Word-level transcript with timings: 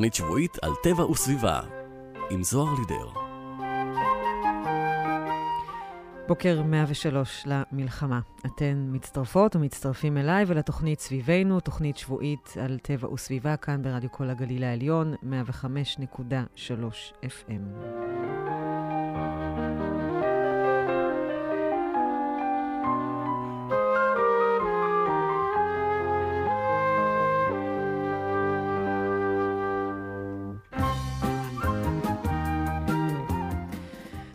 תוכנית 0.00 0.14
שבועית 0.14 0.56
על 0.62 0.72
טבע 0.82 1.04
וסביבה, 1.10 1.60
עם 2.30 2.42
זוהר 2.42 2.74
לידר. 2.74 3.08
בוקר 6.28 6.62
103 6.62 7.44
למלחמה. 7.46 8.20
אתן 8.46 8.88
מצטרפות 8.92 9.56
ומצטרפים 9.56 10.16
אליי 10.16 10.44
ולתוכנית 10.46 11.00
סביבנו, 11.00 11.60
תוכנית 11.60 11.96
שבועית 11.96 12.54
על 12.64 12.78
טבע 12.78 13.12
וסביבה, 13.12 13.56
כאן 13.56 13.82
ברדיו 13.82 14.12
כל 14.12 14.30
הגליל 14.30 14.64
העליון, 14.64 15.14
105.3 15.22 17.12
FM. 17.22 17.84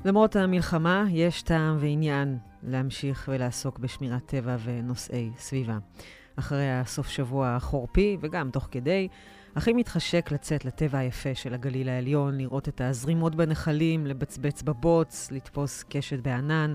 למרות 0.05 0.35
המלחמה, 0.35 1.05
יש 1.09 1.41
טעם 1.41 1.77
ועניין 1.79 2.37
להמשיך 2.63 3.29
ולעסוק 3.33 3.79
בשמירת 3.79 4.25
טבע 4.25 4.55
ונושאי 4.63 5.31
סביבה. 5.37 5.77
אחרי 6.35 6.71
הסוף 6.71 7.07
שבוע 7.07 7.49
החורפי, 7.49 8.17
וגם 8.21 8.49
תוך 8.51 8.67
כדי, 8.71 9.07
הכי 9.55 9.73
מתחשק 9.73 10.31
לצאת 10.31 10.65
לטבע 10.65 10.97
היפה 10.97 11.35
של 11.35 11.53
הגליל 11.53 11.89
העליון, 11.89 12.37
לראות 12.37 12.67
את 12.67 12.81
הזרימות 12.81 13.35
בנחלים, 13.35 14.07
לבצבץ 14.07 14.61
בבוץ, 14.61 15.31
לתפוס 15.31 15.83
קשת 15.89 16.19
בענן, 16.19 16.73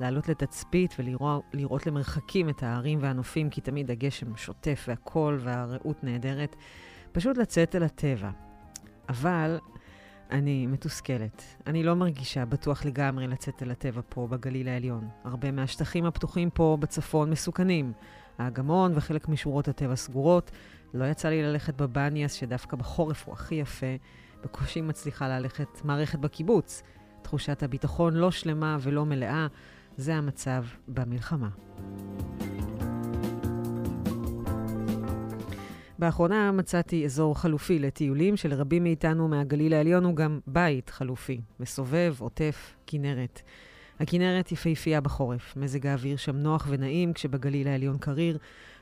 לעלות 0.00 0.28
לתצפית 0.28 0.94
ולראות 0.98 1.86
למרחקים 1.86 2.48
את 2.48 2.62
ההרים 2.62 2.98
והנופים, 3.02 3.50
כי 3.50 3.60
תמיד 3.60 3.90
הגשם 3.90 4.36
שוטף 4.36 4.84
והכל 4.88 5.38
והרעות 5.40 6.04
נהדרת. 6.04 6.56
פשוט 7.12 7.36
לצאת 7.36 7.76
אל 7.76 7.82
הטבע. 7.82 8.30
אבל 9.08 9.58
אני 10.30 10.66
מתוסכלת. 10.66 11.42
אני 11.66 11.82
לא 11.82 11.94
מרגישה 11.94 12.44
בטוח 12.44 12.84
לגמרי 12.84 13.26
לצאת 13.26 13.62
אל 13.62 13.70
הטבע 13.70 14.00
פה 14.08 14.26
בגליל 14.30 14.68
העליון. 14.68 15.08
הרבה 15.24 15.50
מהשטחים 15.50 16.04
הפתוחים 16.04 16.50
פה 16.50 16.76
בצפון 16.80 17.30
מסוכנים. 17.30 17.92
האגמון 18.38 18.92
וחלק 18.94 19.28
משורות 19.28 19.68
הטבע 19.68 19.96
סגורות. 19.96 20.50
לא 20.94 21.04
יצא 21.04 21.28
לי 21.28 21.42
ללכת 21.42 21.74
בבניאס, 21.74 22.32
שדווקא 22.32 22.76
בחורף 22.76 23.26
הוא 23.26 23.32
הכי 23.34 23.54
יפה. 23.54 23.96
בקושי 24.44 24.80
מצליחה 24.80 25.28
ללכת 25.28 25.84
מערכת 25.84 26.18
בקיבוץ. 26.18 26.82
תחושת 27.22 27.62
הביטחון 27.62 28.14
לא 28.14 28.30
שלמה 28.30 28.76
ולא 28.80 29.06
מלאה. 29.06 29.46
זה 29.96 30.14
המצב 30.14 30.64
במלחמה. 30.88 31.48
באחרונה 35.98 36.52
מצאתי 36.52 37.04
אזור 37.04 37.38
חלופי 37.38 37.78
לטיולים 37.78 38.36
שלרבים 38.36 38.84
מאיתנו 38.84 39.28
מהגליל 39.28 39.74
העליון 39.74 40.04
הוא 40.04 40.16
גם 40.16 40.40
בית 40.46 40.90
חלופי, 40.90 41.40
מסובב, 41.60 42.14
עוטף, 42.18 42.76
כנרת. 42.86 43.42
הכנרת 44.00 44.52
יפהפייה 44.52 45.00
בחורף, 45.00 45.56
מזג 45.56 45.86
האוויר 45.86 46.16
שם 46.16 46.36
נוח 46.36 46.66
ונעים 46.70 47.12
כשבגליל 47.12 47.68
העליון 47.68 47.98
קריר. 47.98 48.38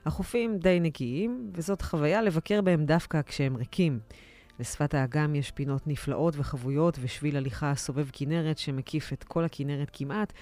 החופים 0.07 0.59
די 0.59 0.81
נקיים, 0.81 1.51
וזאת 1.55 1.83
חוויה 1.83 2.23
לבקר 2.23 2.61
בהם 2.61 2.85
דווקא 2.85 3.23
כשהם 3.23 3.57
ריקים. 3.57 3.99
לשפת 4.61 4.95
האגם 4.95 5.35
יש 5.35 5.51
פינות 5.51 5.87
נפלאות 5.87 6.35
וחבויות 6.37 6.99
ושביל 7.01 7.37
הליכה 7.37 7.75
סובב 7.75 8.07
כנרת 8.13 8.59
שמקיף 8.59 9.13
את 9.13 9.25
כל 9.25 9.45
הכנרת 9.45 9.91
כמעט, 9.93 10.33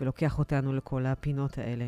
ולוקח 0.00 0.38
אותנו 0.38 0.72
לכל 0.72 1.06
הפינות 1.06 1.58
האלה. 1.58 1.86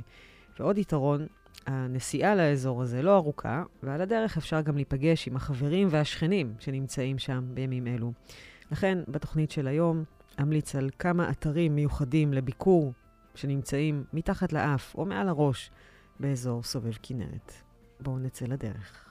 ועוד 0.58 0.78
יתרון, 0.78 1.26
הנסיעה 1.66 2.34
לאזור 2.34 2.82
הזה 2.82 3.03
לא 3.03 3.16
ארוכה, 3.16 3.62
ועל 3.82 4.00
הדרך 4.00 4.37
אפשר 4.37 4.60
גם 4.60 4.76
להיפגש 4.76 5.28
עם 5.28 5.37
החברים 5.37 5.88
והשכנים 5.91 6.54
שנמצאים 6.59 7.19
שם 7.19 7.44
בימים 7.54 7.87
אלו. 7.87 8.12
לכן, 8.72 8.98
בתוכנית 9.09 9.50
של 9.50 9.66
היום 9.66 10.04
אמליץ 10.43 10.75
על 10.75 10.91
כמה 10.98 11.31
אתרים 11.31 11.75
מיוחדים 11.75 12.32
לביקור 12.32 12.93
שנמצאים 13.34 14.04
מתחת 14.12 14.53
לאף 14.53 14.94
או 14.94 15.04
מעל 15.04 15.28
הראש 15.28 15.70
באזור 16.20 16.62
סובב 16.62 16.93
כנרת. 17.03 17.53
בואו 18.00 18.19
נצא 18.19 18.47
לדרך. 18.47 19.04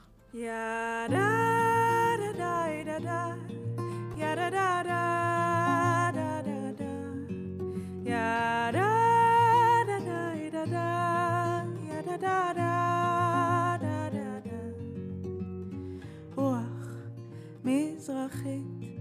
ידה 4.18 5.23
מזרחית 18.04 19.00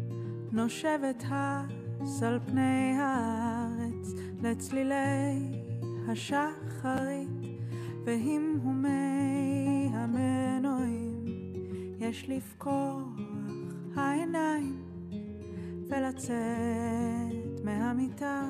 נושבת 0.53 1.25
הס 1.31 2.23
על 2.23 2.39
פני 2.47 2.93
הארץ 2.99 4.13
לצלילי 4.43 5.61
השחרית 6.09 7.29
והמהומי 8.05 9.91
המנועים 9.93 11.25
יש 11.99 12.29
לפקוח 12.29 13.09
העיניים 13.95 14.83
ולצאת 15.89 17.65
מהמיטה 17.65 18.49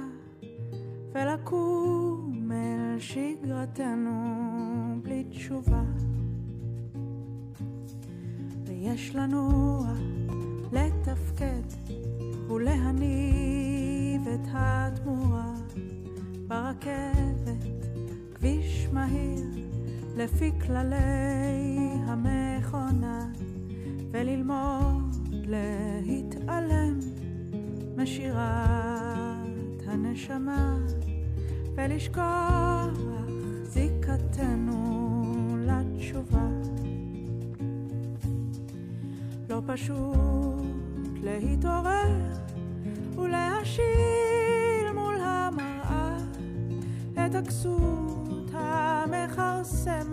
ולקום 1.13 2.53
אל 2.53 2.99
שגרתנו 2.99 4.11
בלי 5.03 5.25
תשובה. 5.31 5.83
ויש 8.67 9.17
לנוע 9.17 9.93
לתפקד 10.73 11.63
ולהניב 12.49 14.29
את 14.35 14.49
התמורה 14.53 15.55
ברכבת, 16.47 17.87
כביש 18.35 18.89
מהיר 18.93 19.47
לפי 20.17 20.51
כללי 20.67 21.77
המכונה 22.07 23.29
וללמוד 24.11 25.17
להתעלם 26.05 26.99
משירת 27.97 28.43
הנשמה 29.87 30.79
ולשכוח 31.75 32.99
זיקתנו 33.63 35.57
לתשובה 35.59 36.52
פשוט 39.73 40.65
להתעורר 41.23 42.33
ולהשיל 43.17 44.93
מול 44.95 45.15
המראה 45.21 46.17
את 47.27 47.35
הכסות 47.35 48.51
המכרסמת 48.53 50.12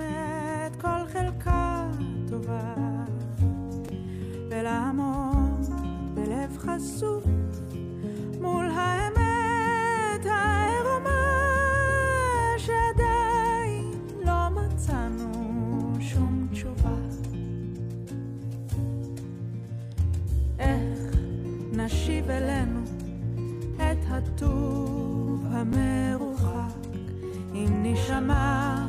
נשמע 28.20 28.88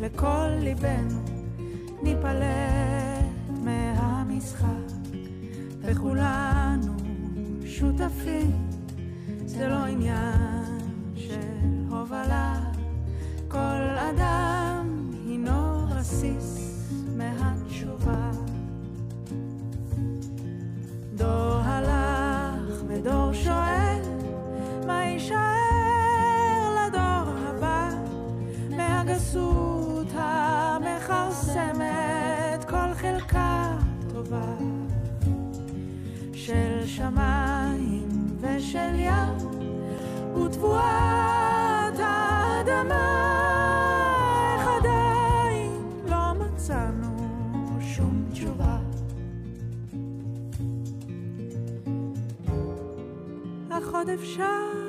לכל 0.00 0.48
ליבנו, 0.60 1.20
ניפלט 2.02 3.50
מהמשחק, 3.64 4.66
וכולנו 5.80 6.96
שותפים, 7.66 8.68
זה 9.46 9.68
לא 9.68 9.84
עניין 9.84 10.45
עוד 53.94 54.08
אפשר 54.08 54.85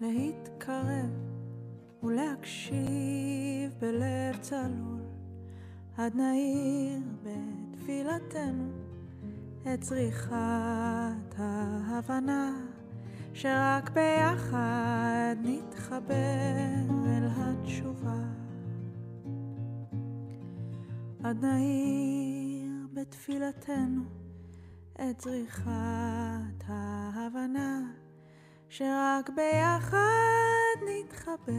להתקרב 0.00 1.10
ולהקשיב 2.02 3.74
בלב 3.80 4.36
צלול, 4.40 5.00
עד 5.96 6.14
נעיר 6.14 7.00
בתפילתנו 7.22 8.68
את 9.74 9.80
צריכת 9.80 11.34
ההבנה, 11.38 12.52
שרק 13.34 13.90
ביחד 13.90 15.36
נתחבר 15.42 16.94
אל 17.06 17.28
התשובה. 17.36 18.22
עד 21.24 21.44
נעיר 21.44 22.86
בתפילתנו 22.94 24.02
את 24.94 25.18
צריכת 25.18 26.64
ההבנה, 26.66 27.65
שרק 28.68 29.30
ביחד 29.36 30.76
נתחבר 30.86 31.52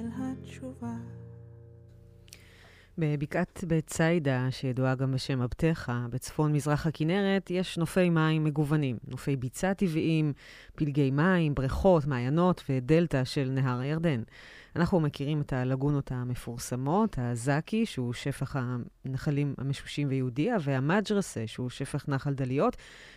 אל 0.00 0.08
התשובה. 0.18 0.96
בבקעת 2.98 3.64
בית 3.66 3.90
סיידה, 3.90 4.46
שידועה 4.50 4.94
גם 4.94 5.12
בשם 5.12 5.42
עבדך, 5.42 5.92
בצפון 6.10 6.52
מזרח 6.52 6.86
הכנרת, 6.86 7.50
יש 7.50 7.78
נופי 7.78 8.10
מים 8.10 8.44
מגוונים. 8.44 8.98
נופי 9.08 9.36
ביצה 9.36 9.74
טבעיים, 9.74 10.32
פלגי 10.74 11.10
מים, 11.10 11.54
בריכות, 11.54 12.06
מעיינות 12.06 12.64
ודלתא 12.68 13.24
של 13.24 13.48
נהר 13.50 13.80
הירדן. 13.80 14.22
אנחנו 14.76 15.00
מכירים 15.00 15.40
את 15.40 15.52
הלגונות 15.52 16.12
המפורסמות, 16.12 17.18
הזקי, 17.18 17.86
שהוא 17.86 18.12
שפך 18.12 18.58
הנחלים 19.04 19.54
המשושים 19.58 20.08
ויהודיה, 20.08 20.56
והמג'רסה, 20.60 21.46
שהוא 21.46 21.70
שפך 21.70 22.08
נחל 22.08 22.34
דליות. 22.34 22.76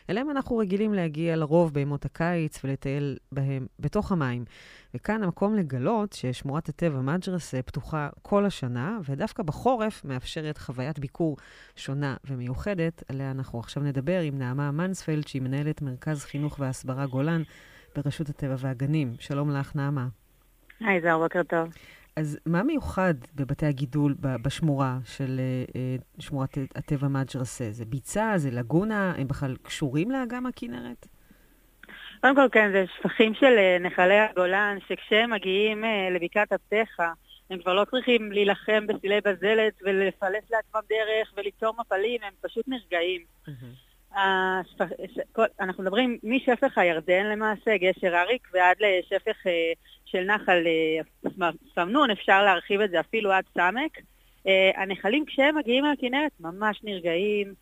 אליהם 0.09 0.29
אנחנו 0.29 0.57
רגילים 0.57 0.93
להגיע 0.93 1.35
לרוב 1.35 1.73
בימות 1.73 2.05
הקיץ 2.05 2.59
ולטייל 2.63 3.17
בהם 3.31 3.67
בתוך 3.79 4.11
המים. 4.11 4.45
וכאן 4.93 5.23
המקום 5.23 5.55
לגלות 5.55 6.13
ששמורת 6.13 6.69
הטבע 6.69 7.01
מג'רסה 7.01 7.61
פתוחה 7.61 8.09
כל 8.21 8.45
השנה, 8.45 8.99
ודווקא 9.09 9.43
בחורף 9.43 10.05
מאפשרת 10.05 10.57
חוויית 10.57 10.99
ביקור 10.99 11.37
שונה 11.75 12.15
ומיוחדת, 12.27 13.03
עליה 13.07 13.31
אנחנו 13.31 13.59
עכשיו 13.59 13.83
נדבר 13.83 14.19
עם 14.19 14.37
נעמה 14.37 14.71
מנספלד, 14.71 15.27
שהיא 15.27 15.41
מנהלת 15.41 15.81
מרכז 15.81 16.23
חינוך 16.23 16.59
והסברה 16.59 17.05
גולן 17.05 17.41
ברשות 17.95 18.29
הטבע 18.29 18.55
והגנים. 18.59 19.15
שלום 19.19 19.51
לך, 19.51 19.75
נעמה. 19.75 20.18
היי, 20.81 21.01
זהו, 21.01 21.19
בוקר 21.19 21.43
טוב. 21.43 21.69
אז 22.15 22.39
מה 22.45 22.63
מיוחד 22.63 23.13
בבתי 23.35 23.65
הגידול 23.65 24.15
בשמורה 24.19 24.97
של 25.05 25.39
אה, 25.39 25.63
אה, 25.75 25.95
שמורת 26.19 26.57
הטבע 26.75 27.07
מג'רסה? 27.07 27.71
זה 27.71 27.85
ביצה? 27.85 28.33
זה 28.35 28.51
לגונה? 28.51 29.13
הם 29.17 29.27
בכלל 29.27 29.55
קשורים 29.63 30.11
לאגם 30.11 30.45
הכנרת? 30.45 31.07
קודם 32.21 32.35
כל, 32.35 32.47
כן, 32.51 32.71
זה 32.71 32.85
שפכים 32.97 33.33
של 33.33 33.57
אה, 33.57 33.77
נחלי 33.79 34.19
הגולן, 34.19 34.77
שכשהם 34.87 35.31
מגיעים 35.33 35.83
לבקעת 36.11 36.51
עבדך, 36.51 36.99
הם 37.49 37.59
כבר 37.59 37.73
לא 37.73 37.85
צריכים 37.85 38.31
להילחם 38.31 38.87
בסילי 38.87 39.21
בזלת 39.25 39.73
ולפלס 39.81 40.51
לעצמם 40.51 40.81
דרך 40.89 41.33
וליצור 41.37 41.73
מפלים, 41.79 42.21
הם 42.23 42.33
פשוט 42.41 42.67
נרגעים. 42.67 43.21
השפ... 44.15 44.81
כל... 45.31 45.45
אנחנו 45.59 45.83
מדברים 45.83 46.17
משפך 46.23 46.77
הירדן 46.77 47.25
למעשה, 47.25 47.77
גשר 47.77 48.15
אריק, 48.15 48.47
ועד 48.53 48.77
לשפך 48.79 49.37
של 50.11 50.23
נחל 50.23 50.63
אה, 50.67 51.49
סמנון, 51.75 52.11
אפשר 52.11 52.43
להרחיב 52.43 52.81
את 52.81 52.89
זה 52.89 52.99
אפילו 52.99 53.31
עד 53.31 53.43
סמק. 53.53 53.97
אה, 54.47 54.71
הנחלים 54.75 55.25
כשהם 55.25 55.57
מגיעים 55.57 55.85
לכנרת 55.85 56.31
ממש 56.39 56.79
נרגעים, 56.83 57.53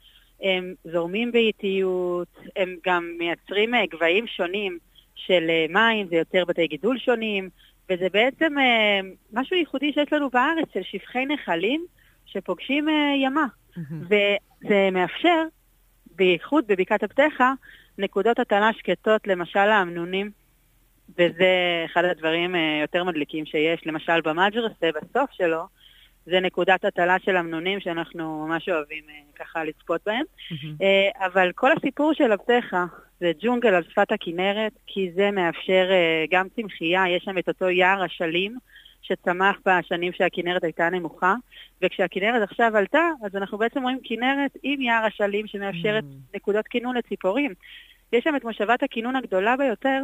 הם 0.41 0.73
זורמים 0.83 1.31
באיטיות, 1.31 2.39
הם 2.55 2.75
גם 2.85 3.11
מייצרים 3.17 3.75
אה, 3.75 3.85
גבהים 3.85 4.27
שונים 4.27 4.77
של 5.15 5.49
מים, 5.69 6.07
זה 6.07 6.15
יוצר 6.15 6.45
בתי 6.45 6.67
גידול 6.67 6.99
שונים, 6.99 7.49
וזה 7.89 8.07
בעצם 8.13 8.53
משהו 9.33 9.55
ייחודי 9.55 9.93
שיש 9.93 10.13
לנו 10.13 10.29
בארץ, 10.29 10.67
של 10.73 10.83
שפכי 10.83 11.25
נחלים 11.25 11.85
שפוגשים 12.25 12.87
ימה. 13.23 13.45
וזה 14.01 14.89
מאפשר 14.91 15.43
בייחוד 16.15 16.67
בבקעת 16.67 17.03
הפתחה, 17.03 17.53
נקודות 17.97 18.39
הטענה 18.39 18.73
שקטות, 18.73 19.27
למשל 19.27 19.59
האמנונים, 19.59 20.31
וזה 21.13 21.83
אחד 21.85 22.05
הדברים 22.05 22.55
אה, 22.55 22.79
יותר 22.81 23.03
מדליקים 23.03 23.45
שיש, 23.45 23.87
למשל 23.87 24.21
במג'רסה, 24.21 24.89
בסוף 25.01 25.31
שלו, 25.31 25.63
זה 26.25 26.39
נקודת 26.39 26.85
הטלה 26.85 27.15
של 27.19 27.37
אמנונים 27.37 27.79
שאנחנו 27.79 28.47
ממש 28.47 28.69
אוהבים 28.69 29.03
אה, 29.09 29.15
ככה 29.35 29.63
לצפות 29.63 30.01
בהם. 30.05 30.23
אה, 30.81 31.25
אבל 31.25 31.51
כל 31.55 31.71
הסיפור 31.71 32.13
של 32.13 32.31
הפתחה 32.31 32.85
זה 33.19 33.31
ג'ונגל 33.41 33.73
על 33.73 33.83
שפת 33.83 34.11
הכנרת, 34.11 34.71
כי 34.87 35.11
זה 35.15 35.31
מאפשר 35.31 35.89
גם 36.31 36.47
צמחייה, 36.55 37.03
יש 37.09 37.23
שם 37.23 37.37
את 37.37 37.47
אותו 37.47 37.69
יער 37.69 38.05
אשלים. 38.05 38.57
שצמח 39.01 39.57
בשנים 39.65 40.13
שהכנרת 40.13 40.63
הייתה 40.63 40.89
נמוכה, 40.89 41.35
וכשהכנרת 41.81 42.41
עכשיו 42.41 42.77
עלתה, 42.77 43.09
אז 43.23 43.35
אנחנו 43.35 43.57
בעצם 43.57 43.83
רואים 43.83 43.99
כנרת 44.03 44.57
עם 44.63 44.81
יער 44.81 45.07
אשלים 45.07 45.47
שמאפשרת 45.47 46.03
mm. 46.03 46.35
נקודות 46.35 46.67
כינון 46.67 46.97
לציפורים. 46.97 47.53
יש 48.13 48.23
שם 48.23 48.35
את 48.35 48.43
מושבת 48.43 48.83
הכינון 48.83 49.15
הגדולה 49.15 49.57
ביותר 49.57 50.03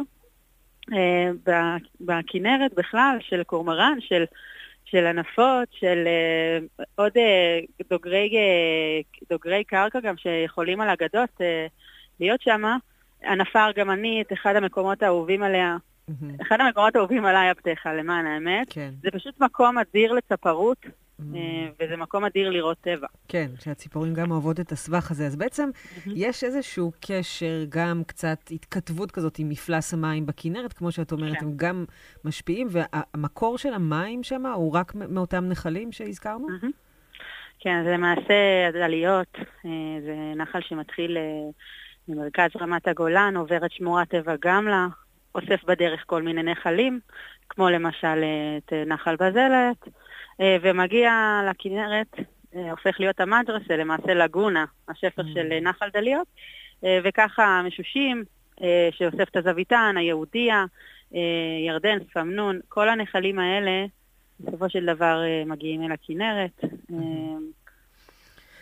בכנרת 2.00 2.74
בכלל, 2.74 3.16
של 3.20 3.42
קורמרן, 3.42 3.98
של, 4.00 4.24
של 4.84 5.06
ענפות, 5.06 5.68
של 5.72 6.04
אה, 6.06 6.84
עוד 6.94 7.12
אה, 7.16 7.60
דוגרי, 7.90 8.30
אה, 8.36 9.00
דוגרי 9.30 9.64
קרקע 9.64 10.00
גם 10.00 10.16
שיכולים 10.16 10.80
על 10.80 10.88
אגדות 10.88 11.40
אה, 11.40 11.66
להיות 12.20 12.40
שם. 12.40 12.62
ענפה 13.24 13.64
ארגמנית, 13.64 14.32
אחד 14.32 14.56
המקומות 14.56 15.02
האהובים 15.02 15.42
עליה. 15.42 15.76
Mm-hmm. 16.10 16.42
אחד 16.42 16.60
המקומות 16.60 16.96
האהובים 16.96 17.24
עליי 17.24 17.50
הפתחה, 17.50 17.94
למען 17.94 18.26
האמת. 18.26 18.66
כן. 18.70 18.90
זה 19.02 19.10
פשוט 19.10 19.40
מקום 19.40 19.78
אדיר 19.78 20.12
לצפרות. 20.12 20.86
וזה 21.80 21.96
מקום 21.96 22.24
אדיר 22.24 22.50
לראות 22.50 22.78
טבע. 22.80 23.06
כן, 23.28 23.46
שהציפורים 23.60 24.14
גם 24.14 24.30
אוהבות 24.30 24.60
את 24.60 24.72
הסבך 24.72 25.10
הזה. 25.10 25.26
אז 25.26 25.36
בעצם 25.36 25.70
mm-hmm. 25.74 26.10
יש 26.14 26.44
איזשהו 26.44 26.92
קשר, 27.00 27.64
גם 27.68 28.02
קצת 28.06 28.38
התכתבות 28.50 29.10
כזאת 29.10 29.38
עם 29.38 29.48
מפלס 29.48 29.94
המים 29.94 30.26
בכנרת, 30.26 30.72
כמו 30.72 30.92
שאת 30.92 31.12
אומרת, 31.12 31.38
כן. 31.38 31.46
הם 31.46 31.52
גם 31.56 31.84
משפיעים, 32.24 32.68
והמקור 32.70 33.58
של 33.58 33.74
המים 33.74 34.22
שם 34.22 34.46
הוא 34.46 34.74
רק 34.74 34.94
מאותם 34.94 35.44
נחלים 35.44 35.92
שהזכרנו? 35.92 36.48
Mm-hmm. 36.48 36.70
כן, 37.58 37.84
זה 37.84 37.90
למעשה 37.90 38.84
עליות, 38.84 39.36
אה, 39.36 39.70
זה 40.04 40.14
נחל 40.36 40.60
שמתחיל 40.60 41.16
ממרכז 42.08 42.50
רמת 42.60 42.88
הגולן, 42.88 43.36
עובר 43.36 43.66
את 43.66 43.72
שמורת 43.72 44.08
טבע 44.08 44.34
גמלה, 44.40 44.86
אוסף 45.34 45.64
בדרך 45.64 46.02
כל 46.06 46.22
מיני 46.22 46.42
נחלים, 46.42 47.00
כמו 47.48 47.70
למשל 47.70 48.24
את 48.58 48.72
נחל 48.86 49.16
בזלת, 49.16 49.88
ומגיע 50.40 51.40
לכנרת, 51.50 52.16
הופך 52.70 53.00
להיות 53.00 53.20
המדרסה, 53.20 53.76
למעשה 53.76 54.14
לגונה, 54.14 54.64
השפך 54.88 55.18
mm. 55.18 55.34
של 55.34 55.58
נחל 55.62 55.88
דליות, 55.92 56.26
וככה 56.82 57.62
משושים, 57.66 58.24
שאוסף 58.90 59.28
את 59.30 59.36
הזוויתן, 59.36 59.94
היהודיה, 59.98 60.64
ירדן, 61.66 61.98
סמנון, 62.14 62.60
כל 62.68 62.88
הנחלים 62.88 63.38
האלה 63.38 63.84
בסופו 64.40 64.70
של 64.70 64.86
דבר 64.86 65.20
מגיעים 65.46 65.82
אל 65.82 65.92
הכנרת. 65.92 66.60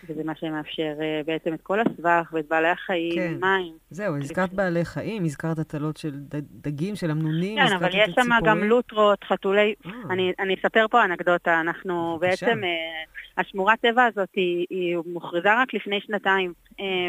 וזה 0.09 0.25
מה 0.25 0.32
שמאפשר 0.35 0.92
uh, 0.99 1.26
בעצם 1.26 1.54
את 1.54 1.61
כל 1.62 1.80
הסבך 1.80 2.32
ואת 2.32 2.49
בעלי 2.49 2.68
החיים, 2.68 3.14
כן. 3.14 3.35
מים. 3.40 3.73
זהו, 3.90 4.16
הזכרת 4.16 4.52
בעלי 4.52 4.85
חיים, 4.85 5.25
הזכרת 5.25 5.59
הטלות 5.59 5.97
של 5.97 6.12
דגים, 6.50 6.97
של 6.97 7.11
אמנונים, 7.11 7.59
כן, 7.59 7.76
אבל 7.76 7.88
יש 7.92 8.14
שם 8.14 8.28
גם 8.44 8.59
לוטרות, 8.59 9.25
חתולי... 9.25 9.75
אה. 9.87 9.90
אני, 10.11 10.32
אני 10.38 10.54
אספר 10.54 10.87
פה 10.90 11.04
אנקדוטה, 11.04 11.61
אנחנו. 11.61 12.18
בעצם, 12.21 12.61
uh, 12.62 13.40
השמורת 13.40 13.80
טבע 13.80 14.04
הזאת 14.04 14.28
היא, 14.37 14.66
היא 14.71 14.97
מוכרזה 15.06 15.54
רק 15.62 15.75
לפני 15.75 16.00
שנתיים 16.00 16.52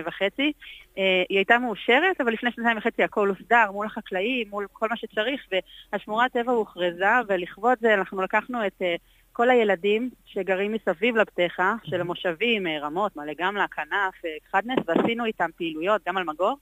וחצי. 0.05 0.51
היא 1.29 1.37
הייתה 1.37 1.57
מאושרת, 1.57 2.21
אבל 2.21 2.33
לפני 2.33 2.51
שנתיים 2.51 2.77
וחצי 2.77 3.03
הכל 3.03 3.29
הוסדר 3.29 3.71
מול 3.71 3.85
החקלאים, 3.85 4.49
מול 4.49 4.67
כל 4.73 4.87
מה 4.89 4.97
שצריך, 4.97 5.41
והשמורת 5.91 6.31
טבע 6.31 6.51
הוכרזה, 6.51 7.05
ולכבוד 7.27 7.77
זה 7.81 7.93
אנחנו 7.93 8.21
לקחנו 8.21 8.67
את... 8.67 8.81
כל 9.33 9.49
הילדים 9.49 10.09
שגרים 10.25 10.71
מסביב 10.71 11.15
לפתחה, 11.15 11.75
של 11.83 12.01
המושבים, 12.01 12.67
אה, 12.67 12.79
רמות, 12.79 13.15
מעלה 13.15 13.31
גמלה, 13.37 13.65
כנף, 13.67 14.25
אה, 14.25 14.29
חדנס, 14.51 14.79
ועשינו 14.85 15.25
איתם 15.25 15.49
פעילויות, 15.57 16.01
גם 16.07 16.17
על 16.17 16.23
מגור, 16.23 16.57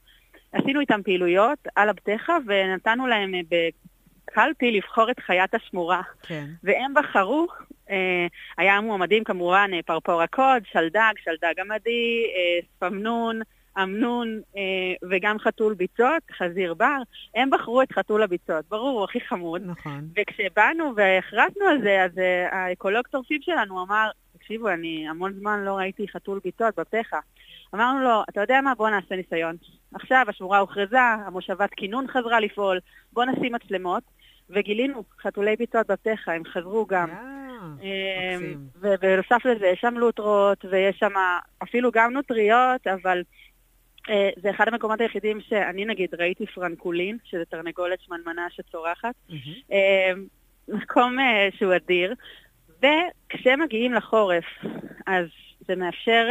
עשינו 0.52 0.80
איתם 0.80 1.04
פעילויות 1.04 1.60
על 1.76 1.90
הפתחה 1.90 2.38
ונתנו 2.48 3.08
להם 3.08 3.36
אה, 3.36 3.40
בקלפי 3.50 4.72
לבחור 4.72 5.12
את 5.12 5.20
חיית 5.20 5.54
השמורה. 5.54 6.02
כן. 6.24 6.46
והם 6.64 6.94
בחרו, 6.94 7.48
היה 8.58 8.82
מועמדים 8.82 9.24
כמובן 9.24 9.72
פרפור 9.86 10.22
הקוד, 10.22 10.64
שלדג, 10.72 11.14
שלדג 11.24 11.60
עמדי, 11.60 12.26
ספמנון, 12.76 13.42
אמנון 13.78 14.42
אה, 14.58 14.62
וגם 15.10 15.40
חתול 15.40 15.74
ביצות, 15.74 16.24
חזיר 16.38 16.74
בר, 16.74 16.98
הם 17.36 17.50
בחרו 17.50 17.82
את 17.82 17.92
חתול 17.92 18.24
הביצות. 18.24 18.66
ברור, 18.70 18.98
הוא 18.98 19.04
הכי 19.04 19.22
חמוד. 19.22 19.62
נכון. 19.66 20.08
וכשבאנו 20.18 20.94
והכרזנו 20.96 21.66
על 21.70 21.82
זה, 21.84 22.04
אז 22.04 22.18
אה, 22.18 22.48
האקולוג 22.52 23.08
צורפים 23.08 23.42
שלנו 23.42 23.84
אמר, 23.84 24.10
תקשיבו, 24.38 24.70
אני 24.70 25.10
המון 25.10 25.34
זמן 25.40 25.64
לא 25.64 25.74
ראיתי 25.74 26.08
חתול 26.08 26.40
ביצות 26.44 26.80
בפתחה. 26.80 27.20
אמרנו 27.76 28.00
לו, 28.00 28.24
אתה 28.30 28.42
יודע 28.42 28.62
מה? 28.62 28.76
בוא 28.76 28.90
נעשה 28.90 29.16
ניסיון. 29.16 29.56
עכשיו 29.94 30.26
השמורה 30.28 30.60
הוכרזה, 30.60 31.02
המושבת 31.02 31.70
כינון 31.74 32.08
חזרה 32.08 32.40
לפעול, 32.40 32.80
בוא 33.14 33.26
נשים 33.26 33.54
מצלמות. 33.54 34.04
וגילינו 34.50 35.04
חתולי 35.22 35.56
ביצות 35.56 35.88
בפתחה, 35.88 36.34
הם 36.34 36.44
חזרו 36.46 36.86
גם. 36.86 37.10
אה, 37.84 38.38
ובנוסף 38.82 39.46
לזה, 39.46 39.68
יש 39.68 39.80
שם 39.82 39.94
לוטרות, 39.98 40.66
ויש 40.72 40.98
שם 41.00 41.12
אפילו 41.64 41.92
גם 41.94 42.14
נוטריות, 42.14 42.88
אבל 42.88 43.22
זה 44.42 44.50
אחד 44.50 44.68
המקומות 44.68 45.02
היחידים 45.02 45.42
שאני 45.42 45.86
נגיד 45.86 46.16
ראיתי 46.20 46.46
פרנקולין, 46.46 47.18
שזה 47.24 47.46
תרנגולת 47.46 48.00
שמנמנה 48.02 48.48
שצורחת. 48.50 49.16
אה, 49.72 50.12
מקום 50.68 51.20
אה, 51.20 51.50
שהוא 51.58 51.76
אדיר. 51.76 52.14
וכשהם 52.78 53.62
מגיעים 53.62 53.94
לחורף, 53.94 54.46
אז 55.08 55.26
זה 55.68 55.76
מאפשר 55.76 56.28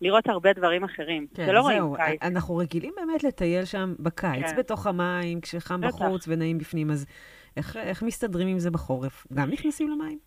לראות 0.00 0.28
הרבה 0.28 0.52
דברים 0.52 0.84
אחרים. 0.84 1.26
כן, 1.34 1.46
זה 1.46 1.52
לא 1.52 1.60
רואים 1.60 1.82
קיץ. 1.96 2.22
אנחנו 2.22 2.56
רגילים 2.56 2.92
באמת 2.96 3.24
לטייל 3.24 3.64
שם 3.64 3.94
בקיץ, 3.98 4.50
כן. 4.50 4.56
בתוך 4.56 4.86
המים, 4.86 5.40
כשחם 5.40 5.80
בחוץ 5.80 6.24
ונעים 6.28 6.58
בפנים, 6.58 6.90
אז 6.90 7.06
איך, 7.56 7.76
איך 7.76 8.02
מסתדרים 8.02 8.48
עם 8.48 8.58
זה 8.58 8.70
בחורף? 8.70 9.26
גם 9.34 9.50
נכנסים 9.50 9.88
למים? 9.88 10.18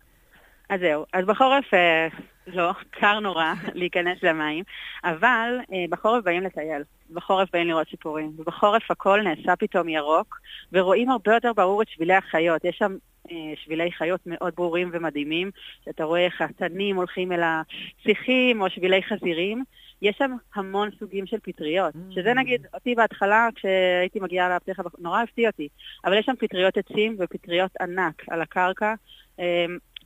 אז 0.68 0.80
זהו, 0.80 1.04
אז 1.12 1.24
בחורף 1.26 1.74
אה, 1.74 2.08
לא, 2.46 2.72
קר 2.90 3.20
נורא 3.20 3.52
להיכנס 3.74 4.22
למים, 4.22 4.64
אבל 5.04 5.58
אה, 5.72 5.84
בחורף 5.90 6.24
באים 6.24 6.42
לטייל, 6.42 6.82
בחורף 7.10 7.48
באים 7.52 7.66
לראות 7.66 7.88
סיפורים, 7.90 8.32
ובחורף 8.38 8.90
הכל 8.90 9.20
נעשה 9.22 9.56
פתאום 9.56 9.88
ירוק, 9.88 10.40
ורואים 10.72 11.10
הרבה 11.10 11.34
יותר 11.34 11.52
ברור 11.52 11.82
את 11.82 11.88
שבילי 11.88 12.14
החיות. 12.14 12.64
יש 12.64 12.76
שם 12.78 12.96
אה, 13.30 13.52
שבילי 13.64 13.92
חיות 13.92 14.20
מאוד 14.26 14.54
ברורים 14.56 14.90
ומדהימים, 14.92 15.50
שאתה 15.84 16.04
רואה 16.04 16.24
איך 16.24 16.40
התנים 16.40 16.96
הולכים 16.96 17.32
אל 17.32 17.42
השיחים 17.42 18.60
או 18.60 18.70
שבילי 18.70 19.02
חזירים. 19.02 19.64
יש 20.02 20.16
שם 20.18 20.32
המון 20.54 20.88
סוגים 20.98 21.26
של 21.26 21.36
פטריות, 21.42 21.94
mm. 21.94 22.14
שזה 22.14 22.34
נגיד, 22.34 22.66
אותי 22.74 22.94
בהתחלה, 22.94 23.48
כשהייתי 23.54 24.20
מגיעה 24.20 24.56
לפתיחה, 24.56 24.82
נורא 24.98 25.22
הפתיע 25.22 25.50
אותי, 25.50 25.68
אבל 26.04 26.18
יש 26.18 26.26
שם 26.26 26.32
פטריות 26.38 26.76
עצים 26.76 27.16
ופטריות 27.18 27.70
ענק 27.80 28.22
על 28.28 28.42
הקרקע. 28.42 28.94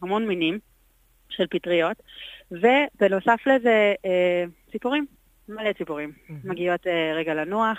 המון 0.02 0.26
מינים 0.26 0.58
של 1.28 1.46
פטריות, 1.46 1.96
ובנוסף 2.50 3.46
לזה 3.46 3.94
אה, 4.04 4.44
ציפורים, 4.72 5.06
מלא 5.48 5.72
ציפורים. 5.72 6.12
Mm-hmm. 6.12 6.32
מגיעות 6.44 6.86
אה, 6.86 7.12
רגע 7.14 7.34
לנוח. 7.34 7.78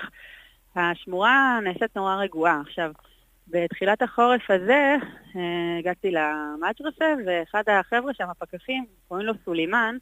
השמורה 0.75 1.59
נעשית 1.63 1.95
נורא 1.95 2.15
רגועה. 2.15 2.61
עכשיו, 2.61 2.91
בתחילת 3.47 4.01
החורף 4.01 4.51
הזה 4.51 4.95
אה, 5.35 5.77
הגעתי 5.79 6.11
למג'רסה, 6.11 7.13
ואחד 7.25 7.63
החבר'ה 7.67 8.13
שם, 8.13 8.29
הפקחים, 8.29 8.85
קוראים 9.07 9.25
לו 9.25 9.33
סולימן, 9.45 9.97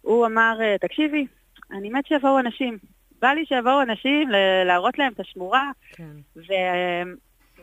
הוא 0.00 0.26
אמר, 0.26 0.58
תקשיבי, 0.80 1.26
אני 1.72 1.90
מת 1.90 2.06
שיבואו 2.06 2.38
אנשים. 2.38 2.78
בא 3.20 3.28
לי 3.28 3.46
שיבואו 3.46 3.82
אנשים 3.82 4.28
להראות 4.64 4.98
להם 4.98 5.12
את 5.12 5.20
השמורה, 5.20 5.70
כן. 5.92 6.10
ו... 6.36 6.42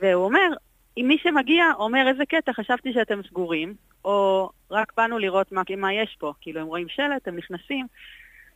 והוא 0.01 0.25
אומר, 0.25 0.47
אם 0.97 1.05
מי 1.07 1.17
שמגיע 1.17 1.65
אומר 1.79 2.07
איזה 2.07 2.25
קטע, 2.25 2.53
חשבתי 2.53 2.93
שאתם 2.93 3.23
סגורים, 3.29 3.73
או 4.05 4.49
רק 4.71 4.93
באנו 4.97 5.19
לראות 5.19 5.51
מה, 5.51 5.61
מה 5.77 5.93
יש 5.93 6.17
פה. 6.19 6.33
כאילו, 6.41 6.61
הם 6.61 6.67
רואים 6.67 6.87
שלט, 6.89 7.27
הם 7.27 7.35
נכנסים, 7.35 7.87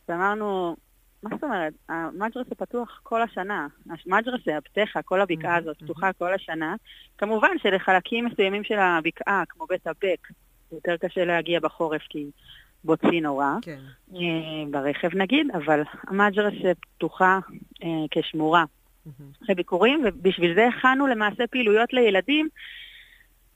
ואמרנו, 0.08 0.76
מה 1.22 1.30
זאת 1.34 1.44
אומרת? 1.44 1.72
המג'רסה 1.88 2.54
פתוח 2.54 3.00
כל 3.02 3.22
השנה. 3.22 3.66
המג'רסה, 4.06 4.56
הפתחה, 4.56 5.02
כל 5.02 5.20
הבקעה 5.20 5.56
הזאת 5.56 5.78
פתוחה 5.82 6.12
כל 6.12 6.34
השנה. 6.34 6.74
כמובן 7.18 7.58
שלחלקים 7.62 8.26
מסוימים 8.26 8.64
של 8.64 8.78
הבקעה, 8.78 9.44
כמו 9.48 9.66
בית 9.66 9.86
הבק, 9.86 10.28
יותר 10.72 10.96
קשה 10.96 11.24
להגיע 11.24 11.60
בחורף 11.60 12.02
כי 12.08 12.26
בוצי 12.84 13.20
נורא, 13.20 13.54
כן. 13.62 13.78
אה, 14.14 14.18
ברכב 14.70 15.16
נגיד, 15.16 15.46
אבל 15.50 15.82
המג'רסה 16.08 16.72
פתוחה 16.80 17.38
אה, 17.82 17.88
כשמורה. 18.10 18.64
לביקורים, 19.48 20.02
ובשביל 20.04 20.54
זה 20.54 20.68
הכנו 20.68 21.06
למעשה 21.06 21.46
פעילויות 21.46 21.92
לילדים, 21.92 22.48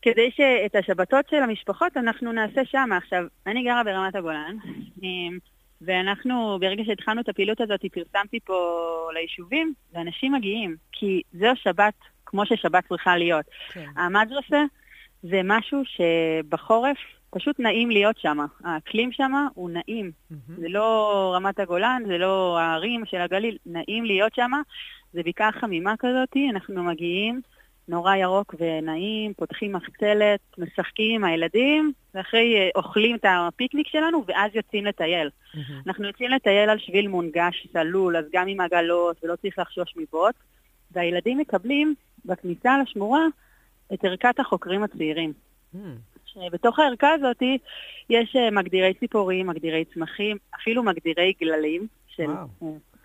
כדי 0.03 0.31
שאת 0.31 0.75
השבתות 0.75 1.25
של 1.31 1.37
המשפחות 1.37 1.97
אנחנו 1.97 2.33
נעשה 2.33 2.61
שם. 2.65 2.91
עכשיו, 2.97 3.25
אני 3.47 3.65
גרה 3.65 3.85
ברמת 3.85 4.15
הגולן, 4.15 4.57
אמ, 5.03 5.39
ואנחנו, 5.81 6.59
ברגע 6.61 6.83
שהתחלנו 6.87 7.21
את 7.21 7.29
הפעילות 7.29 7.61
הזאת, 7.61 7.81
פרסמתי 7.93 8.41
פה 8.41 8.59
ליישובים, 9.15 9.75
ואנשים 9.93 10.33
מגיעים, 10.33 10.77
כי 10.93 11.23
זו 11.33 11.49
שבת 11.55 11.95
כמו 12.27 12.47
ששבת 12.47 12.89
צריכה 12.89 13.17
להיות. 13.17 13.45
כן. 13.73 13.87
המג'רסה 13.97 14.65
זה 15.23 15.41
משהו 15.45 15.83
שבחורף 15.85 16.99
פשוט 17.31 17.61
נעים 17.61 17.91
להיות 17.91 18.19
שם. 18.19 18.39
האקלים 18.65 19.13
שם 19.13 19.33
הוא 19.55 19.71
נעים. 19.71 20.11
Mm-hmm. 20.11 20.61
זה 20.61 20.69
לא 20.69 21.33
רמת 21.37 21.61
הגולן, 21.61 22.03
זה 22.07 22.19
לא 22.19 22.59
הערים 22.59 23.05
של 23.07 23.17
הגליל, 23.17 23.57
נעים 23.67 24.05
להיות 24.05 24.35
שם. 24.35 24.51
זה 25.13 25.21
בקעה 25.25 25.53
חמימה 25.53 25.95
כזאת, 25.99 26.37
אנחנו 26.51 26.85
מגיעים, 26.85 27.41
נורא 27.89 28.15
ירוק 28.15 28.55
ונעים, 28.59 29.35
פותחים 29.35 29.73
מחצלת, 29.73 30.41
משחקים 30.59 31.15
עם 31.15 31.25
הילדים, 31.25 31.93
ואחרי 32.15 32.57
אה, 32.57 32.69
אוכלים 32.77 33.17
את 33.17 33.25
הפיקניק 33.29 33.89
שלנו, 33.89 34.25
ואז 34.27 34.51
יוצאים 34.55 34.85
לטייל. 34.85 35.29
Mm-hmm. 35.29 35.59
אנחנו 35.87 36.07
יוצאים 36.07 36.31
לטייל 36.31 36.71
על 36.71 36.79
שביל 36.79 37.09
מונגש, 37.09 37.67
סלול, 37.73 38.17
אז 38.17 38.25
גם 38.33 38.49
עם 38.49 38.61
עגלות, 38.61 39.25
ולא 39.25 39.37
צריך 39.37 39.59
לחשוש 39.59 39.95
מבוט, 39.97 40.35
והילדים 40.91 41.39
מקבלים 41.39 41.95
בכניסה 42.25 42.79
לשמורה 42.83 43.27
את 43.95 44.05
ערכת 44.05 44.41
החוקרים 44.41 44.83
הצעירים. 44.83 45.33
שבתוך 46.25 46.79
הערכה 46.79 47.13
הזאת 47.13 47.43
יש 48.11 48.37
אה, 48.37 48.51
מגדירי 48.51 48.95
ציפורים, 48.95 49.47
מגדירי 49.47 49.85
צמחים, 49.85 50.37
אפילו 50.55 50.83
מגדירי 50.83 51.33
גללים 51.41 51.87
של. 52.07 52.27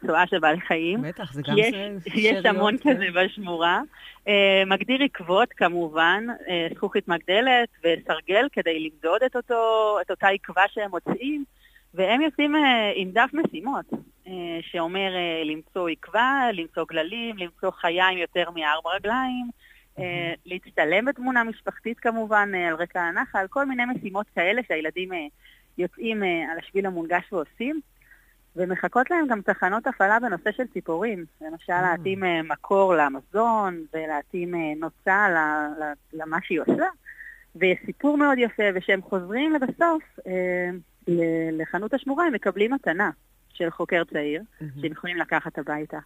אה, 0.03 0.07
צואה 0.07 0.27
של 0.27 0.39
בעלי 0.39 0.61
חיים. 0.61 1.01
בטח, 1.01 1.33
זה 1.33 1.41
גם 1.47 1.55
יש, 1.57 1.75
יש 2.15 2.45
המון 2.45 2.77
כן. 2.77 2.93
כזה 2.93 3.05
בשמורה. 3.15 3.81
אה, 4.27 4.63
מגדיר 4.65 5.03
עקבות 5.03 5.53
כמובן, 5.53 6.25
אה, 6.49 6.67
זכוכית 6.75 7.07
מגדלת 7.07 7.69
וסרגל 7.79 8.47
כדי 8.51 8.79
למדוד 8.79 9.23
את, 9.25 9.35
אותו, 9.35 9.97
את 10.01 10.11
אותה 10.11 10.27
עקבה 10.27 10.63
שהם 10.73 10.91
מוצאים, 10.91 11.43
והם 11.93 12.21
יוצאים 12.21 12.55
אה, 12.55 12.91
עם 12.95 13.11
דף 13.11 13.29
משימות, 13.33 13.85
שאומר 14.61 15.11
למצוא 15.45 15.89
עקבה, 15.89 16.49
למצוא 16.53 16.85
גללים, 16.89 17.37
למצוא 17.37 17.71
חיה 17.71 18.07
עם 18.07 18.17
יותר 18.17 18.49
מארבע 18.51 18.89
רגליים. 18.95 19.49
להצטלם 20.45 21.05
בתמונה 21.05 21.43
משפחתית 21.43 21.99
כמובן 21.99 22.51
על 22.55 22.75
רקע 22.75 23.01
הנחל, 23.01 23.45
כל 23.49 23.65
מיני 23.65 23.83
משימות 23.85 24.25
כאלה 24.35 24.61
שהילדים 24.67 25.09
יוצאים 25.77 26.23
על 26.23 26.57
השביל 26.59 26.85
המונגש 26.85 27.33
ועושים. 27.33 27.81
ומחכות 28.57 29.11
להם 29.11 29.27
גם 29.27 29.41
תחנות 29.41 29.87
הפעלה 29.87 30.19
בנושא 30.19 30.51
של 30.51 30.63
ציפורים. 30.73 31.25
למשל, 31.41 31.73
mm. 31.73 31.81
להתאים 31.81 32.23
אה, 32.23 32.41
מקור 32.43 32.93
למזון, 32.95 33.81
ולהתאים 33.93 34.55
אה, 34.55 34.73
נוצה 34.79 35.27
למה 36.13 36.37
שהיא 36.43 36.59
עושה. 36.61 36.85
ויש 37.55 37.79
סיפור 37.85 38.17
מאוד 38.17 38.37
יפה, 38.37 38.63
וכשהם 38.75 39.01
חוזרים 39.01 39.53
לבסוף 39.53 40.03
אה, 40.27 40.69
לחנות 41.51 41.93
השמורה, 41.93 42.25
הם 42.25 42.33
מקבלים 42.33 42.73
מתנה 42.73 43.09
של 43.53 43.69
חוקר 43.69 44.03
צעיר, 44.03 44.41
mm-hmm. 44.41 44.81
שהם 44.81 44.91
יכולים 44.91 45.17
לקחת 45.17 45.57
הביתה. 45.57 45.97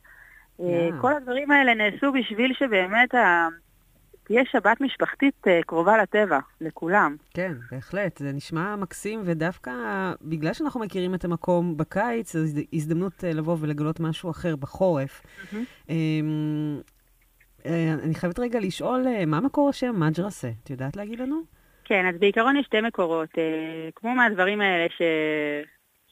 Yeah. 0.60 0.63
כל 1.01 1.13
הדברים 1.13 1.51
האלה 1.51 1.74
נעשו 1.74 2.12
בשביל 2.12 2.53
שבאמת 2.53 3.10
תהיה 4.31 4.43
שבת 4.51 4.81
משפחתית 4.81 5.47
אה, 5.47 5.59
קרובה 5.63 5.97
לטבע, 5.97 6.39
לכולם. 6.61 7.15
כן, 7.33 7.51
בהחלט. 7.71 8.17
זה 8.17 8.31
נשמע 8.31 8.75
מקסים, 8.75 9.21
ודווקא 9.25 9.71
בגלל 10.21 10.53
שאנחנו 10.53 10.79
מכירים 10.79 11.15
את 11.15 11.25
המקום 11.25 11.77
בקיץ, 11.77 12.35
זו 12.35 12.61
הזדמנות 12.73 13.23
אה, 13.23 13.33
לבוא 13.33 13.57
ולגלות 13.59 14.00
משהו 14.00 14.31
אחר 14.31 14.55
בחורף. 14.55 15.21
Mm-hmm. 15.21 15.55
אני 18.03 18.15
חייבת 18.15 18.39
רגע 18.39 18.59
לשאול, 18.59 19.05
מה 19.27 19.41
מקור 19.41 19.69
השם 19.69 20.00
מג'רסה? 20.00 20.50
את 20.63 20.69
יודעת 20.69 20.95
להגיד 20.97 21.19
לנו? 21.19 21.41
כן, 21.85 22.05
אז 22.05 22.19
בעיקרון 22.19 22.55
יש 22.55 22.65
שתי 22.65 22.81
מקורות. 22.81 23.29
כמו 23.95 24.15
מהדברים 24.15 24.61
האלה 24.61 24.88
ש... 24.97 25.01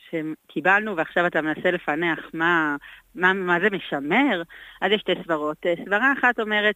שקיבלנו 0.09 0.97
ועכשיו 0.97 1.27
אתה 1.27 1.41
מנסה 1.41 1.71
לפענח 1.71 2.19
מה, 2.33 2.75
מה, 3.15 3.33
מה 3.33 3.59
זה 3.59 3.67
משמר, 3.69 4.41
אז 4.81 4.91
יש 4.91 5.01
שתי 5.01 5.11
סברות. 5.23 5.57
סברה 5.85 6.13
אחת 6.19 6.39
אומרת 6.39 6.75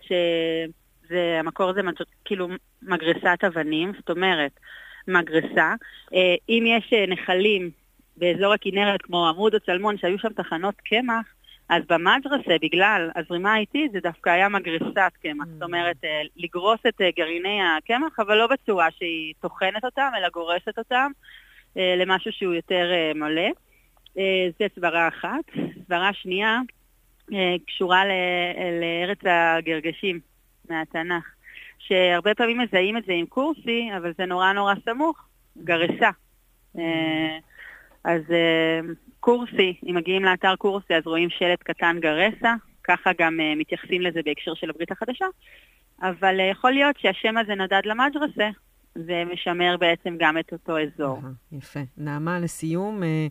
שזה, 1.05 1.37
המקור 1.39 1.73
זה 1.73 1.83
מג', 1.83 1.95
כאילו 2.25 2.47
מגרסת 2.81 3.43
אבנים, 3.47 3.91
זאת 3.97 4.09
אומרת, 4.09 4.51
מגרסה. 5.07 5.73
אה, 6.13 6.35
אם 6.49 6.63
יש 6.67 6.93
אה, 6.93 7.05
נחלים 7.07 7.69
באזור 8.17 8.53
הכנרת 8.53 9.01
כמו 9.01 9.27
עמוד 9.27 9.53
או 9.53 9.59
צלמון 9.59 9.97
שהיו 9.97 10.19
שם 10.19 10.33
תחנות 10.33 10.75
קמח, 10.75 11.25
אז 11.69 11.83
במג'רסה, 11.89 12.55
בגלל 12.61 13.09
הזרימה 13.15 13.53
האיטית, 13.53 13.91
זה 13.91 13.99
דווקא 13.99 14.29
היה 14.29 14.49
מגרסת 14.49 15.11
קמח. 15.21 15.45
זאת 15.53 15.63
אומרת, 15.63 15.95
אה, 16.03 16.21
לגרוס 16.37 16.79
את 16.87 17.01
גרעיני 17.17 17.59
הקמח, 17.77 18.19
אבל 18.19 18.37
לא 18.37 18.47
בצורה 18.47 18.87
שהיא 18.97 19.33
טוחנת 19.41 19.85
אותם, 19.85 20.09
אלא 20.17 20.29
גורסת 20.29 20.77
אותם. 20.77 21.11
למשהו 21.75 22.31
שהוא 22.31 22.53
יותר 22.53 22.91
מלא. 23.15 23.49
זו 24.59 24.65
סברה 24.75 25.07
אחת. 25.07 25.43
סברה 25.85 26.13
שנייה 26.13 26.59
קשורה 27.67 28.03
לארץ 28.81 29.17
הגרגשים 29.25 30.19
מהתנ"ך, 30.69 31.23
שהרבה 31.77 32.35
פעמים 32.35 32.59
מזהים 32.59 32.97
את 32.97 33.05
זה 33.05 33.13
עם 33.13 33.25
קורסי, 33.25 33.89
אבל 33.97 34.13
זה 34.17 34.25
נורא 34.25 34.53
נורא 34.53 34.73
סמוך, 34.85 35.27
גרסה. 35.57 36.09
אז 38.03 38.21
קורסי, 39.19 39.79
אם 39.89 39.95
מגיעים 39.95 40.23
לאתר 40.23 40.55
קורסי 40.55 40.95
אז 40.95 41.03
רואים 41.05 41.29
שלט 41.29 41.63
קטן 41.63 41.97
גרסה, 41.99 42.53
ככה 42.83 43.11
גם 43.19 43.39
מתייחסים 43.57 44.01
לזה 44.01 44.19
בהקשר 44.25 44.53
של 44.53 44.69
הברית 44.69 44.91
החדשה, 44.91 45.25
אבל 46.01 46.39
יכול 46.51 46.71
להיות 46.71 46.99
שהשם 46.99 47.37
הזה 47.37 47.55
נדד 47.55 47.81
למג'רסה, 47.85 48.49
זה 48.95 49.23
משמר 49.33 49.77
בעצם 49.79 50.15
גם 50.19 50.37
את 50.37 50.51
אותו 50.51 50.77
אזור. 50.79 51.19
יפה. 51.51 51.79
נעמה, 51.97 52.39
לסיום, 52.39 53.03
אה, 53.03 53.27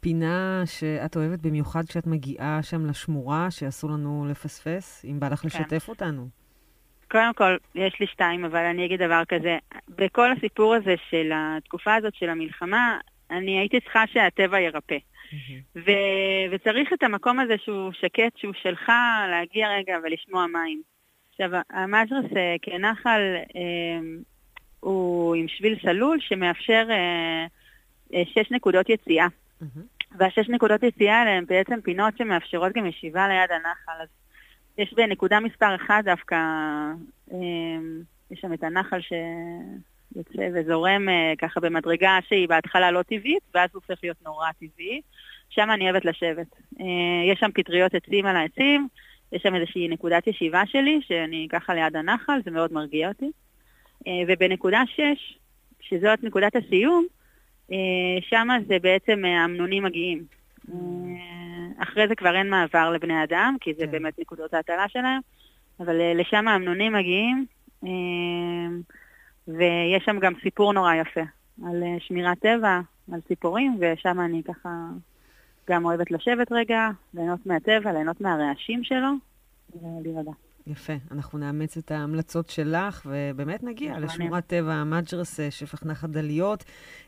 פינה 0.00 0.62
שאת 0.66 1.16
אוהבת 1.16 1.38
במיוחד 1.38 1.84
כשאת 1.88 2.06
מגיעה 2.06 2.62
שם 2.62 2.86
לשמורה, 2.86 3.50
שאסור 3.50 3.90
לנו 3.90 4.26
לפספס, 4.30 5.04
אם 5.04 5.20
בא 5.20 5.28
לך 5.28 5.40
כן. 5.40 5.48
לשתף 5.48 5.88
אותנו. 5.88 6.28
קודם 7.10 7.32
כל, 7.34 7.56
יש 7.74 8.00
לי 8.00 8.06
שתיים, 8.06 8.44
אבל 8.44 8.64
אני 8.64 8.86
אגיד 8.86 9.02
דבר 9.02 9.22
כזה. 9.28 9.58
בכל 9.88 10.32
הסיפור 10.32 10.74
הזה 10.74 10.94
של 11.10 11.32
התקופה 11.34 11.94
הזאת 11.94 12.14
של 12.14 12.28
המלחמה, 12.28 12.98
אני 13.30 13.58
הייתי 13.58 13.80
צריכה 13.80 14.04
שהטבע 14.06 14.60
ירפא. 14.60 14.96
ו- 15.76 16.52
וצריך 16.52 16.92
את 16.92 17.02
המקום 17.02 17.40
הזה 17.40 17.54
שהוא 17.58 17.92
שקט, 17.92 18.36
שהוא 18.36 18.54
שלך, 18.62 18.92
להגיע 19.30 19.68
רגע 19.68 19.98
ולשמוע 20.04 20.46
מים. 20.46 20.82
עכשיו, 21.30 21.50
המג'רס 21.70 22.24
כנחל 22.62 23.20
אה, 23.56 24.00
הוא 24.80 25.34
עם 25.34 25.48
שביל 25.48 25.78
סלול 25.82 26.18
שמאפשר 26.20 26.86
אה, 26.90 27.46
אה, 28.14 28.22
שש 28.26 28.50
נקודות 28.50 28.88
יציאה. 28.88 29.26
Mm-hmm. 29.26 29.80
והשש 30.18 30.48
נקודות 30.48 30.82
יציאה 30.82 31.18
האלה 31.18 31.30
הן 31.30 31.44
בעצם 31.46 31.80
פינות 31.80 32.16
שמאפשרות 32.18 32.72
גם 32.72 32.86
ישיבה 32.86 33.28
ליד 33.28 33.50
הנחל. 33.50 34.02
אז 34.02 34.08
יש 34.78 34.94
בנקודה 34.94 35.40
מספר 35.40 35.74
אחת 35.74 36.04
דווקא, 36.04 36.36
אה, 37.32 37.38
יש 38.30 38.40
שם 38.40 38.52
את 38.52 38.62
הנחל 38.62 39.00
שיוצא 39.00 40.48
וזורם 40.54 41.08
אה, 41.08 41.32
ככה 41.38 41.60
במדרגה 41.60 42.18
שהיא 42.28 42.48
בהתחלה 42.48 42.90
לא 42.90 43.02
טבעית, 43.02 43.42
ואז 43.54 43.70
הוא 43.72 43.82
הופך 43.88 44.00
להיות 44.02 44.16
נורא 44.24 44.48
טבעי. 44.60 45.00
שם 45.48 45.70
אני 45.70 45.84
אוהבת 45.84 46.04
לשבת. 46.04 46.46
אה, 46.80 46.84
יש 47.32 47.40
שם 47.40 47.50
פטריות 47.54 47.94
עצים 47.94 48.26
על 48.26 48.36
העצים, 48.36 48.88
יש 49.32 49.42
שם 49.42 49.54
איזושהי 49.54 49.88
נקודת 49.88 50.26
ישיבה 50.26 50.62
שלי, 50.66 51.00
שאני 51.06 51.46
ככה 51.50 51.74
ליד 51.74 51.96
הנחל, 51.96 52.40
זה 52.44 52.50
מאוד 52.50 52.72
מרגיע 52.72 53.08
אותי. 53.08 53.30
ובנקודה 54.28 54.82
6, 54.86 55.02
שזאת 55.80 56.24
נקודת 56.24 56.56
הסיום, 56.56 57.06
שם 58.20 58.48
זה 58.66 58.78
בעצם 58.82 59.24
האמנונים 59.24 59.82
מגיעים. 59.82 60.24
אחרי 61.78 62.08
זה 62.08 62.14
כבר 62.14 62.36
אין 62.36 62.50
מעבר 62.50 62.90
לבני 62.90 63.24
אדם, 63.24 63.56
כי 63.60 63.74
זה 63.74 63.86
כן. 63.86 63.90
באמת 63.90 64.18
נקודות 64.18 64.54
ההטלה 64.54 64.88
שלהם, 64.88 65.20
אבל 65.80 65.96
לשם 66.14 66.48
האמנונים 66.48 66.92
מגיעים, 66.92 67.46
ויש 69.48 70.04
שם 70.04 70.18
גם 70.18 70.32
סיפור 70.42 70.72
נורא 70.72 70.94
יפה 70.94 71.20
על 71.66 71.82
שמירת 71.98 72.38
טבע, 72.38 72.80
על 73.12 73.20
ציפורים, 73.28 73.78
ושם 73.80 74.20
אני 74.20 74.42
ככה 74.42 74.68
גם 75.70 75.84
אוהבת 75.84 76.10
לשבת 76.10 76.52
רגע, 76.52 76.88
ליהנות 77.14 77.46
מהטבע, 77.46 77.92
ליהנות 77.92 78.20
מהרעשים 78.20 78.84
שלו, 78.84 79.08
ולהירגע. 79.82 80.30
יפה. 80.66 80.92
אנחנו 81.10 81.38
נאמץ 81.38 81.76
את 81.76 81.90
ההמלצות 81.90 82.48
שלך, 82.50 83.06
ובאמת 83.06 83.62
נגיע 83.62 83.98
לשמורת 83.98 84.46
טבע 84.46 84.84
מג'רס, 84.84 85.40
שפך 85.50 85.86
נחת 85.86 86.08
דליות. 86.08 86.64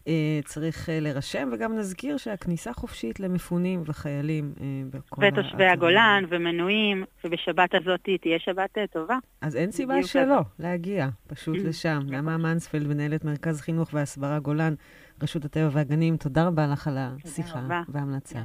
אה, 0.08 0.40
צריך 0.44 0.88
אה, 0.88 1.00
להירשם, 1.00 1.48
וגם 1.52 1.76
נזכיר 1.76 2.16
שהכניסה 2.16 2.72
חופשית 2.72 3.20
למפונים 3.20 3.82
וחיילים 3.86 4.52
אה, 4.60 5.28
ותושבי 5.28 5.66
הגולן 5.66 6.24
ומנויים, 6.28 7.04
ובשבת 7.24 7.74
הזאת 7.74 8.00
תהיה 8.20 8.38
שבת 8.38 8.78
טובה. 8.92 9.18
אז 9.40 9.56
אין 9.56 9.70
סיבה 9.70 10.02
שלא 10.02 10.40
להגיע, 10.58 11.08
פשוט 11.26 11.56
לשם. 11.68 12.00
נעמה 12.06 12.36
מנספלד, 12.36 12.86
מנהלת 12.86 13.24
מרכז 13.24 13.60
חינוך 13.60 13.88
והסברה 13.92 14.38
גולן, 14.38 14.74
רשות 15.22 15.44
הטבע 15.44 15.68
והגנים, 15.72 16.16
תודה 16.16 16.46
רבה 16.46 16.66
לך 16.66 16.88
על 16.88 16.98
השיחה 16.98 17.60
וההמלצה. 17.88 18.38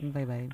ביי 0.00 0.26
ביי. 0.26 0.48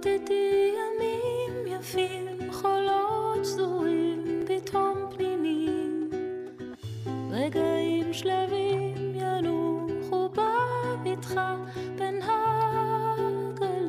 עודדי 0.00 0.72
ימים 0.78 1.66
יפים, 1.66 2.52
חולות 2.52 3.44
שזורים 3.44 4.44
בתהום 4.48 4.98
פנינים, 5.10 6.10
רגעים 7.30 8.12
שלווים 8.12 8.94
ינוחו 9.14 10.28
בבטחה 10.28 11.56
בין 11.98 12.20
הגלים. 12.22 13.82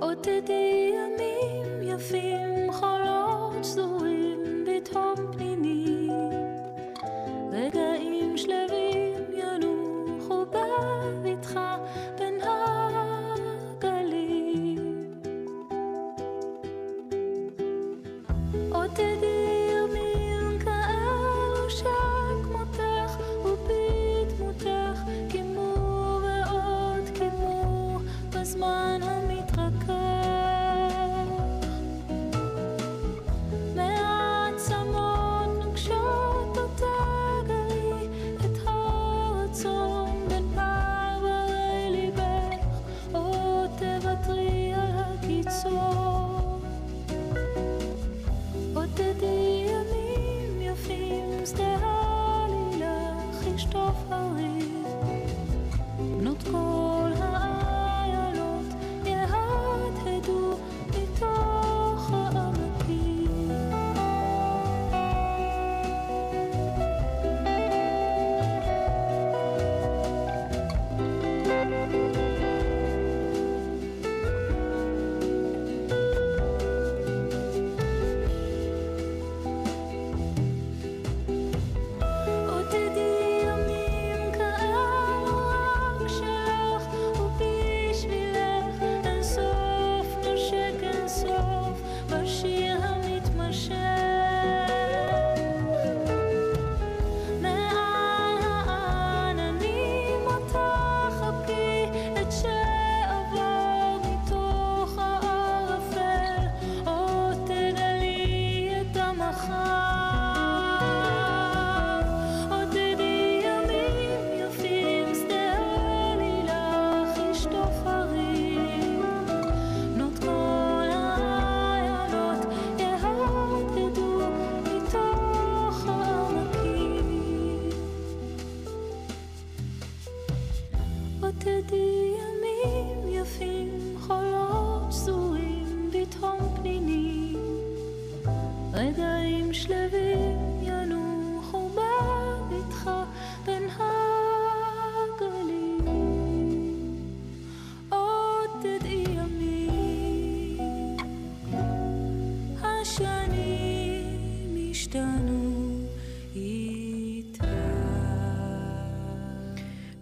עודדי 0.00 0.92
ימים 0.94 1.82
יפים, 1.82 2.72
חולות 2.72 3.64
שזורים 3.64 4.64
בתהום 4.66 5.32
פנינים, 5.32 6.10
רגעים 7.52 8.36
שלווים 8.36 9.14
השנים 11.24 11.33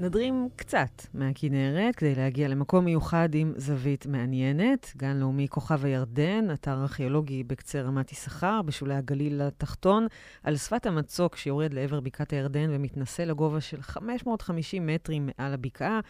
נדרים 0.02 0.48
קצת 0.56 1.06
מהכנרת 1.14 1.96
כדי 1.96 2.14
להגיע 2.14 2.48
למקום 2.48 2.84
מיוחד 2.84 3.28
עם 3.34 3.52
זווית 3.56 4.06
מעניינת. 4.06 4.92
גן 4.96 5.16
לאומי 5.16 5.48
כוכב 5.48 5.84
הירדן, 5.84 6.50
אתר 6.52 6.82
ארכיאולוגי 6.82 7.44
בקצה 7.44 7.80
רמת 7.82 8.12
יששכר, 8.12 8.62
בשולי 8.62 8.94
הגליל 8.94 9.42
התחתון, 9.42 10.06
על 10.42 10.56
שפת 10.56 10.86
המצוק 10.86 11.36
שיורד 11.36 11.74
לעבר 11.74 12.00
בקעת 12.00 12.32
הירדן 12.32 12.70
ומתנשא 12.70 13.22
לגובה 13.22 13.60
של 13.60 13.82
550 13.82 14.86
מטרים 14.86 15.28
מעל 15.38 15.52
הבקעה, 15.52 16.00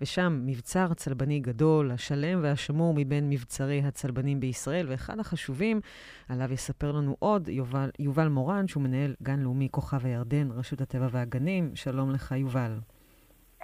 ושם 0.00 0.42
מבצר 0.46 0.94
צלבני 0.94 1.40
גדול, 1.40 1.90
השלם 1.90 2.40
והשמור 2.42 2.94
מבין 2.96 3.28
מבצרי 3.28 3.82
הצלבנים 3.82 4.40
בישראל, 4.40 4.86
ואחד 4.88 5.18
החשובים, 5.18 5.80
עליו 6.28 6.52
יספר 6.52 6.92
לנו 6.92 7.16
עוד 7.18 7.48
יובל, 7.48 7.90
יובל 7.98 8.28
מורן, 8.28 8.68
שהוא 8.68 8.82
מנהל 8.82 9.14
גן 9.22 9.40
לאומי 9.40 9.68
כוכב 9.70 10.06
הירדן, 10.06 10.48
רשות 10.50 10.80
הטבע 10.80 11.08
והגנים. 11.10 11.70
שלום 11.74 12.10
לך, 12.10 12.34
יובל. 12.38 12.78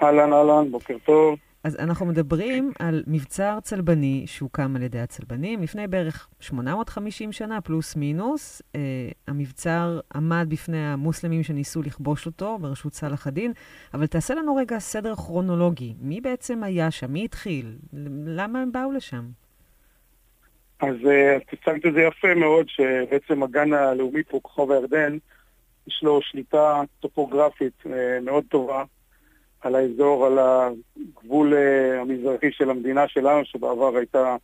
אהלן, 0.02 0.32
אהלן, 0.32 0.70
בוקר 0.70 0.96
טוב. 1.04 1.38
אז 1.64 1.76
אנחנו 1.76 2.06
מדברים 2.06 2.72
על 2.78 3.02
מבצר 3.06 3.58
צלבני 3.62 4.24
שהוקם 4.26 4.76
על 4.76 4.82
ידי 4.82 4.98
הצלבנים 4.98 5.62
לפני 5.62 5.86
בערך 5.86 6.28
850 6.40 7.32
שנה, 7.32 7.60
פלוס 7.60 7.96
מינוס. 7.96 8.62
Uh, 8.62 8.76
המבצר 9.26 10.00
עמד 10.14 10.46
בפני 10.48 10.86
המוסלמים 10.86 11.42
שניסו 11.42 11.82
לכבוש 11.82 12.26
אותו 12.26 12.58
בראשות 12.58 12.94
סלאח 12.94 13.26
א-דין, 13.26 13.52
אבל 13.94 14.06
תעשה 14.06 14.34
לנו 14.34 14.56
רגע 14.56 14.78
סדר 14.78 15.14
כרונולוגי. 15.14 15.94
מי 16.00 16.20
בעצם 16.20 16.62
היה 16.62 16.90
שם? 16.90 17.12
מי 17.12 17.24
התחיל? 17.24 17.76
למה 18.26 18.62
הם 18.62 18.72
באו 18.72 18.92
לשם? 18.92 19.24
אז 20.80 20.96
אה, 21.06 21.36
את 21.36 21.52
הצגת 21.52 21.86
את 21.86 21.92
זה 21.92 22.00
יפה 22.00 22.34
מאוד, 22.34 22.68
שבעצם 22.68 23.42
הגן 23.42 23.72
הלאומי 23.72 24.22
פה, 24.22 24.40
כוכב 24.42 24.70
הירדן, 24.70 25.18
יש 25.86 26.00
לו 26.02 26.22
שליטה 26.22 26.82
טופוגרפית 27.00 27.82
אה, 27.86 28.20
מאוד 28.22 28.44
טובה 28.48 28.84
על 29.62 29.74
האזור, 29.74 30.26
על 30.26 30.38
הגבול 30.38 31.54
אה, 31.54 32.00
המזרחי 32.00 32.52
של 32.52 32.70
המדינה 32.70 33.08
שלנו, 33.08 33.44
שבעבר 33.44 33.96
הייתה 33.96 34.36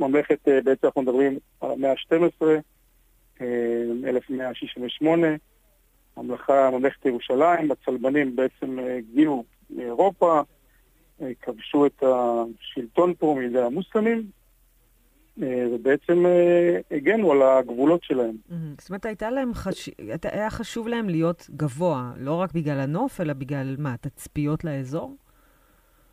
ממלכת, 0.00 0.48
אה, 0.48 0.60
בעצם 0.64 0.86
אנחנו 0.86 1.02
מדברים 1.02 1.38
על 1.60 1.70
המאה 1.70 1.90
ה-12, 1.90 2.46
1168, 4.04 5.26
הממלכה, 6.16 6.70
ממלכת 6.70 7.06
ירושלים, 7.06 7.70
הצלבנים 7.70 8.36
בעצם 8.36 8.78
אה, 8.78 8.96
הגיעו 8.96 9.44
מאירופה, 9.70 10.40
כבשו 11.42 11.86
את 11.86 12.02
השלטון 12.02 13.14
פה 13.18 13.36
מידי 13.38 13.60
המוסלמים, 13.60 14.22
ובעצם 15.38 16.26
אה, 16.26 16.96
הגנו 16.96 17.32
על 17.32 17.42
הגבולות 17.42 18.04
שלהם. 18.04 18.36
זאת 18.78 18.90
אומרת, 18.90 19.06
הייתה 19.06 19.30
להם 19.30 19.54
חש... 19.54 19.90
היה 20.32 20.50
חשוב 20.50 20.88
להם 20.88 21.08
להיות 21.08 21.46
גבוה, 21.50 22.12
לא 22.16 22.34
רק 22.34 22.52
בגלל 22.52 22.80
הנוף, 22.80 23.20
אלא 23.20 23.32
בגלל 23.32 23.76
מה, 23.78 23.94
תצפיות 24.00 24.64
לאזור? 24.64 25.16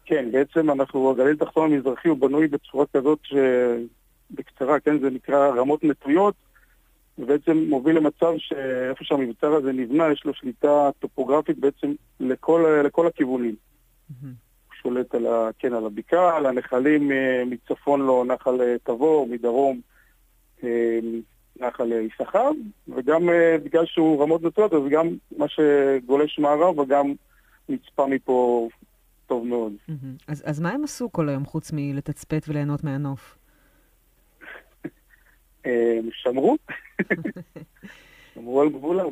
כן, 0.05 0.31
בעצם 0.31 0.71
אנחנו, 0.71 1.11
הגליל 1.11 1.35
התחתון 1.41 1.73
המזרחי 1.73 2.07
הוא 2.09 2.17
בנוי 2.17 2.47
בצורה 2.47 2.85
כזאת 2.93 3.19
שבקצרה, 3.23 4.79
כן, 4.79 4.99
זה 4.99 5.09
נקרא 5.09 5.47
רמות 5.47 5.83
נטויות, 5.83 6.35
ובעצם 7.17 7.57
מוביל 7.57 7.97
למצב 7.97 8.33
שאיפה 8.37 9.03
שהמבצר 9.03 9.53
הזה 9.53 9.71
נבנה, 9.71 10.11
יש 10.11 10.25
לו 10.25 10.33
שליטה 10.33 10.89
טופוגרפית 10.99 11.59
בעצם 11.59 11.93
לכל, 12.19 12.81
לכל 12.85 13.07
הכיוונים. 13.07 13.55
מהמם. 14.09 14.44
שולט 14.85 15.15
על, 15.15 15.27
ה, 15.27 15.49
כן, 15.59 15.73
על 15.73 15.85
הבקעה, 15.85 16.37
על 16.37 16.45
הנחלים 16.45 17.11
אה, 17.11 17.43
מצפון 17.45 18.01
לו 18.01 18.23
נחל 18.23 18.61
אה, 18.61 18.75
תבור, 18.83 19.27
מדרום 19.27 19.81
אה, 20.63 20.99
נחל 21.59 21.91
יששכר, 21.91 22.49
וגם 22.87 23.29
בגלל 23.63 23.85
שהוא 23.85 24.23
רמות 24.23 24.43
נטויות, 24.43 24.73
אז 24.73 24.81
גם 24.91 25.07
מה 25.37 25.45
שגולש 25.47 26.39
מערב 26.39 26.79
וגם 26.79 27.13
נצפה 27.69 28.07
מפה 28.07 28.69
טוב 29.27 29.47
מאוד. 29.47 29.73
אז, 30.27 30.43
אז 30.45 30.59
מה 30.59 30.69
הם 30.69 30.83
עשו 30.83 31.11
כל 31.11 31.29
היום 31.29 31.45
חוץ 31.45 31.71
מלתצפת 31.73 32.45
וליהנות 32.47 32.83
מהנוף? 32.83 33.37
שמרו, 36.23 36.57
שמרו 38.33 38.61
על 38.61 38.69
גבולם. 38.69 39.09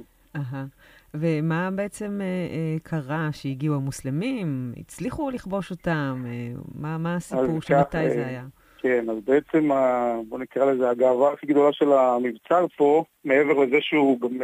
ומה 1.16 1.70
בעצם 1.76 2.20
אה, 2.22 2.26
אה, 2.26 2.76
קרה 2.84 3.30
שהגיעו 3.32 3.76
המוסלמים? 3.76 4.74
הצליחו 4.78 5.30
לכבוש 5.30 5.72
אותם? 5.72 6.24
אה, 6.28 6.32
מה, 6.76 6.98
מה 6.98 7.16
הסיפור 7.16 7.62
של 7.62 7.74
כך, 7.74 7.80
מתי 7.88 7.98
אה, 7.98 8.10
זה 8.10 8.28
היה? 8.28 8.46
כן, 8.78 9.10
אז 9.10 9.18
בעצם, 9.26 9.72
ה- 9.72 10.18
בוא 10.30 10.40
נקרא 10.40 10.66
לזה, 10.72 10.90
הגאווה 10.90 11.34
הכי 11.34 11.48
גדולה 11.48 11.74
של 11.74 11.92
המבצר 11.92 12.66
פה, 12.78 13.04
מעבר 13.26 13.54
לזה 13.54 13.78
שהוא 13.82 14.20
גם 14.20 14.42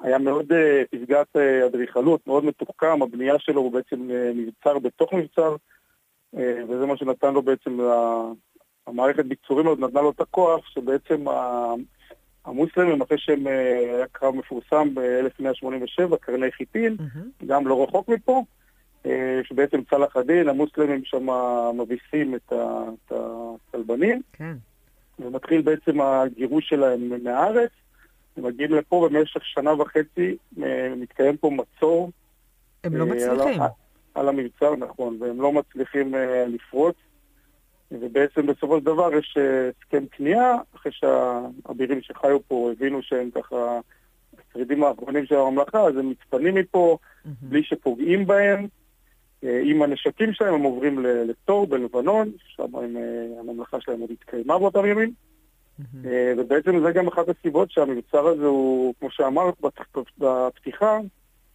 היה 0.00 0.18
מאוד 0.18 0.52
פסגת 0.90 1.36
אדריכלות, 1.66 2.26
מאוד 2.26 2.44
מתוחכם, 2.44 3.02
הבנייה 3.02 3.34
שלו 3.38 3.60
הוא 3.60 3.72
בעצם 3.72 4.08
מבצר 4.34 4.78
בתוך 4.78 5.12
מבצר, 5.12 5.56
וזה 6.68 6.86
מה 6.86 6.96
שנתן 6.96 7.34
לו 7.34 7.42
בעצם, 7.42 7.78
המערכת 8.86 9.24
ביצורים 9.24 9.66
הזאת 9.66 9.78
נתנה 9.78 10.00
לו 10.00 10.10
את 10.10 10.20
הכוח, 10.20 10.66
שבעצם 10.66 11.24
המוסלמים, 12.46 13.02
אחרי 13.02 13.18
שהם, 13.18 13.46
אה, 13.46 13.52
היה 13.96 14.06
קרב 14.12 14.34
מפורסם 14.34 14.94
ב-1187, 14.94 16.16
קרני 16.20 16.52
חיטין. 16.52 16.96
גם 17.46 17.66
לא 17.66 17.82
רחוק 17.84 18.08
מפה, 18.08 18.44
אה, 19.06 19.40
שבעצם 19.44 19.80
צלאח 19.90 20.16
א-דין, 20.16 20.48
המוסלמים 20.48 21.04
שם 21.04 21.26
מביסים 21.74 22.34
את 22.34 22.52
ה- 22.52 22.84
את 23.06 23.12
הצלבנים, 23.12 24.22
כן. 24.32 24.54
ומתחיל 25.18 25.60
בעצם 25.62 26.00
הגירוש 26.00 26.68
שלהם 26.68 27.24
מהארץ. 27.24 27.70
הם 28.36 28.44
מגיעים 28.44 28.74
לפה 28.74 29.08
במשך 29.10 29.44
שנה 29.44 29.72
וחצי, 29.82 30.36
אה, 30.62 30.92
מתקיים 30.96 31.36
פה 31.36 31.50
מצור. 31.50 32.10
הם 32.84 32.96
לא 32.96 33.06
מצליחים. 33.06 33.62
על, 34.14 34.28
המבצר, 34.28 34.76
נכון, 34.76 35.16
והם 35.20 35.40
לא 35.40 35.52
מצליחים 35.52 36.14
לפרוץ. 36.48 36.94
ובעצם 37.90 38.46
בסופו 38.46 38.78
של 38.78 38.84
דבר 38.84 39.14
יש 39.14 39.36
אה, 39.38 39.68
הסכם 39.68 40.04
כניעה, 40.10 40.56
אחרי 40.76 40.92
שהאבירים 40.92 42.02
שחיו 42.02 42.38
פה 42.48 42.70
הבינו 42.72 43.02
שהם 43.02 43.30
ככה 43.30 43.78
השרידים 44.38 44.84
האחרונים 44.84 45.26
של 45.26 45.34
הממלכה, 45.34 45.80
אז 45.80 45.96
הם 45.96 46.10
מתפנים 46.10 46.54
מפה 46.54 46.98
מהמם. 47.24 47.36
בלי 47.42 47.62
שפוגעים 47.62 48.26
בהם. 48.26 48.66
אה, 49.44 49.60
עם 49.64 49.82
הנשקים 49.82 50.32
שלהם 50.32 50.54
הם 50.54 50.62
עוברים 50.62 50.98
לתור 51.02 51.66
בלבנון, 51.66 52.30
שם 52.46 52.76
הם, 52.76 52.96
אה, 52.96 53.40
הממלכה 53.40 53.80
שלהם 53.80 54.00
עוד 54.00 54.10
התקיימה 54.10 54.58
באותם 54.58 54.86
ימים. 54.86 55.12
אה, 56.04 56.32
ובעצם 56.38 56.80
זה 56.80 56.92
גם 56.92 57.08
אחת 57.08 57.28
הסיבות 57.28 57.70
שהמבצר 57.70 58.26
הזה 58.26 58.46
הוא, 58.46 58.94
כמו 59.00 59.10
שאמרת 59.10 59.54
בפתיחה, 60.18 60.98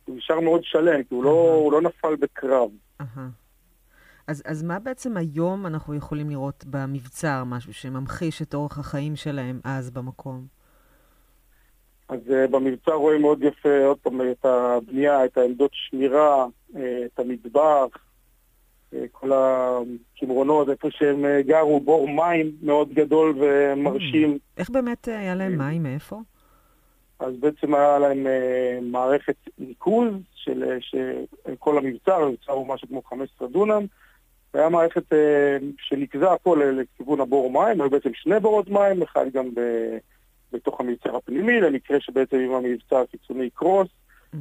הוא 0.06 0.18
נשאר 0.18 0.40
מאוד 0.40 0.64
שלם, 0.64 1.04
כי 1.04 1.16
הוא 1.16 1.24
לא, 1.24 1.48
אהה. 1.48 1.56
הוא 1.56 1.72
לא 1.72 1.82
נפל 1.82 2.16
בקרב. 2.16 2.70
אהה. 3.02 3.28
אז, 4.28 4.44
אז 4.46 4.64
מה 4.64 4.80
בעצם 4.80 5.18
היום 5.18 5.66
אנחנו 5.66 5.96
יכולים 5.96 6.30
לראות 6.30 6.66
במבצר, 6.68 7.44
משהו 7.46 7.74
שממחיש 7.74 8.42
את 8.42 8.54
אורח 8.54 8.80
החיים 8.80 9.16
שלהם 9.16 9.60
אז 9.64 9.92
במקום? 9.92 10.46
אז 12.10 12.20
uh, 12.28 12.52
במבצר 12.52 12.94
רואים 12.94 13.22
מאוד 13.22 13.44
יפה 13.44 13.86
עוד 13.86 13.98
פעם 13.98 14.22
את 14.32 14.46
הבנייה, 14.46 15.26
את 15.26 15.38
העמדות 15.38 15.72
שמירה, 15.74 16.46
uh, 16.74 16.78
את 17.06 17.20
המטבח, 17.20 17.88
uh, 18.94 18.96
כל 19.12 19.32
הקמרונות, 19.34 20.70
איפה 20.70 20.88
שהם 20.92 21.26
uh, 21.26 21.48
גרו, 21.48 21.80
בור 21.80 22.08
מים 22.08 22.52
מאוד 22.62 22.94
גדול 22.94 23.36
ומרשים. 23.40 24.38
איך 24.58 24.70
באמת 24.70 25.08
היה 25.08 25.36
להם 25.36 25.58
מים? 25.58 25.84
מאיפה? 25.84 26.22
אז 27.20 27.34
בעצם 27.40 27.76
היה 27.76 28.00
להם 28.00 28.26
uh, 28.28 28.84
מערכת 28.84 29.36
ניקוז 29.58 30.14
של, 30.36 30.78
של 30.80 31.24
כל 31.60 31.78
המבצר, 31.78 32.14
המבצר 32.14 32.52
הוא 32.52 32.68
משהו 32.68 32.88
כמו 32.88 33.02
15 33.02 33.48
דונם, 33.48 33.86
והיה 34.54 34.70
מערכת 34.70 35.14
uh, 35.14 35.16
שניקזה 35.78 36.26
פה 36.44 36.58
ל- 36.58 36.80
לכיוון 36.82 37.22
הבור 37.22 37.52
מים, 37.52 37.82
היו 37.82 37.90
בעצם 37.90 38.10
שני 38.14 38.40
בורות 38.40 38.70
מים, 38.70 39.02
אחד 39.02 39.26
גם 39.34 39.50
ב, 39.56 39.60
בתוך 40.54 40.80
המבצר 40.82 41.16
הפנימי, 41.16 41.62
למקרה 41.62 42.00
שבעצם 42.00 42.38
אם 42.38 42.52
המבצר 42.54 42.96
החיצוני 43.08 43.44
יקרוס. 43.46 43.88
אה, 44.34 44.38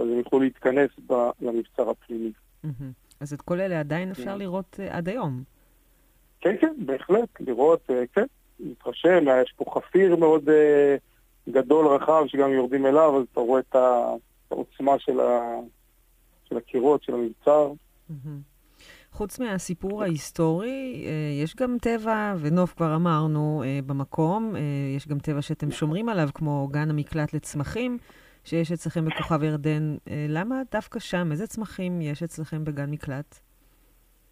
אז 0.00 0.08
הם 0.08 0.18
יוכלו 0.18 0.40
להתכנס 0.40 0.90
ב- 1.06 1.30
למבצר 1.40 1.90
הפנימי. 1.90 2.32
מהמם. 2.64 2.92
אז 3.20 3.32
את 3.32 3.42
כל 3.42 3.60
אלה 3.60 3.80
עדיין 3.80 4.10
אפשר 4.10 4.36
לראות 4.36 4.76
אה, 4.80 4.96
עד 4.96 5.08
היום. 5.08 5.42
כן, 6.40 6.56
כן, 6.60 6.74
בהחלט, 6.86 7.28
לראות, 7.40 7.80
אה, 7.90 8.02
כן, 8.14 8.24
להתרשם, 8.60 9.28
אה, 9.28 9.42
יש 9.42 9.52
פה 9.56 9.64
חפיר 9.74 10.16
מאוד 10.16 10.48
אה, 10.48 10.96
גדול, 11.48 11.86
רחב, 11.86 12.24
שגם 12.26 12.52
יורדים 12.52 12.86
אליו, 12.86 13.18
אז 13.18 13.24
אתה 13.32 13.40
רואה 13.40 13.60
את 13.60 13.76
העוצמה 14.50 14.98
של 14.98 15.20
ה- 15.20 15.60
של 16.48 16.56
הקירות, 16.56 17.02
של 17.02 17.14
המבצר. 17.14 17.72
מהמם. 18.08 18.40
חוץ 19.12 19.38
מהסיפור 19.38 20.02
ההיסטורי, 20.02 21.04
אה, 21.06 21.42
יש 21.42 21.56
גם 21.56 21.76
טבע, 21.80 22.34
ונוף 22.40 22.74
כבר 22.74 22.94
אמרנו 22.94 23.62
אה, 23.66 23.78
במקום, 23.86 24.56
אה, 24.56 24.60
יש 24.96 25.08
גם 25.08 25.18
טבע 25.18 25.42
שאתם 25.42 25.70
שומרים 25.70 26.08
עליו, 26.08 26.28
כמו 26.34 26.68
גן 26.70 26.90
המקלט 26.90 27.34
לצמחים, 27.34 27.98
שיש 28.44 28.72
אצלכם 28.72 29.04
בכוכב 29.04 29.42
ירדן. 29.42 29.96
למה 30.28 30.62
דווקא 30.72 30.98
שם? 30.98 31.32
איזה 31.32 31.46
צמחים 31.46 32.00
יש 32.00 32.22
אצלכם 32.22 32.64
בגן 32.64 32.90
מקלט? 32.90 33.38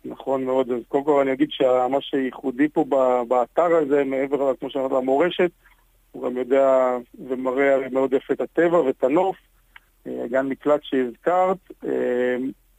נכון 0.04 0.44
מאוד. 0.44 0.70
אז 0.70 0.82
קודם 0.88 1.04
כל 1.04 1.20
אני 1.20 1.32
אגיד 1.32 1.48
שמה 1.50 2.00
שייחודי 2.00 2.68
פה 2.68 2.84
באתר 3.28 3.76
הזה, 3.76 4.04
מעבר, 4.04 4.54
כמו 4.60 4.70
שאמרת, 4.70 4.92
למורשת, 4.92 5.50
הוא 6.12 6.24
גם 6.24 6.36
יודע 6.36 6.96
ומראה 7.28 7.88
מאוד 7.90 8.12
יפה 8.12 8.34
את 8.34 8.40
הטבע 8.40 8.80
ואת 8.80 9.04
הנוף. 9.04 9.36
גן 10.30 10.46
מקלט 10.46 10.80
שהזכרת. 10.82 11.58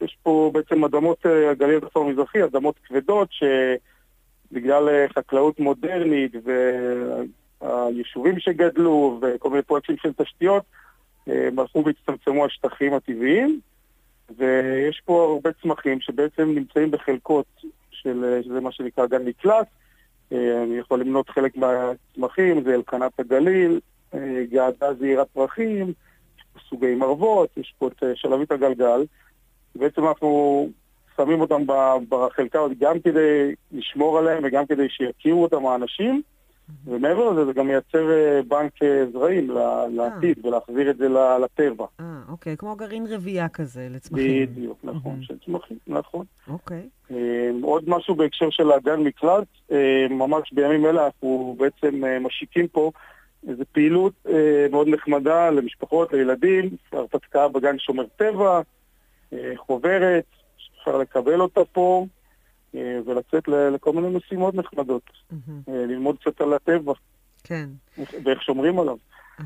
יש 0.00 0.16
פה 0.22 0.50
בעצם 0.54 0.84
אדמות 0.84 1.26
אה, 1.26 1.50
הגליל 1.50 1.80
הצפון 1.84 2.06
המזרחי, 2.06 2.44
אדמות 2.44 2.74
כבדות, 2.84 3.28
שבגלל 3.32 4.88
אה, 4.88 5.06
חקלאות 5.08 5.60
מודרנית 5.60 6.32
והיישובים 7.60 8.38
שגדלו 8.38 9.20
וכל 9.22 9.50
מיני 9.50 9.62
פרויקטים 9.62 9.96
של 10.02 10.12
תשתיות, 10.12 10.62
אה, 11.28 11.48
הלכו 11.58 11.84
והצטמצמו 11.86 12.44
השטחים 12.44 12.94
הטבעיים. 12.94 13.60
ויש 14.38 15.02
פה 15.04 15.24
הרבה 15.24 15.50
צמחים 15.62 16.00
שבעצם 16.00 16.54
נמצאים 16.54 16.90
בחלקות 16.90 17.46
של, 17.90 18.40
שזה 18.44 18.60
מה 18.60 18.72
שנקרא 18.72 19.06
גן 19.06 19.24
מקלט. 19.24 19.66
אני 20.32 20.76
יכול 20.78 21.00
למנות 21.00 21.30
חלק 21.30 21.56
מהצמחים, 21.56 22.62
זה 22.62 22.74
אלקנת 22.74 23.20
הגליל, 23.20 23.80
געדה 24.50 24.94
זעירת 24.94 25.26
פרחים, 25.32 25.92
יש 26.38 26.44
פה 26.52 26.60
סוגי 26.68 26.94
מרוות, 26.94 27.50
יש 27.56 27.74
פה 27.78 27.88
את 27.88 28.02
שלבית 28.14 28.52
הגלגל. 28.52 29.04
בעצם 29.74 30.08
אנחנו 30.08 30.68
שמים 31.16 31.40
אותם 31.40 31.62
בחלקה 32.08 32.60
הזאת 32.60 32.78
גם 32.78 33.00
כדי 33.00 33.54
לשמור 33.72 34.18
עליהם 34.18 34.42
וגם 34.46 34.66
כדי 34.66 34.88
שיכירו 34.88 35.42
אותם 35.42 35.66
האנשים. 35.66 36.22
ומעבר 36.86 37.30
לזה 37.30 37.44
זה 37.44 37.52
גם 37.52 37.66
מייצר 37.66 38.10
אה, 38.10 38.40
בנק 38.48 38.82
אה, 38.82 39.04
זרעים 39.12 39.50
ל- 39.50 39.86
לעתיד 39.90 40.46
ולהחזיר 40.46 40.90
את 40.90 40.96
זה 40.96 41.08
לטבע. 41.44 41.84
אה, 42.00 42.04
אוקיי, 42.28 42.56
כמו 42.56 42.76
גרעין 42.76 43.06
רבייה 43.10 43.48
כזה 43.48 43.88
לצמחים. 43.90 44.46
בדיוק, 44.46 44.78
נכון. 44.84 45.22
של 45.22 45.34
צמחים, 45.44 45.78
נכון. 45.86 46.26
אוקיי. 46.48 46.88
אה, 47.10 47.50
עוד 47.62 47.84
משהו 47.86 48.14
בהקשר 48.14 48.50
של 48.50 48.72
הגן 48.72 49.00
מקלט, 49.00 49.46
אה, 49.72 50.06
ממש 50.10 50.52
בימים 50.52 50.86
אלה 50.86 51.06
אנחנו 51.06 51.56
בעצם 51.58 52.04
אה, 52.04 52.18
משיקים 52.18 52.68
פה 52.68 52.90
איזו 53.48 53.64
פעילות 53.72 54.12
אה, 54.28 54.66
מאוד 54.70 54.88
נחמדה 54.88 55.50
למשפחות, 55.50 56.12
לילדים, 56.12 56.70
הרפתקה 56.92 57.48
בגן 57.48 57.78
שומר 57.78 58.04
טבע, 58.16 58.56
אה, 58.56 58.60
חוברת, 59.56 60.24
שאפשר 60.56 60.98
לקבל 60.98 61.40
אותה 61.40 61.60
פה 61.72 62.06
אה, 62.74 62.98
ולצאת 63.06 63.48
לכל 63.48 63.92
מיני 63.92 64.08
משימות 64.16 64.54
נחמדות. 64.54 65.02
אה, 65.32 65.86
ללמוד 65.86 66.16
קצת 66.18 66.40
על 66.40 66.52
הטבע 66.52 66.92
כן. 67.44 67.68
איך- 67.98 68.14
ואיך 68.24 68.42
שומרים 68.42 68.78
עליו. 68.78 68.96
אה, 69.40 69.44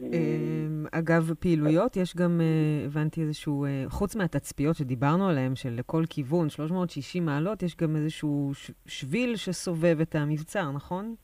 אמ, 0.00 0.86
אגב, 0.92 1.32
פעילויות, 1.40 1.96
יש 1.96 2.16
גם, 2.16 2.40
אה, 2.40 2.86
הבנתי 2.86 3.22
איזשהו, 3.22 3.64
אה, 3.64 3.84
חוץ 3.88 4.16
מהתצפיות 4.16 4.76
שדיברנו 4.76 5.28
עליהן, 5.28 5.54
של 5.56 5.70
לכל 5.78 6.04
כיוון, 6.10 6.48
360 6.50 7.24
מעלות, 7.26 7.62
יש 7.62 7.76
גם 7.76 7.96
איזשהו 7.96 8.52
שביל 8.86 9.36
שסובב 9.36 10.00
את 10.02 10.14
המבצר, 10.14 10.70
נכון? 10.70 11.14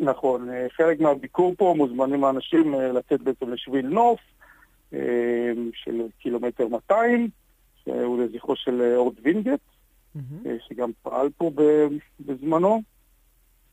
נכון, 0.00 0.50
אה, 0.50 0.66
חלק 0.76 1.00
מהביקור 1.00 1.54
פה 1.58 1.74
מוזמנים 1.76 2.24
האנשים 2.24 2.74
אה, 2.74 2.92
לצאת 2.92 3.22
בעצם 3.22 3.52
לשביל 3.52 3.86
נוף 3.86 4.20
אה, 4.20 4.41
של 5.74 6.02
קילומטר 6.18 6.68
200, 6.68 7.28
שהוא 7.84 8.22
לזכרו 8.22 8.56
של 8.56 8.80
אה, 8.80 8.96
אורד 8.96 9.14
וינגייט, 9.22 9.60
מהמם. 10.14 10.46
אה, 10.46 10.56
שגם 10.68 10.90
פעל 11.02 11.28
פה 11.36 11.50
בזמנו. 12.20 12.82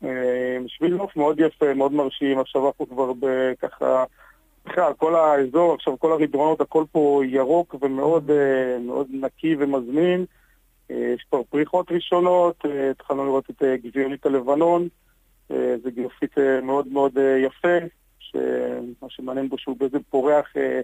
אה, 0.04 0.58
שביל 0.66 0.94
נוף 0.94 1.16
מאוד 1.16 1.40
יפה, 1.40 1.74
מאוד 1.74 1.92
מרשים, 1.92 2.38
עכשיו 2.38 2.66
אנחנו 2.66 2.88
כבר 2.88 3.12
ככה, 3.58 4.04
בכלל, 4.66 4.92
כל 4.96 5.14
האזור, 5.14 5.74
עכשיו 5.74 5.98
כל 5.98 6.12
הרידרונות, 6.12 6.60
הכל 6.60 6.84
פה 6.92 7.22
ירוק 7.24 7.74
ומאוד 7.80 8.30
אה, 8.30 8.78
מאוד 8.78 9.06
נקי 9.10 9.56
ומזמין. 9.58 10.24
אה, 10.90 10.96
יש 10.96 11.24
כבר 11.30 11.42
פריחות 11.50 11.92
ראשונות, 11.92 12.56
אה, 12.66 12.90
התחלנו 12.90 13.24
לראות 13.24 13.50
את 13.50 13.62
אה, 13.62 13.76
גביונית 13.76 14.26
הלבנון. 14.26 14.88
אה, 15.50 15.74
זה 15.82 15.90
אה, 16.38 16.60
מאוד 16.60 16.88
מאוד 16.88 17.18
אה, 17.18 17.38
יפה, 17.38 17.78
שמה 18.18 19.08
שמעניין 19.08 19.48
בו 19.48 19.58
שהוא 19.58 19.76
בעצם 19.76 19.98
פורח 20.10 20.56
אה, 20.56 20.80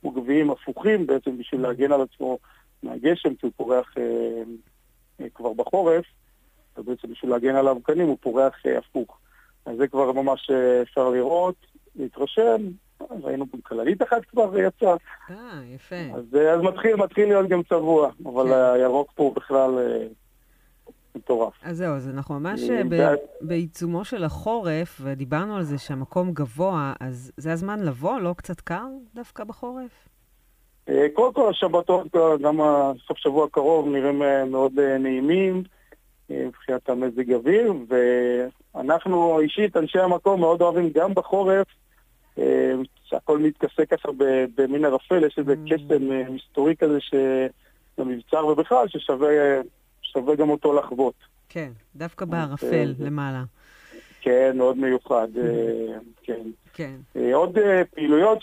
כמו 0.00 0.10
גביעים 0.10 0.50
הפוכים 0.50 1.06
בעצם 1.06 1.38
בשביל 1.38 1.60
להגן 1.60 1.92
על 1.92 2.00
עצמו 2.00 2.38
מהגשם, 2.82 3.34
כי 3.34 3.46
הוא 3.46 3.52
פורח 3.56 3.94
אה, 3.98 4.42
אה, 5.20 5.26
כבר 5.34 5.52
בחורף, 5.52 6.04
ובעצם 6.78 7.08
בשביל 7.08 7.30
להגן 7.30 7.54
על 7.54 7.68
האבקנים 7.68 8.06
הוא 8.06 8.16
פורח 8.20 8.66
אה, 8.66 8.78
הפוך. 8.78 9.18
אז 9.66 9.76
זה 9.76 9.88
כבר 9.88 10.12
ממש 10.12 10.50
אה, 10.50 10.82
אפשר 10.82 11.08
לראות, 11.08 11.54
להתרשם, 11.96 12.56
ראינו 13.22 13.46
גם 13.52 13.60
כללית 13.60 14.02
אחת 14.02 14.24
כבר 14.24 14.58
יצאה, 14.58 14.94
אה, 15.30 15.60
יפה. 15.74 15.96
אז, 16.14 16.24
אה, 16.34 16.52
אז 16.52 16.60
מתחיל, 16.60 16.96
מתחיל 16.96 17.28
להיות 17.28 17.48
גם 17.48 17.62
צבוע, 17.62 18.10
אבל 18.24 18.46
כן. 18.46 18.80
הירוק 18.80 19.12
פה 19.14 19.32
בכלל 19.36 19.78
אה, 19.78 20.06
מטורף. 21.14 21.52
אז 21.62 21.76
זהו, 21.76 21.94
אז 21.96 22.08
אנחנו 22.08 22.40
ממש 22.40 22.70
אה, 22.70 22.76
אה, 22.78 22.82
ב- 22.88 23.14
בעיצומו 23.40 24.04
של 24.04 24.24
החורף, 24.24 25.00
ודיברנו 25.02 25.56
על 25.56 25.62
זה 25.62 25.78
שהמקום 25.78 26.32
גבוה, 26.32 26.92
אז 27.00 27.32
זה 27.36 27.52
הזמן 27.52 27.80
לבוא, 27.80 28.20
לא 28.20 28.34
קצת 28.36 28.60
קר 28.60 28.84
דווקא 29.14 29.44
בחורף? 29.44 30.08
אה, 30.88 31.06
קודם 31.14 31.32
כל 31.34 31.50
השבתות, 31.50 32.06
גם 32.42 32.60
הסוף 32.60 33.18
שבוע 33.18 33.44
הקרוב 33.44 33.88
נראים 33.88 34.22
מאוד 34.50 34.72
נעימים 34.80 35.62
מבחינת 36.30 36.88
המזג 36.88 37.32
אוויר, 37.32 37.74
ואנחנו 38.74 39.40
אישית, 39.40 39.76
אנשי 39.76 39.98
המקום, 39.98 40.40
מאוד 40.40 40.62
אוהבים 40.62 40.90
גם 40.94 41.14
בחורף, 41.14 41.66
שהכל 43.04 43.38
מתכסה 43.38 43.86
ככה 43.86 44.08
במין 44.56 44.84
ערפל, 44.84 45.24
יש 45.26 45.38
איזה 45.38 45.54
Mm. 45.66 45.74
קסם 45.74 46.34
מסתורי 46.34 46.76
כזה 46.76 46.98
למבצר 47.98 48.46
ובכלל, 48.46 48.88
ששווה 48.88 49.28
אה, 50.16 50.22
שווה 50.22 50.36
גם 50.36 50.50
אותו 50.50 50.72
לחוות. 50.72 51.14
כן, 51.48 51.72
דווקא 51.96 52.24
אז, 52.24 52.30
בערפל 52.30 52.94
אה, 53.00 53.06
למעלה. 53.06 53.42
כן, 54.20 54.52
מאוד 54.56 54.76
מיוחד, 54.76 55.28
אה, 55.36 55.98
כן. 56.22 56.42
כן. 56.74 56.96
אה, 57.16 57.34
עוד 57.34 57.58
אה, 57.58 57.82
פעילויות. 57.94 58.38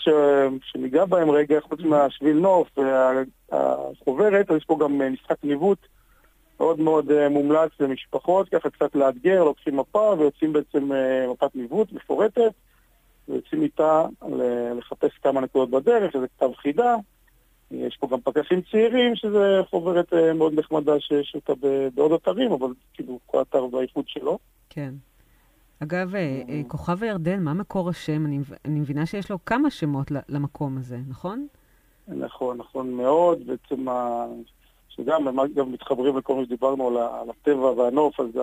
שניגע 0.62 1.04
בהן 1.04 1.28
רגע, 1.30 1.60
חוץ 1.60 1.80
מהשביל 1.80 2.36
נוף 2.36 2.78
והחוברת, 2.78 4.50
יש 4.56 4.64
פה 4.64 4.78
גם 4.80 5.12
משחק 5.12 5.36
ניווט 5.44 5.78
מאוד 6.60 6.80
מאוד 6.80 7.28
מומלץ 7.28 7.70
למשפחות, 7.80 8.48
ככה 8.48 8.70
קצת 8.70 8.94
לאתגר, 8.94 9.44
לוקחים 9.44 9.76
מפה 9.76 10.14
ויוצאים 10.18 10.52
בעצם 10.52 10.90
מפת 11.32 11.50
ניווט 11.54 11.92
מפורטת, 11.92 12.52
ויוצאים 13.28 13.62
איתה 13.62 14.06
לחפש 14.78 15.10
כמה 15.22 15.40
נקודות 15.40 15.70
בדרך, 15.70 16.12
שזה 16.12 16.26
כתב 16.36 16.50
חידה. 16.56 16.96
יש 17.70 17.96
פה 18.00 18.08
גם 18.10 18.20
פקחים 18.20 18.60
צעירים, 18.70 19.16
שזה 19.16 19.60
חוברת 19.70 20.12
אה, 20.12 20.32
מאוד 20.32 20.58
נחמדה 20.58 21.00
שיש 21.00 21.32
אותה 21.34 21.52
בעוד 21.94 22.12
אתרים, 22.12 22.52
אבל 22.52 22.68
כאילו 22.94 23.18
כל 23.26 23.42
אתר 23.42 23.74
והאיכות 23.74 24.08
שלו. 24.08 24.38
כן. 24.70 24.94
אגב, 25.82 26.14
אה, 26.14 26.42
אה, 26.48 26.60
כוכב 26.68 27.02
הירדן, 27.02 27.42
מה 27.42 27.54
מקור 27.54 27.88
השם? 27.88 28.26
אני, 28.26 28.38
מב- 28.38 28.56
אני 28.64 28.80
מבינה 28.80 29.06
שיש 29.06 29.30
לו 29.30 29.44
כמה 29.44 29.70
שמות 29.70 30.10
למקום 30.28 30.78
הזה, 30.78 30.98
נכון? 31.08 31.46
נכון, 32.08 32.56
נכון 32.56 32.92
מאוד. 32.92 33.46
בעצם, 33.46 33.88
ה... 33.88 34.26
שגם 34.88 35.28
הם 35.28 35.36
גם 35.54 35.72
מתחברים 35.72 36.18
לכל 36.18 36.34
מה 36.34 36.44
שדיברנו 36.44 36.88
על, 36.88 37.30
הטבע 37.30 37.70
והנוף, 37.70 38.20
אז. 38.20 38.40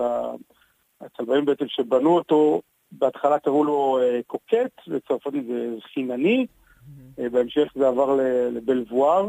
הצלבנים 1.00 1.44
בעצם 1.44 1.64
שבנו 1.68 2.10
אותו, 2.14 2.62
בהתחלה 2.92 3.38
קראו 3.38 3.64
לו 3.64 3.98
קוקט, 4.26 4.88
בצרפתית 4.88 5.46
זה 5.46 5.74
חינני, 5.94 6.46
בהמשך 7.18 7.72
זה 7.74 7.88
עבר 7.88 8.18
לבלבואר, 8.52 9.28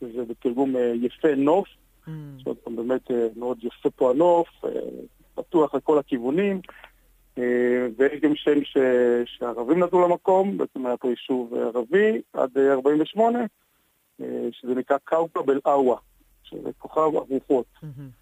שזה 0.00 0.24
בתרגום 0.24 0.76
אה, 0.76 0.92
יפה 0.96 1.34
נוף, 1.34 1.68
Mm, 2.06 2.42
שעוד 2.42 2.56
פעם 2.56 2.76
באמת 2.76 3.10
אה, 3.10 3.26
מאוד 3.36 3.58
יפה 3.64 3.90
פה 3.90 4.10
הנוף, 4.10 4.48
פתוח 5.34 5.74
לכל 5.74 5.98
הכיוונים. 5.98 6.60
ויש 7.96 8.20
גם 8.22 8.36
שם 8.36 8.64
ש... 8.64 8.76
שהערבים 9.24 9.78
נתנו 9.78 10.08
למקום, 10.08 10.58
בעצם 10.58 10.86
היה 10.86 10.96
פה 10.96 11.10
יישוב 11.10 11.54
ערבי 11.54 12.20
עד 12.32 12.58
אה, 12.58 12.72
48, 12.72 13.38
אה, 14.20 14.48
שזה 14.52 14.74
נקרא 14.74 14.96
קאוקה 15.04 15.42
בל-אאווה, 15.42 15.96
שזה 16.42 16.70
כוכב 16.78 17.00
הרוחות. 17.00 17.66
מהמם. 17.82 18.19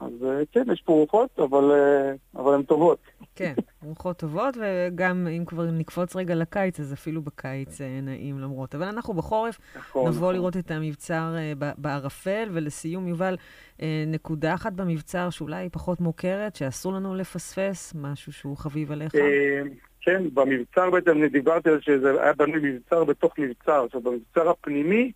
אז 0.00 0.24
אה, 0.24 0.42
כן, 0.52 0.64
יש 0.72 0.82
פה 0.82 0.92
רוחות, 0.92 1.38
אבל, 1.38 1.70
אה, 1.70 2.12
אבל 2.40 2.54
הן 2.54 2.62
טובות. 2.62 2.98
כן, 3.34 3.54
רוחות 3.82 4.16
טובות, 4.16 4.56
וגם 4.56 5.26
אם 5.26 5.44
כבר 5.44 5.70
נקפוץ 5.70 6.16
רגע 6.16 6.34
לקיץ, 6.34 6.80
אז 6.80 6.92
אפילו 6.92 7.22
בקיץ 7.22 7.80
אה, 7.80 8.00
נעים 8.02 8.38
למרות. 8.38 8.74
אבל 8.74 8.86
אנחנו 8.86 9.14
בחורף 9.14 9.58
נכון, 9.76 10.08
נבוא 10.08 10.18
נכון. 10.18 10.34
לראות 10.34 10.56
את 10.56 10.70
המבצר 10.70 11.34
בערפל, 11.78 12.48
ולסיום, 12.52 13.08
יובל, 13.08 13.36
נקודה 14.06 14.54
אחת 14.54 14.72
במבצר 14.72 15.30
שאולי 15.30 15.56
היא 15.56 15.70
פחות 15.72 16.00
מוכרת, 16.00 16.56
שאסור 16.56 16.92
לנו 16.92 17.14
לפספס, 17.14 17.94
משהו 17.94 18.32
שהוא 18.32 18.56
חביב 18.56 18.92
עליך. 18.92 19.12
כן, 20.00 20.22
במבצר 20.34 20.90
בעצם, 20.90 21.10
אני 21.10 21.28
דיברתי 21.28 21.68
על 21.68 21.80
שזה 21.80 22.22
היה 22.22 22.32
בנוי 22.32 22.60
מבצר 22.62 23.04
בתוך 23.04 23.38
מבצר. 23.38 23.84
עכשיו, 23.84 24.00
במבצר 24.00 24.50
הפנימי 24.50 25.12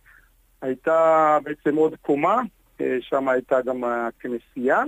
הייתה 0.61 1.37
בעצם 1.43 1.75
עוד 1.75 1.95
קומה, 2.01 2.41
שם 3.01 3.29
הייתה 3.29 3.61
גם 3.61 3.83
הכנסייה 3.83 4.83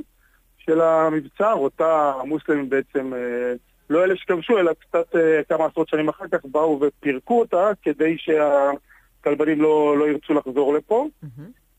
של 0.58 0.82
המבצר, 0.82 1.54
אותה 1.54 2.12
המוסלמים 2.22 2.70
בעצם, 2.70 3.14
אה, 3.14 3.54
לא 3.90 4.04
אלה 4.04 4.16
שכבשו, 4.16 4.58
אלא 4.58 4.72
קצת 4.74 5.16
אה, 5.16 5.42
כמה 5.50 5.66
עשרות 5.66 5.90
שנים 5.90 6.10
אחר 6.10 6.28
כך 6.32 6.46
באו 6.46 6.80
ופירקו 6.82 7.40
אותה 7.40 7.72
כדי 7.82 8.18
שהכלבנים 8.18 9.62
לא, 9.62 9.98
לא 9.98 10.10
ירצו 10.10 10.34
לחזור 10.34 10.74
לפה. 10.74 11.08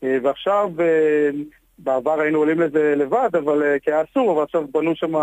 אה, 0.03 0.17
ועכשיו 0.23 0.71
אה, 0.79 1.29
בעבר 1.77 2.19
היינו 2.21 2.37
עולים 2.37 2.61
לזה 2.61 2.93
לבד, 2.97 3.29
אבל 3.33 3.63
אה, 3.63 3.79
כי 3.79 3.91
היה 3.91 4.03
אסור, 4.11 4.31
אבל 4.31 4.43
עכשיו 4.43 4.67
בנו 4.71 4.95
שם 4.95 5.15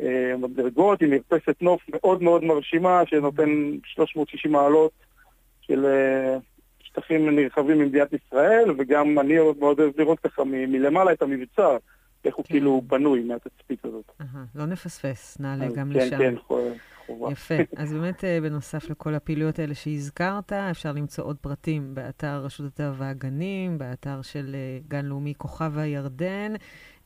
אה, 0.00 0.36
מדרגות 0.38 1.02
עם 1.02 1.10
מרפסת 1.10 1.62
נוף 1.62 1.82
מאוד 1.92 2.22
מאוד 2.22 2.44
מרשימה, 2.44 3.02
שנותן 3.06 3.50
360 3.84 4.52
מעלות 4.52 4.92
של 5.60 5.86
אה, 5.86 6.36
שטחים 6.94 7.36
נרחבים 7.36 7.78
ממדינת 7.78 8.12
ישראל, 8.12 8.70
וגם 8.78 9.18
אני 9.18 9.34
מאוד 9.58 9.80
אוהב 9.80 10.00
לראות 10.00 10.20
ככה 10.20 10.42
מלמעלה 10.44 11.12
את 11.12 11.22
המבצר, 11.22 11.76
איך 12.24 12.34
הוא 12.36 12.44
כן. 12.44 12.54
כאילו 12.54 12.82
בנוי 12.86 13.20
מהתצפית 13.20 13.84
הזאת. 13.84 14.12
לא 14.54 14.66
נפספס, 14.66 15.36
נעלה 15.40 15.66
גם 15.66 15.90
כן, 15.92 15.98
לשם. 15.98 16.18
כן, 16.18 16.34
חו- 16.46 16.58
חובה. 17.06 17.32
יפה. 17.32 17.54
אז 17.76 17.92
באמת, 17.92 18.24
אה, 18.24 18.38
בנוסף 18.42 18.90
לכל 18.90 19.14
הפעילויות 19.14 19.58
האלה 19.58 19.74
שהזכרת, 19.74 20.52
אפשר 20.52 20.92
למצוא 20.92 21.24
עוד 21.24 21.36
פרטים 21.40 21.94
באתר 21.94 22.40
רשות 22.44 22.66
הטבע 22.66 22.92
והגנים, 22.98 23.78
באתר 23.78 24.22
של 24.22 24.54
אה, 24.54 24.78
גן 24.88 25.04
לאומי 25.04 25.34
כוכב 25.36 25.78
הירדן. 25.78 26.52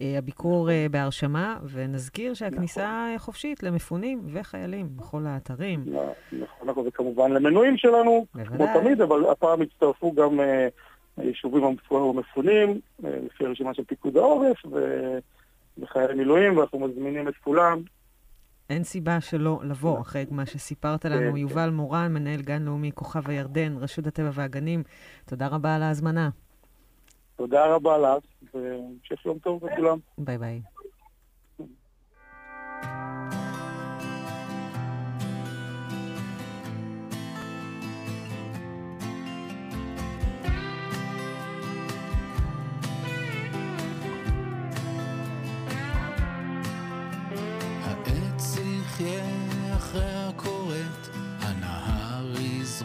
אה, 0.01 0.15
הביקור 0.19 0.71
אה, 0.71 0.87
בהרשמה, 0.91 1.57
ונזכיר 1.73 2.35
שהכניסה 2.35 3.15
חופשית 3.19 3.63
למפונים 3.63 4.21
וחיילים 4.33 4.89
בכל 4.97 5.27
האתרים. 5.27 5.85
נכון, 5.87 6.69
נכון, 6.69 6.87
וכמובן 6.87 7.33
למנויים 7.33 7.77
שלנו, 7.77 8.27
כמו. 8.47 8.67
תמיד, 8.81 9.01
אבל 9.01 9.25
הפעם 9.31 9.63
הצטרפו 9.63 10.13
גם 10.13 10.41
היישובים 11.19 11.65
המפו- 11.65 12.11
המפונים, 12.11 12.81
אה, 13.05 13.11
לפי 13.27 13.47
הרשימה 13.47 13.75
של 13.75 13.85
פיקוד 13.85 14.17
העורף, 14.17 14.63
וחיילי 15.79 16.15
מילואים, 16.15 16.59
ואנחנו 16.59 16.79
מזמינים 16.79 17.29
את 17.29 17.35
כולם. 17.45 17.83
אין 18.71 18.85
סיבה 18.85 19.21
שלא 19.21 19.61
לבוא, 19.65 20.01
אחרי 20.01 20.25
מה 20.31 20.47
שסיפרת 20.47 21.03
כן, 21.03 21.13
לנו. 21.13 21.31
כן. 21.33 21.37
יובל 21.37 21.71
מורן, 21.71 22.13
מנהל 22.15 22.41
גן 22.41 22.63
לאומי 22.63 22.91
כוכב 22.95 23.31
הירדן, 23.31 23.77
רשות 23.77 24.07
הטבע 24.07 24.31
והגנים, 24.33 24.83
תודה 25.27 25.47
רבה 25.49 25.77
על 25.77 25.83
ההזמנה. 25.83 26.31
תודה 27.37 27.67
רבה 27.75 27.99
לך, 27.99 28.25
והמשך 28.55 29.27
יום 29.27 29.39
טוב 29.39 29.65
לכולם. 29.67 29.99
ביי 30.19 30.39
ביי. 30.39 30.61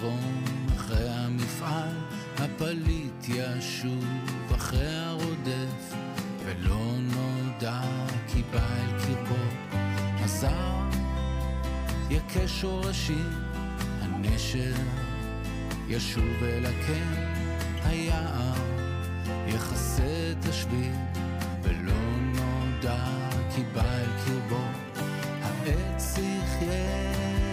יזרום 0.03 0.65
אחרי 0.75 1.09
המפעל, 1.09 1.95
הפליט 2.37 3.29
ישוב 3.29 4.05
אחרי 4.55 4.95
הרודף, 4.95 5.95
ולא 6.45 6.91
נודע 6.97 7.81
כי 8.27 8.41
בא 8.51 8.59
אל 8.59 8.99
קרבו. 8.99 9.43
הזר 10.19 10.89
יכה 12.09 12.47
שורשים, 12.47 13.29
הנשר 14.01 14.73
ישוב 15.87 16.43
אל 16.43 16.65
הקן, 16.65 17.13
היער 17.83 18.53
יכסה 19.47 20.31
את 20.31 20.45
השביל, 20.45 20.95
ולא 21.61 21.93
נודע 22.19 23.05
כי 23.55 23.63
בא 23.73 23.81
אל 23.81 24.09
קרבו. 24.25 24.63
העץ 25.43 26.17
יחיה. 26.17 27.52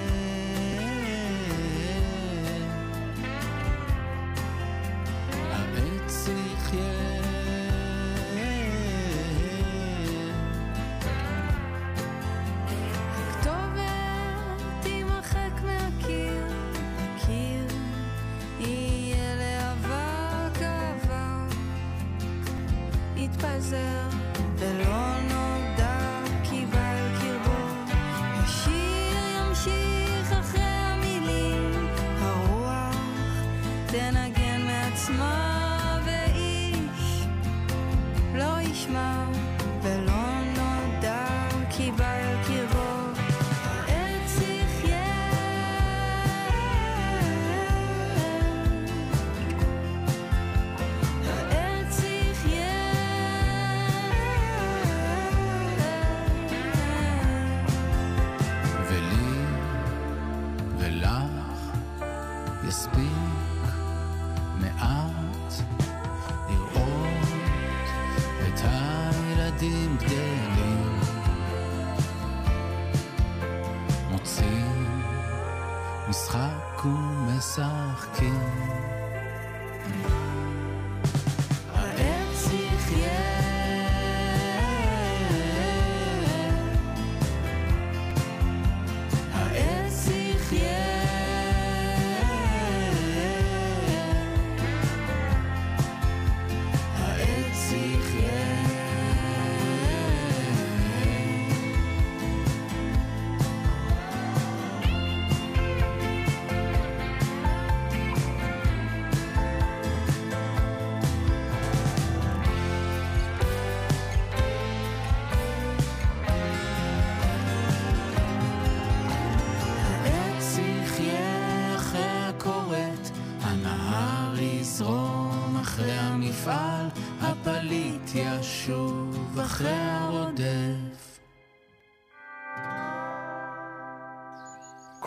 smile. 35.16 35.39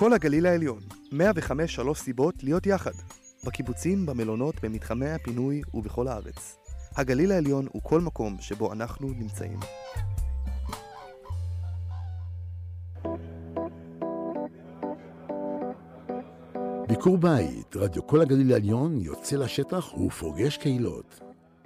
כל 0.03 0.13
הגליל 0.13 0.45
העליון, 0.45 0.79
105 1.11 1.75
שלוש 1.75 1.99
סיבות 1.99 2.43
להיות 2.43 2.65
יחד. 2.67 2.91
בקיבוצים, 3.45 4.05
במלונות, 4.05 4.55
במתחמי 4.63 5.09
הפינוי 5.09 5.61
ובכל 5.73 6.07
הארץ. 6.07 6.57
הגליל 6.95 7.31
העליון 7.31 7.67
הוא 7.71 7.81
כל 7.83 8.01
מקום 8.01 8.37
שבו 8.39 8.73
אנחנו 8.73 9.07
נמצאים. 9.07 9.59
ביקור 16.87 17.17
בית, 17.17 17.75
רדיו 17.75 18.07
כל 18.07 18.21
הגליל 18.21 18.53
העליון 18.53 18.97
יוצא 19.01 19.35
לשטח 19.35 19.93
ופוגש 19.93 20.57
קהילות. 20.57 21.19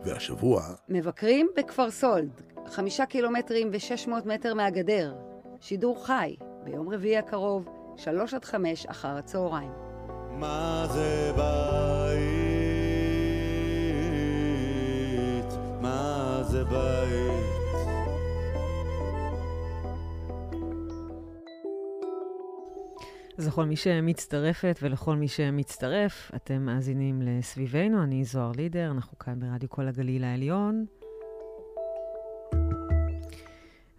והשבוע, 0.05 0.63
מבקרים 0.89 1.47
בכפר 1.57 1.91
סולד, 1.91 2.41
חמישה 2.67 3.05
קילומטרים 3.05 3.71
ו-600 3.71 4.11
מטר 4.25 4.53
מהגדר. 4.53 5.15
שידור 5.61 6.05
חי, 6.05 6.35
ביום 6.63 6.89
רביעי 6.89 7.17
הקרוב, 7.17 7.76
שלוש 7.97 8.33
עד 8.33 8.45
חמש 8.45 8.85
אחר 8.85 9.17
הצהריים. 9.17 9.71
מה 10.31 10.85
זה 10.89 11.31
בית? 11.35 11.47
מה 15.81 16.39
זה 16.43 16.63
בית? 16.63 17.47
אז 23.37 23.47
לכל 23.47 23.65
מי 23.65 23.75
שמצטרפת 23.75 24.79
ולכל 24.81 25.15
מי 25.15 25.27
שמצטרף, 25.27 26.31
אתם 26.35 26.61
מאזינים 26.61 27.21
לסביבנו, 27.21 28.03
אני 28.03 28.23
זוהר 28.23 28.51
לידר, 28.57 28.91
אנחנו 28.91 29.17
כאן 29.19 29.39
ברדיו 29.39 29.69
כל 29.69 29.87
הגליל 29.87 30.23
העליון. 30.23 30.85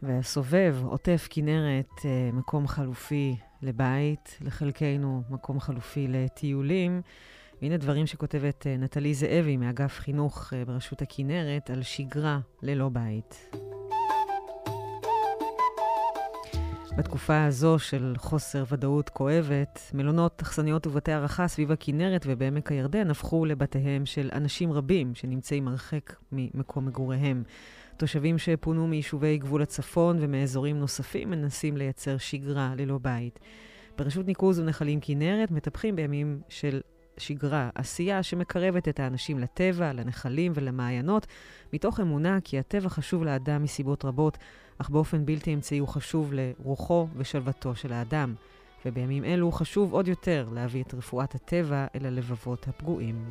והסובב, 0.03 0.76
עוטף 0.84 1.28
כנרת, 1.30 1.90
אה, 2.05 2.30
מקום 2.32 2.68
חלופי 2.68 3.36
לבית, 3.62 4.38
לחלקנו 4.40 5.22
מקום 5.30 5.61
חלופי 5.61 6.09
לטיולים. 6.09 7.03
והנה 7.62 7.76
דברים 7.76 8.07
שכותבת 8.07 8.66
אה, 8.66 8.76
נטלי 8.76 9.14
זאבי 9.14 9.57
מאגף 9.57 9.99
חינוך 9.99 10.53
אה, 10.53 10.64
ברשות 10.64 11.03
הכנרת 11.03 11.70
על 11.70 11.82
שגרה 11.82 12.38
ללא 12.62 12.88
בית. 12.88 13.57
בתקופה 16.99 17.44
הזו 17.44 17.78
של 17.78 18.14
חוסר 18.16 18.64
ודאות 18.68 19.09
כואבת, 19.09 19.80
מלונות, 19.94 20.42
אכסניות 20.42 20.86
ובתי 20.86 21.12
הערכה 21.12 21.49
סביב 21.49 21.72
הכנרת 21.72 22.24
ובעמק 22.26 22.72
הירדן 22.72 23.11
הפכו 23.11 23.44
לבתיהם 23.44 24.07
של 24.07 24.30
אנשים 24.32 24.72
רבים 24.72 25.14
שנמצאים 25.14 25.68
הרחק 25.68 26.14
ממקום 26.32 26.86
מגוריהם. 26.86 27.42
תושבים 27.99 28.38
שפונו 28.38 28.86
מיישובי 28.86 29.38
גבול 29.38 29.62
הצפון 29.62 30.16
ומאזורים 30.20 30.78
נוספים 30.78 31.30
מנסים 31.30 31.76
לייצר 31.76 32.18
שגרה 32.18 32.72
ללא 32.76 32.99
בית. 33.03 33.38
ברשות 33.99 34.26
ניקוז 34.26 34.59
ונחלים 34.59 35.01
כנרת 35.01 35.51
מטפחים 35.51 35.96
בימים 35.96 36.40
של 36.49 36.80
שגרה, 37.16 37.70
עשייה 37.74 38.22
שמקרבת 38.22 38.88
את 38.88 39.01
האנשים 39.01 39.38
לטבע, 39.38 39.92
לנחלים 39.92 40.53
ולמעיינות, 40.55 41.26
מתוך 41.72 42.01
אמונה 42.01 42.38
כי 42.44 42.59
הטבע 42.59 42.88
חשוב 42.88 43.24
לאדם 43.24 43.62
מסיבות 43.62 44.05
רבות, 44.05 44.38
אך 44.78 44.90
באופן 44.90 45.26
בלתי 45.26 45.55
אמצעי 45.55 45.78
הוא 45.78 45.88
חשוב 45.88 46.32
לרוחו 46.32 47.09
ושלוותו 47.16 47.74
של 47.74 47.92
האדם. 47.92 48.34
ובימים 48.86 49.24
אלו 49.24 49.53
חשוב 49.53 49.92
עוד 49.92 50.09
יותר 50.09 50.49
להביא 50.53 50.82
את 50.82 50.94
רפואת 50.94 51.34
הטבע 51.34 51.86
אל 51.94 52.07
הלבבות 52.07 52.68
הפגועים. 52.68 53.24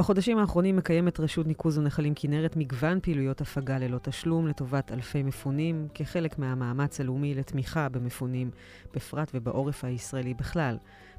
בחודשים 0.00 0.38
האחרונים 0.38 0.76
מקיימת 0.76 1.20
רשות 1.20 1.46
ניקוז 1.46 1.78
ונחלים 1.78 2.12
כנרת 2.16 2.56
מגוון 2.56 3.00
פעילויות 3.00 3.40
הפגה 3.40 3.78
ללא 3.78 3.98
תשלום 4.02 4.46
לטובת 4.46 4.92
אלפי 4.92 5.22
מפונים, 5.22 5.88
כחלק 5.94 6.38
מהמאמץ 6.38 7.00
הלאומי 7.00 7.34
לתמיכה 7.34 7.88
במפונים 7.88 8.50
בפרט 8.94 9.30
ובעורף 9.34 9.84
הישראלי 9.84 10.34
בכלל. 10.34 10.76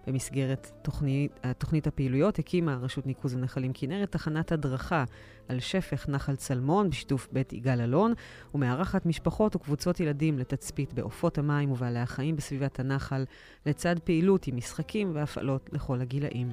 במסגרת 0.07 0.71
תוכנית, 0.81 1.39
תוכנית 1.57 1.87
הפעילויות 1.87 2.39
הקימה 2.39 2.75
רשות 2.75 3.07
ניקוז 3.07 3.33
ונחלים 3.33 3.71
כנרת 3.73 4.11
תחנת 4.11 4.51
הדרכה 4.51 5.03
על 5.47 5.59
שפך 5.59 6.09
נחל 6.09 6.35
צלמון 6.35 6.89
בשיתוף 6.89 7.27
בית 7.31 7.53
יגאל 7.53 7.81
אלון, 7.81 8.13
ומארחת 8.55 9.05
משפחות 9.05 9.55
וקבוצות 9.55 9.99
ילדים 9.99 10.39
לתצפית 10.39 10.93
בעופות 10.93 11.37
המים 11.37 11.71
ובעלי 11.71 11.99
החיים 11.99 12.35
בסביבת 12.35 12.79
הנחל, 12.79 13.25
לצד 13.65 13.99
פעילות 13.99 14.47
עם 14.47 14.55
משחקים 14.55 15.11
והפעלות 15.15 15.69
לכל 15.73 16.01
הגילאים. 16.01 16.49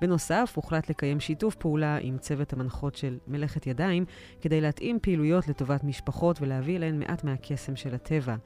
בנוסף, 0.00 0.52
הוחלט 0.56 0.90
לקיים 0.90 1.20
שיתוף 1.20 1.54
פעולה 1.54 1.98
עם 2.00 2.18
צוות 2.18 2.52
המנחות 2.52 2.94
של 2.94 3.18
מלאכת 3.26 3.66
ידיים, 3.66 4.04
כדי 4.40 4.60
להתאים 4.60 4.98
פעילויות 5.02 5.48
לטובת 5.48 5.84
משפחות 5.84 6.42
ולהביא 6.42 6.76
אליהן 6.76 6.98
מעט 6.98 7.24
מהקסם 7.24 7.76
של 7.76 7.94
הטבע. 7.94 8.36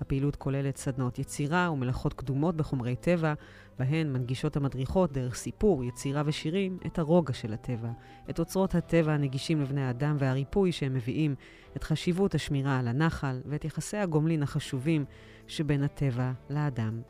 הפעילות 0.00 0.36
כוללת 0.36 0.76
סדנות 0.76 1.18
יצירה 1.18 1.70
ומלאכות 1.72 2.12
קדומות 2.12 2.56
בחומרי 2.56 2.96
טבע, 2.96 3.34
בהן 3.78 4.12
מנגישות 4.12 4.56
המדריכות 4.56 5.12
דרך 5.12 5.34
סיפור, 5.34 5.84
יצירה 5.84 6.22
ושירים 6.26 6.78
את 6.86 6.98
הרוגע 6.98 7.32
של 7.32 7.52
הטבע, 7.52 7.88
את 8.30 8.38
אוצרות 8.38 8.74
הטבע 8.74 9.12
הנגישים 9.12 9.60
לבני 9.60 9.82
האדם 9.82 10.16
והריפוי 10.18 10.72
שהם 10.72 10.94
מביאים, 10.94 11.34
את 11.76 11.84
חשיבות 11.84 12.34
השמירה 12.34 12.78
על 12.78 12.88
הנחל 12.88 13.40
ואת 13.46 13.64
יחסי 13.64 13.96
הגומלין 13.96 14.42
החשובים 14.42 15.04
שבין 15.46 15.82
הטבע 15.82 16.32
לאדם. 16.50 17.00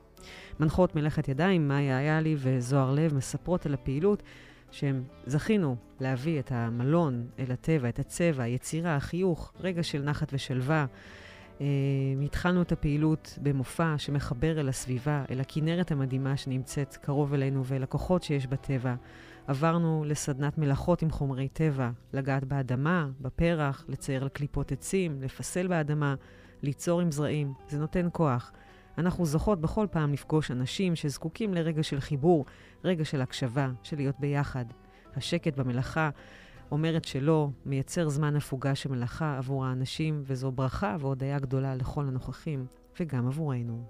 מנחות 0.60 0.96
מלאכת 0.96 1.28
ידיים, 1.28 1.68
מאיה 1.68 1.98
איילי 1.98 2.36
וזוהר 2.38 2.94
לב 2.94 3.14
מספרות 3.14 3.66
על 3.66 3.74
הפעילות 3.74 4.22
שהם 4.70 5.04
זכינו 5.26 5.76
להביא 6.00 6.40
את 6.40 6.52
המלון 6.52 7.26
אל 7.38 7.52
הטבע, 7.52 7.88
את 7.88 7.98
הצבע, 7.98 8.42
היצירה, 8.42 8.96
החיוך, 8.96 9.52
רגע 9.60 9.82
של 9.82 10.02
נחת 10.02 10.28
ושלווה. 10.32 10.86
Uh, 11.58 11.62
התחלנו 12.24 12.62
את 12.62 12.72
הפעילות 12.72 13.38
במופע 13.42 13.94
שמחבר 13.98 14.60
אל 14.60 14.68
הסביבה, 14.68 15.24
אל 15.30 15.40
הכנרת 15.40 15.92
המדהימה 15.92 16.36
שנמצאת 16.36 16.96
קרוב 16.96 17.34
אלינו 17.34 17.64
ואל 17.64 17.82
הכוחות 17.82 18.22
שיש 18.22 18.46
בטבע. 18.46 18.94
עברנו 19.46 20.04
לסדנת 20.06 20.58
מלאכות 20.58 21.02
עם 21.02 21.10
חומרי 21.10 21.48
טבע, 21.48 21.90
לגעת 22.12 22.44
באדמה, 22.44 23.08
בפרח, 23.20 23.84
לצייר 23.88 24.22
על 24.22 24.28
קליפות 24.28 24.72
עצים, 24.72 25.22
לפסל 25.22 25.66
באדמה, 25.66 26.14
ליצור 26.62 27.00
עם 27.00 27.12
זרעים. 27.12 27.52
זה 27.68 27.78
נותן 27.78 28.08
כוח. 28.12 28.52
אנחנו 29.00 29.26
זוכות 29.26 29.60
בכל 29.60 29.86
פעם 29.90 30.12
לפגוש 30.12 30.50
אנשים 30.50 30.96
שזקוקים 30.96 31.54
לרגע 31.54 31.82
של 31.82 32.00
חיבור, 32.00 32.44
רגע 32.84 33.04
של 33.04 33.20
הקשבה, 33.20 33.70
של 33.82 33.96
להיות 33.96 34.20
ביחד. 34.20 34.64
השקט 35.16 35.56
במלאכה 35.56 36.10
אומרת 36.70 37.04
שלא, 37.04 37.48
מייצר 37.66 38.08
זמן 38.08 38.36
הפוגה 38.36 38.74
של 38.74 38.90
מלאכה 38.90 39.38
עבור 39.38 39.64
האנשים, 39.64 40.22
וזו 40.26 40.52
ברכה 40.52 40.96
והודיה 41.00 41.38
גדולה 41.38 41.74
לכל 41.74 42.06
הנוכחים, 42.06 42.66
וגם 43.00 43.26
עבורנו. 43.26 43.84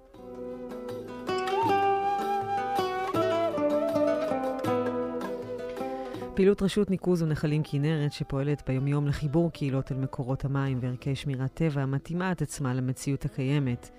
פעילות 6.35 6.63
רשות 6.63 6.91
ניקוז 6.91 7.23
ונחלים 7.23 7.63
כנרת, 7.65 8.13
שפועלת 8.13 8.63
ביומיום 8.67 9.07
לחיבור 9.07 9.53
קהילות 9.53 9.93
אל 9.93 9.97
מקורות 9.97 10.45
המים 10.45 10.79
וערכי 10.81 11.17
שמירת 11.17 11.55
טבע, 11.55 11.87
מתאימה 11.87 12.33
את 12.33 12.43
עצמה 12.43 12.75
למציאות 12.75 13.25
הקיימת. 13.25 13.91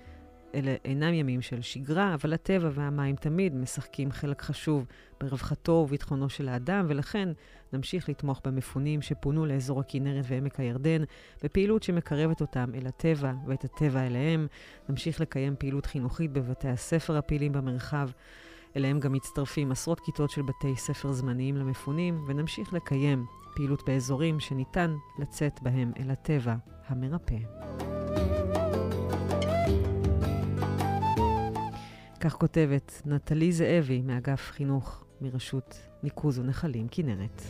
אלה 0.54 0.74
אינם 0.84 1.14
ימים 1.14 1.42
של 1.42 1.62
שגרה, 1.62 2.14
אבל 2.14 2.32
הטבע 2.32 2.70
והמים 2.72 3.16
תמיד 3.16 3.54
משחקים 3.54 4.12
חלק 4.12 4.42
חשוב 4.42 4.86
ברווחתו 5.20 5.72
וביטחונו 5.72 6.28
של 6.28 6.48
האדם, 6.48 6.86
ולכן 6.88 7.28
נמשיך 7.72 8.08
לתמוך 8.08 8.40
במפונים 8.44 9.02
שפונו 9.02 9.46
לאזור 9.46 9.80
הכנרת 9.80 10.24
ועמק 10.28 10.60
הירדן, 10.60 11.02
בפעילות 11.42 11.82
שמקרבת 11.82 12.40
אותם 12.40 12.70
אל 12.74 12.86
הטבע 12.86 13.32
ואת 13.46 13.64
הטבע 13.64 14.06
אליהם. 14.06 14.46
נמשיך 14.88 15.20
לקיים 15.20 15.54
פעילות 15.58 15.86
חינוכית 15.86 16.32
בבתי 16.32 16.68
הספר 16.68 17.16
הפעילים 17.16 17.52
במרחב. 17.52 18.08
אליהם 18.76 19.00
גם 19.00 19.12
מצטרפים 19.12 19.72
עשרות 19.72 20.00
כיתות 20.00 20.30
של 20.30 20.42
בתי 20.42 20.76
ספר 20.76 21.12
זמניים 21.12 21.56
למפונים, 21.56 22.24
ונמשיך 22.28 22.72
לקיים 22.72 23.26
פעילות 23.54 23.82
באזורים 23.86 24.40
שניתן 24.40 24.96
לצאת 25.18 25.62
בהם 25.62 25.92
אל 25.98 26.10
הטבע 26.10 26.54
המרפא. 26.88 27.36
כך 32.22 32.34
כותבת 32.34 33.02
נטלי 33.06 33.52
זאבי 33.52 34.02
מאגף 34.02 34.50
חינוך 34.50 35.04
מרשות 35.20 35.88
ניקוז 36.02 36.38
ונחלים 36.38 36.86
כנרת. 36.90 37.42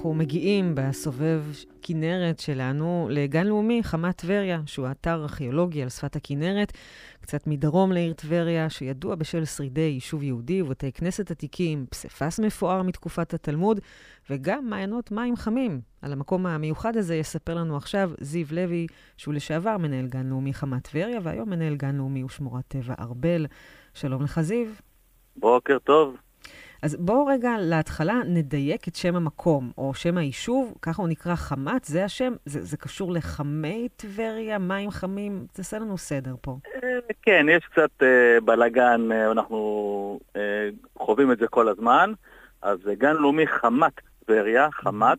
אנחנו 0.00 0.14
מגיעים 0.14 0.74
בסובב 0.74 1.42
כנרת 1.82 2.38
שלנו 2.38 3.08
לגן 3.10 3.46
לאומי 3.46 3.82
חמת 3.82 4.16
טבריה, 4.16 4.60
שהוא 4.66 4.90
אתר 4.90 5.22
ארכיאולוגי 5.22 5.82
על 5.82 5.88
שפת 5.88 6.16
הכנרת, 6.16 6.72
קצת 7.20 7.46
מדרום 7.46 7.92
לעיר 7.92 8.12
טבריה, 8.12 8.70
שידוע 8.70 9.14
בשל 9.14 9.44
שרידי 9.44 9.80
יישוב 9.80 10.22
יהודי 10.22 10.62
ובתי 10.62 10.92
כנסת 10.92 11.30
עתיקים, 11.30 11.86
פסיפס 11.90 12.40
מפואר 12.40 12.82
מתקופת 12.82 13.34
התלמוד, 13.34 13.80
וגם 14.30 14.70
מעיינות 14.70 15.12
מים 15.12 15.36
חמים. 15.36 15.80
על 16.02 16.12
המקום 16.12 16.46
המיוחד 16.46 16.96
הזה 16.96 17.16
יספר 17.16 17.54
לנו 17.54 17.76
עכשיו 17.76 18.10
זיו 18.20 18.46
לוי, 18.50 18.86
שהוא 19.16 19.34
לשעבר 19.34 19.76
מנהל 19.78 20.06
גן 20.06 20.26
לאומי 20.26 20.54
חמת 20.54 20.88
טבריה, 20.88 21.18
והיום 21.22 21.50
מנהל 21.50 21.76
גן 21.76 21.96
לאומי 21.96 22.24
ושמורת 22.24 22.64
טבע 22.68 22.94
ארבל. 22.98 23.46
שלום 23.94 24.22
לך, 24.22 24.40
זיו. 24.40 24.66
בוקר 25.36 25.78
טוב. 25.78 26.16
אז 26.82 26.96
בואו 26.96 27.26
רגע 27.26 27.50
להתחלה 27.58 28.20
נדייק 28.26 28.88
את 28.88 28.96
שם 28.96 29.16
המקום, 29.16 29.70
או 29.78 29.94
שם 29.94 30.16
היישוב, 30.16 30.74
ככה 30.82 31.02
הוא 31.02 31.08
נקרא 31.08 31.34
חמת, 31.34 31.84
זה 31.84 32.04
השם, 32.04 32.32
זה, 32.44 32.60
זה 32.64 32.76
קשור 32.76 33.12
לחמי 33.12 33.88
טבריה, 33.96 34.58
מים 34.58 34.90
חמים, 34.90 35.46
תעשה 35.52 35.78
לנו 35.78 35.98
סדר 35.98 36.34
פה. 36.40 36.58
כן, 37.22 37.46
יש 37.50 37.64
קצת 37.72 37.90
uh, 38.02 38.04
בלאגן, 38.44 39.08
uh, 39.12 39.30
אנחנו 39.32 40.20
חווים 40.98 41.32
את 41.32 41.38
זה 41.38 41.46
כל 41.48 41.68
הזמן. 41.68 42.12
אז 42.62 42.78
גן 42.98 43.16
לאומי 43.16 43.46
חמת 43.46 43.92
טבריה, 44.24 44.68
חמת, 44.70 45.18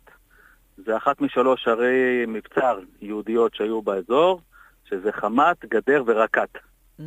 זה 0.77 0.97
אחת 0.97 1.21
משלוש 1.21 1.67
ערי 1.67 2.25
מבצר 2.27 2.79
יהודיות 3.01 3.55
שהיו 3.55 3.81
באזור, 3.81 4.41
שזה 4.89 5.11
חמת, 5.11 5.65
גדר 5.65 6.03
ורקת, 6.05 6.49
Mm. 6.99 7.03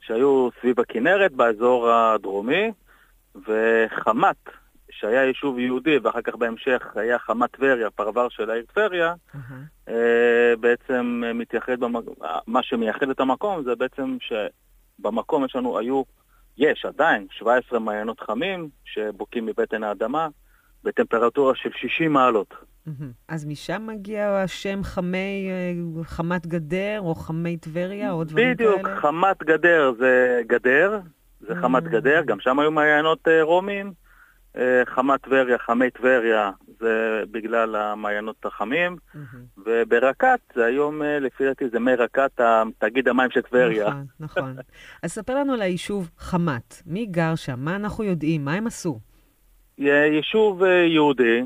שהיו 0.00 0.48
סביב 0.60 0.80
הכנרת 0.80 1.32
באזור 1.32 1.90
הדרומי, 1.90 2.72
וחמת, 3.34 4.36
שהיה 4.90 5.24
יישוב 5.24 5.58
יהודי, 5.58 5.98
ואחר 5.98 6.22
כך 6.22 6.34
בהמשך 6.34 6.82
היה 6.94 7.18
חמת 7.18 7.50
טבריה, 7.50 7.90
פרבר 7.90 8.28
של 8.28 8.50
העיר 8.50 8.64
טבריה, 8.74 9.14
אה, 9.88 10.54
בעצם 10.60 11.22
אה, 11.26 11.32
מתייחד, 11.32 11.80
במק... 11.80 12.04
מה 12.46 12.62
שמייחד 12.62 13.10
את 13.10 13.20
המקום 13.20 13.64
זה 13.64 13.74
בעצם 13.74 14.16
שבמקום 14.20 15.44
יש 15.44 15.56
לנו, 15.56 15.78
היו, 15.78 16.02
יש 16.58 16.84
עדיין 16.84 17.26
17 17.30 17.78
מעיינות 17.78 18.20
חמים 18.20 18.68
שבוקעים 18.84 19.46
מבטן 19.46 19.82
האדמה 19.82 20.28
בטמפרטורה 20.84 21.54
של 21.54 21.70
60 21.76 22.12
מעלות. 22.12 22.54
אז 23.28 23.44
משם 23.46 23.86
מגיע 23.86 24.30
השם 24.44 24.82
חמי, 24.82 25.48
אה, 25.50 26.04
חמת 26.04 26.46
גדר, 26.46 27.00
או 27.00 27.14
חמי 27.14 27.56
טבריה, 27.56 28.12
או 28.12 28.24
דברים 28.24 28.52
בדיוק, 28.52 28.82
כאלה? 28.82 28.96
חמת 28.96 29.42
גדר 29.42 29.92
זה 29.98 30.40
גדר, 30.46 31.00
זה 31.48 31.54
חמת 31.54 31.82
Mm. 31.82 31.88
גדר, 31.88 32.22
גם 32.26 32.40
שם 32.40 32.58
היו 32.58 32.70
מעיינות 32.70 33.28
אה, 33.28 33.42
רומים. 33.42 33.92
אה, 34.56 34.82
חמת 34.86 35.22
טבריה, 35.22 35.58
חמי 35.58 35.90
טבריה, 35.90 36.50
זה 36.80 37.22
בגלל 37.30 37.76
המעיינות 37.76 38.46
החמים. 38.46 38.96
מהמם. 39.14 39.44
וברקת, 39.66 40.40
זה 40.54 40.64
היום, 40.64 41.02
אה, 41.02 41.18
לפי 41.18 41.44
דעתי, 41.44 41.68
זה 41.68 41.80
מי 41.80 41.94
רקת, 41.94 42.40
תאגיד 42.78 43.08
המים 43.08 43.30
של 43.30 43.42
טבריה. 43.42 43.88
נכון, 43.88 44.06
נכון. 44.20 44.56
אז 45.02 45.12
ספר 45.12 45.34
לנו 45.34 45.52
על 45.52 45.62
היישוב 45.62 46.10
חמת. 46.18 46.82
מי 46.86 47.06
גר 47.06 47.34
שם? 47.34 47.54
מה 47.58 47.76
אנחנו 47.76 48.04
יודעים? 48.04 48.44
מה 48.44 48.52
הם 48.52 48.66
עשו? 48.66 48.98
יישוב 49.78 50.62
יהודי, 50.64 51.42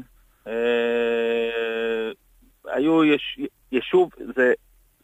היו 2.64 3.04
יש, 3.04 3.40
יישוב, 3.72 4.10
זה, 4.36 4.52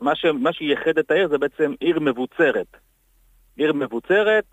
מה, 0.01 0.53
שייחד 0.53 0.99
את 0.99 1.11
העיר 1.11 1.28
זה 1.28 1.38
בעצם 1.38 1.72
עיר 1.80 2.01
מבוצרת. 2.01 2.76
עיר 3.57 3.72
מבוצרת 3.72 4.45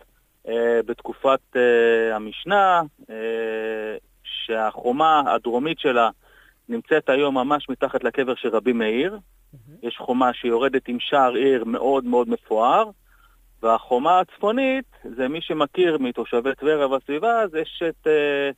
בתקופת 0.85 1.39
אה, 1.55 2.15
המשנה, 2.15 2.81
אה, 3.09 3.95
שהחומה 4.23 5.23
הדרומית 5.33 5.79
שלה 5.79 6.09
נמצאת 6.69 7.09
היום 7.09 7.37
ממש 7.37 7.69
מתחת 7.69 8.03
לקבר 8.03 8.35
של 8.35 8.49
רבי 8.49 8.73
מאיר. 8.73 9.19
יש 9.83 9.97
חומה 9.97 10.33
שיורדת 10.33 10.87
עם 10.87 10.97
שער 10.99 11.33
עיר 11.33 11.63
מאוד 11.63 12.05
מאוד 12.05 12.29
מפואר, 12.29 12.89
והחומה 13.63 14.19
הצפונית, 14.19 14.85
זה 15.15 15.27
מי 15.27 15.41
שמכיר 15.41 15.97
מתושבי 15.97 16.55
טבריה 16.59 16.87
והסביבה, 16.87 17.41
אז 17.41 17.55
יש 17.55 17.83
את 17.89 18.07
אה, 18.07 18.49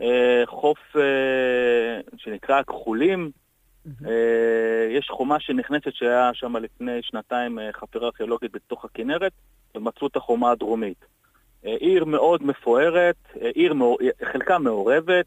אה, 0.00 0.42
חוף 0.46 0.78
אה, 0.96 2.00
שנקרא 2.16 2.58
הכחולים. 2.58 3.30
אה, 4.06 4.86
יש 4.90 5.08
חומה 5.10 5.40
שנכנסת 5.40 5.94
שהיה 5.94 6.30
שם 6.34 6.56
לפני 6.56 7.02
שנתיים 7.02 7.58
אה, 7.58 7.72
חפירה 7.72 8.06
ארכיאולוגית 8.06 8.52
בתוך 8.52 8.84
הכנרת, 8.84 9.32
ומצאו 9.74 10.06
את 10.06 10.16
החומה 10.16 10.50
הדרומית. 10.50 11.04
אה, 11.66 11.74
עיר 11.74 12.04
מאוד 12.04 12.42
מפוארת, 12.42 13.16
אה, 13.42 13.50
עיר. 13.54 13.74
חלקה 14.32 14.58
מעורבת, 14.58 15.26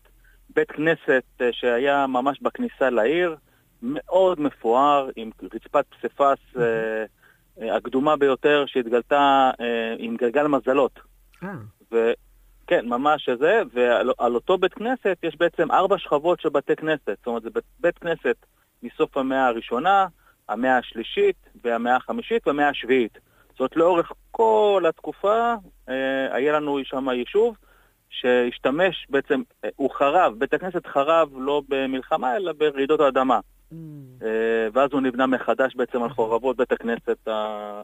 בית 0.55 0.71
כנסת 0.71 1.23
אה, 1.41 1.49
שהיה 1.51 2.07
ממש 2.07 2.41
בכניסה 2.41 2.89
לעיר, 2.89 3.36
מאוד 3.81 4.41
מפואר, 4.41 5.09
עם 5.15 5.29
רצפת 5.53 5.86
פסיפס 5.89 6.38
אה, 6.59 7.75
הקדומה 7.75 8.15
ביותר 8.15 8.65
שהתגלתה 8.67 9.51
עם 9.97 10.15
גלגל 10.15 10.47
מזלות. 10.47 10.99
אה, 11.43 11.49
וכן, 11.91 12.86
ממש 12.86 13.29
זה, 13.39 13.61
ועל 13.73 14.11
על 14.17 14.36
אותו 14.36 14.57
בית 14.57 14.73
כנסת 14.73 15.17
יש 15.23 15.36
בעצם 15.38 15.71
ארבע 15.71 15.97
שכבות 15.97 16.41
של 16.41 16.49
בתי 16.49 16.75
כנסת. 16.75 17.17
זאת 17.17 17.27
אומרת, 17.27 17.43
זה 17.43 17.49
בית, 17.49 17.63
בית 17.79 17.97
כנסת 17.97 18.36
מסוף 18.84 19.17
המאה 19.17 19.47
הראשונה, 19.47 20.07
המאה 20.49 20.77
השלישית, 20.77 21.36
והמאה 21.63 21.95
החמישית 21.95 22.47
והמאה 22.47 22.69
השביעית. 22.69 23.17
זאת 23.57 23.75
לאורך 23.75 24.11
כל 24.31 24.84
התקופה 24.89 25.53
היה 26.31 26.53
לנו 26.53 26.79
שם 26.84 27.09
יישוב 27.09 27.57
שהשתמש 28.09 29.07
בעצם, 29.09 29.41
אה, 29.65 29.69
הוא 29.75 29.89
חרב, 29.91 30.34
בית 30.38 30.53
הכנסת 30.53 30.88
חרב 30.88 31.29
לא 31.38 31.61
במלחמה 31.69 32.36
אלא 32.36 32.53
ברעידות 32.53 32.99
האדמה. 32.99 33.39
mm, 33.39 33.75
אה, 34.23 34.67
ואז 34.73 34.89
הוא 34.91 35.01
נבנה 35.01 35.27
מחדש 35.27 35.75
בעצם 35.75 36.03
על 36.03 36.09
חורבות 36.09 36.57
בית 36.57 36.71
הכנסת 36.71 37.27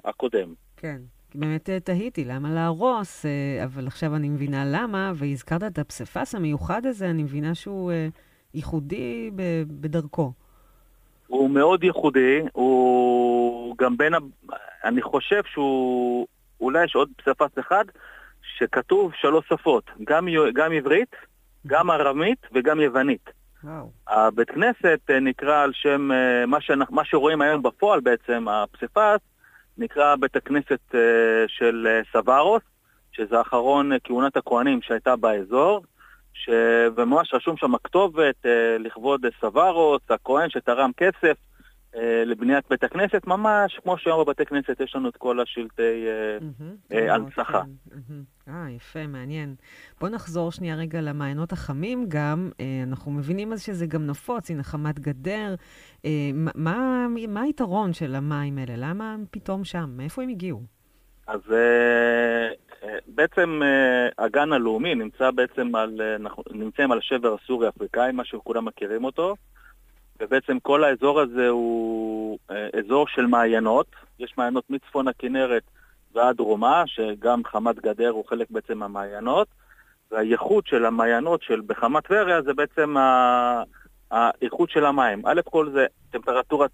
הקודם. 0.05 0.53
כן. 0.77 0.97
באמת 1.35 1.69
אה, 1.69 1.79
תהיתי, 1.79 2.25
למה 2.25 2.51
להרוס? 2.53 3.25
אה, 3.25 3.63
אבל 3.63 3.87
עכשיו 3.87 4.15
אני 4.15 4.29
מבינה 4.29 4.63
למה, 4.65 5.11
והזכרת 5.15 5.63
את 5.63 5.79
הפסיפס 5.79 6.35
המיוחד 6.35 6.85
הזה, 6.85 7.09
אני 7.09 7.23
מבינה 7.23 7.55
שהוא 7.55 7.91
אה, 7.91 8.07
ייחודי 8.53 9.31
בדרכו. 9.67 10.31
הוא 11.27 11.49
מאוד 11.49 11.83
ייחודי, 11.83 12.39
הוא 12.53 13.75
גם 13.77 13.97
בין. 13.97 14.13
אני 14.83 15.01
חושב 15.01 15.41
שהוא, 15.45 16.27
אולי 16.61 16.83
יש 16.83 16.95
עוד 16.95 17.09
פסיפס 17.17 17.59
אחד, 17.59 17.85
שכתוב 18.57 19.11
שלוש 19.21 19.45
שפות, 19.47 19.83
גם, 20.03 20.27
גם 20.53 20.71
עברית, 20.71 21.15
גם 21.67 21.91
ארמית 21.91 22.47
וגם 22.53 22.79
יוונית. 22.79 23.29
וואו. 23.63 23.91
הבית 24.07 24.51
כנסת 24.51 24.99
אה, 25.09 25.19
נקרא 25.19 25.63
על 25.63 25.71
שם, 25.73 26.11
אה, 26.11 26.45
מה, 26.45 26.61
שאנחנו, 26.61 26.95
מה 26.95 27.05
שרואים 27.05 27.41
היום 27.41 27.63
בפועל 27.63 27.99
בעצם, 27.99 28.47
הפסיפס, 28.47 29.19
נקרא 29.77 30.15
בית 30.15 30.35
הכנסת 30.35 30.95
אה, 30.95 30.99
של 31.47 31.87
סברוס, 32.13 32.61
שזה 33.11 33.41
אחרון 33.41 33.91
כהונת 34.03 34.37
הכהנים 34.37 34.81
שהייתה 34.81 35.15
באזור, 35.15 35.83
ש... 36.33 36.49
וממש 36.95 37.33
רשום 37.33 37.57
שם 37.57 37.77
כתובת 37.83 38.45
אה, 38.45 38.77
לכבוד 38.79 39.25
סברוס, 39.41 40.01
הכהן 40.09 40.49
שתרם 40.49 40.91
כסף 40.97 41.37
לבניית 42.25 42.65
בית 42.69 42.83
הכנסת, 42.83 43.27
ממש 43.27 43.79
כמו 43.83 43.97
שהיום 43.97 44.23
בבתי 44.25 44.45
כנסת 44.45 44.79
יש 44.81 44.95
לנו 44.95 45.09
את 45.09 45.17
כל 45.17 45.39
השלטי... 45.39 45.81
אה. 46.07 46.37
אה, 46.91 47.07
אה, 47.07 47.15
הנצחה. 47.15 47.61
כן. 47.89 47.95
אה, 48.53 48.69
יפה, 48.69 49.07
מעניין. 49.07 49.55
בואו 49.99 50.11
נחזור 50.11 50.51
שנייה 50.51 50.75
רגע 50.75 51.01
למעיינות 51.01 51.51
החמים 51.51 52.05
גם. 52.07 52.49
אה, 52.59 52.65
אנחנו 52.83 53.11
מבינים 53.11 53.53
אז 53.53 53.61
שזה 53.63 53.85
גם 53.85 54.05
נפוץ, 54.07 54.51
הנה 54.51 54.63
חמת 54.63 54.99
גדר. 54.99 55.55
אה, 56.05 56.29
מה- 56.55 57.07
היתרון 57.41 57.93
של 57.93 58.15
המים 58.15 58.57
האלה? 58.57 58.73
למה 58.77 59.13
הם 59.13 59.25
פתאום 59.31 59.63
שם? 59.63 59.89
מאיפה 59.97 60.23
הם 60.23 60.29
הגיעו? 60.29 60.61
אז 61.27 61.39
אה, 61.51 62.47
אה, 62.83 62.97
בעצם 63.07 63.59
אה, 63.63 64.25
הגן 64.25 64.53
הלאומי 64.53 64.95
נמצא 64.95 65.31
בעצם 65.31 65.75
על, 65.75 66.01
אה, 66.01 66.15
נמצאים 66.53 66.91
על 66.91 66.97
השבר 66.97 67.35
הסורי-אפריקאי, 67.43 68.11
מה 68.11 68.25
שכולם 68.25 68.65
מכירים 68.65 69.03
אותו, 69.03 69.35
ובעצם 70.19 70.59
כל 70.59 70.83
האזור 70.83 71.19
הזה 71.19 71.47
הוא 71.47 72.39
אה, 72.51 72.67
אזור 72.79 73.07
של 73.07 73.25
מעיינות, 73.25 73.87
יש 74.19 74.33
מעיינות 74.37 74.69
מצפון 74.69 75.07
הכנרת 75.07 75.63
ועד 76.15 76.37
דרומה, 76.37 76.83
שגם 76.85 77.41
חמת 77.45 77.75
גדר 77.79 78.09
הוא 78.09 78.25
חלק 78.27 78.47
בעצם 78.51 78.77
מהמעיינות, 78.77 79.47
והייחוד 80.11 80.67
של 80.67 80.85
המעיינות 80.85 81.41
של 81.41 81.61
בחמת 81.65 82.07
טבריה 82.07 82.41
זה 82.41 82.53
בעצם 82.53 82.97
ה- 82.97 83.63
האיכות 84.11 84.69
של 84.69 84.85
המים. 84.85 85.21
א' 85.25 85.41
כל 85.45 85.71
זה 85.71 85.85
טמפרטורה, 86.09 86.67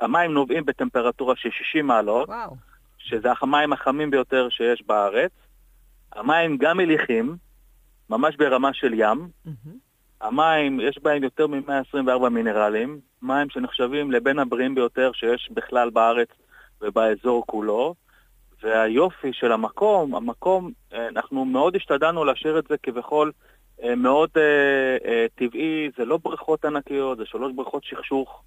המים 0.00 0.32
נובעים 0.34 0.64
בטמפרטורה 0.64 1.36
של 1.36 1.48
60 1.50 1.86
מעלות, 1.86 2.28
וואו. 2.28 2.56
שזה 2.98 3.28
המים 3.40 3.72
החמים 3.72 4.10
ביותר 4.10 4.48
שיש 4.48 4.82
בארץ. 4.86 5.30
המים 6.12 6.56
גם 6.56 6.76
מליחים, 6.76 7.36
ממש 8.10 8.36
ברמה 8.36 8.70
של 8.72 8.92
ים. 8.94 9.28
מהמם. 9.44 9.83
המים, 10.20 10.80
יש 10.80 10.98
בהם 11.02 11.22
יותר 11.22 11.46
מ-124 11.46 12.28
מינרלים, 12.28 13.00
מים 13.22 13.50
שנחשבים 13.50 14.12
לבין 14.12 14.38
הבריאים 14.38 14.74
ביותר 14.74 15.12
שיש 15.12 15.48
בכלל 15.54 15.90
בארץ 15.90 16.28
ובאזור 16.80 17.46
כולו. 17.46 17.94
והיופי 18.62 19.32
של 19.32 19.52
המקום, 19.52 20.14
המקום, 20.14 20.70
אה, 20.92 21.08
אנחנו 21.08 21.44
מאוד 21.44 21.76
השתדלנו 21.76 22.24
להשאיר 22.24 22.58
את 22.58 22.64
זה 22.68 22.76
כביכול 22.82 23.32
אה, 23.82 23.94
מאוד 23.94 24.30
אה, 24.36 24.96
אה, 25.04 25.26
טבעי, 25.34 25.90
זה 25.98 26.04
לא 26.04 26.18
בריכות 26.22 26.64
ענקיות, 26.64 27.18
זה 27.18 27.24
שלוש 27.26 27.52
בריכות 27.52 27.84
שכשוך 27.84 28.42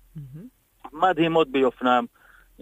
מדהימות 0.93 1.51
ביופנם. 1.51 2.05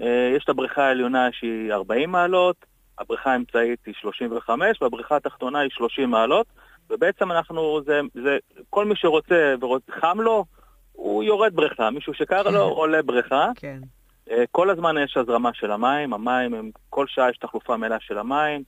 אה, 0.02 0.34
יש 0.38 0.44
את 0.44 0.50
הבריכה 0.50 0.84
העליונה 0.84 1.28
שהיא 1.32 1.74
40 1.74 2.12
מעלות, 2.12 2.66
הבריכה 3.00 3.32
האמצעית 3.32 3.80
היא 3.86 3.94
35 4.02 4.82
והבריכה 4.82 5.16
התחתונה 5.16 5.60
היא 5.60 5.70
30 5.74 6.10
מעלות, 6.10 6.48
ובעצם 6.90 7.32
אנחנו, 7.32 7.82
זה, 7.86 8.00
זה 8.14 8.38
כל 8.70 8.86
מי 8.86 8.96
שרוצה 8.96 9.56
וחם 9.90 10.22
לו, 10.22 10.46
הוא 10.92 11.24
יורד 11.24 11.56
בריכה, 11.56 11.90
מישהו 11.90 12.14
שקר 12.14 12.50
לו 12.50 12.64
עולה 12.80 13.02
בריכה. 13.02 13.52
כן. 13.56 13.80
אה, 14.32 14.44
כל 14.52 14.70
הזמן 14.70 14.96
יש 15.04 15.18
הזרמה 15.18 15.50
של 15.54 15.72
המים, 15.72 16.14
המים 16.14 16.54
הם, 16.54 16.72
כל 16.90 17.08
שעה 17.08 17.30
יש 17.30 17.38
תחלופה 17.38 17.78
מלאה 17.78 18.00
של 18.00 18.18
המים, 18.18 18.64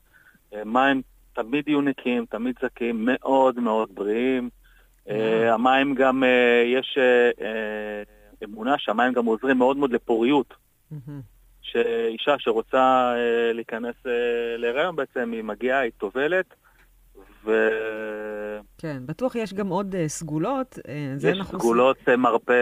אה, 0.53 0.63
מים 0.65 1.01
תמיד 1.33 1.67
יהיו 1.67 1.81
נקיים, 1.81 2.25
תמיד 2.25 2.55
זכים, 2.61 3.05
מאוד 3.05 3.59
מאוד 3.59 3.89
בריאים. 3.93 4.49
אה, 5.09 5.53
המים 5.53 5.95
גם, 5.95 6.23
יש 6.65 6.97
אמונה 8.43 8.75
שהמים 8.77 9.13
גם 9.13 9.25
עוזרים 9.25 9.57
מאוד 9.57 9.77
מאוד 9.77 9.91
לפוריות. 9.91 10.53
שאישה 11.61 12.35
שרוצה 12.39 13.13
להיכנס 13.53 13.95
להיריון 14.57 14.95
בעצם, 14.95 15.31
היא 15.31 15.43
מגיעה, 15.43 15.79
היא 15.79 15.91
טובלת, 15.97 16.45
ויש 17.47 18.61
כן, 18.77 18.97
בטוח 19.05 19.35
יש 19.35 19.53
גם 19.53 19.67
עוד 19.67 19.95
אה, 19.95 20.07
סגולות. 20.07 20.79
זה 21.15 21.31
אנחנו 21.31 21.59
סגולות 21.59 21.97
אה, 22.09 22.17
מרפא, 22.17 22.53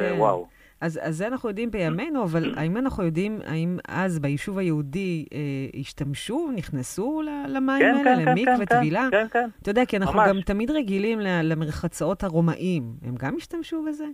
כן. 0.00 0.14
וואו. 0.18 0.46
אז, 0.80 1.00
אז 1.02 1.16
זה 1.16 1.26
אנחנו 1.26 1.48
יודעים 1.48 1.70
בימינו, 1.70 2.24
אבל 2.24 2.54
האם 2.56 2.76
אנחנו 2.76 3.04
יודעים, 3.04 3.38
האם 3.46 3.78
אז 3.88 4.18
ביישוב 4.18 4.58
היהודי 4.58 5.26
אה, 5.32 5.38
השתמשו, 5.80 6.50
נכנסו 6.54 7.22
למים 7.48 7.78
כן, 7.82 7.94
האלה, 7.94 8.04
כן, 8.04 8.24
כן, 8.24 8.38
למקווה, 8.38 8.66
כן, 8.66 8.78
טבילה? 8.78 9.08
כן, 9.10 9.26
כן. 9.30 9.48
אתה 9.62 9.70
יודע, 9.70 9.84
כי 9.84 9.96
אנחנו 9.96 10.18
ממש. 10.18 10.28
גם 10.28 10.40
תמיד 10.40 10.70
רגילים 10.70 11.20
למרחצאות 11.20 12.24
הרומאים. 12.24 12.82
הם 13.02 13.14
גם 13.14 13.36
השתמשו 13.36 13.84
בזה? 13.88 14.04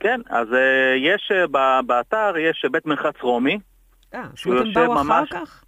כן, 0.00 0.20
אז 0.30 0.46
אה, 0.52 0.94
יש 0.96 1.32
אה, 1.34 1.82
באתר, 1.82 2.34
יש 2.38 2.64
בית 2.72 2.86
מרחץ 2.86 3.14
רומי. 3.20 3.58
אה, 4.14 4.22
זאת 4.36 4.46
אומרת, 4.46 4.66
הם 4.66 4.72
באו 4.72 4.94
אחר 4.94 5.02
ממש- 5.02 5.30
כך? 5.32 5.63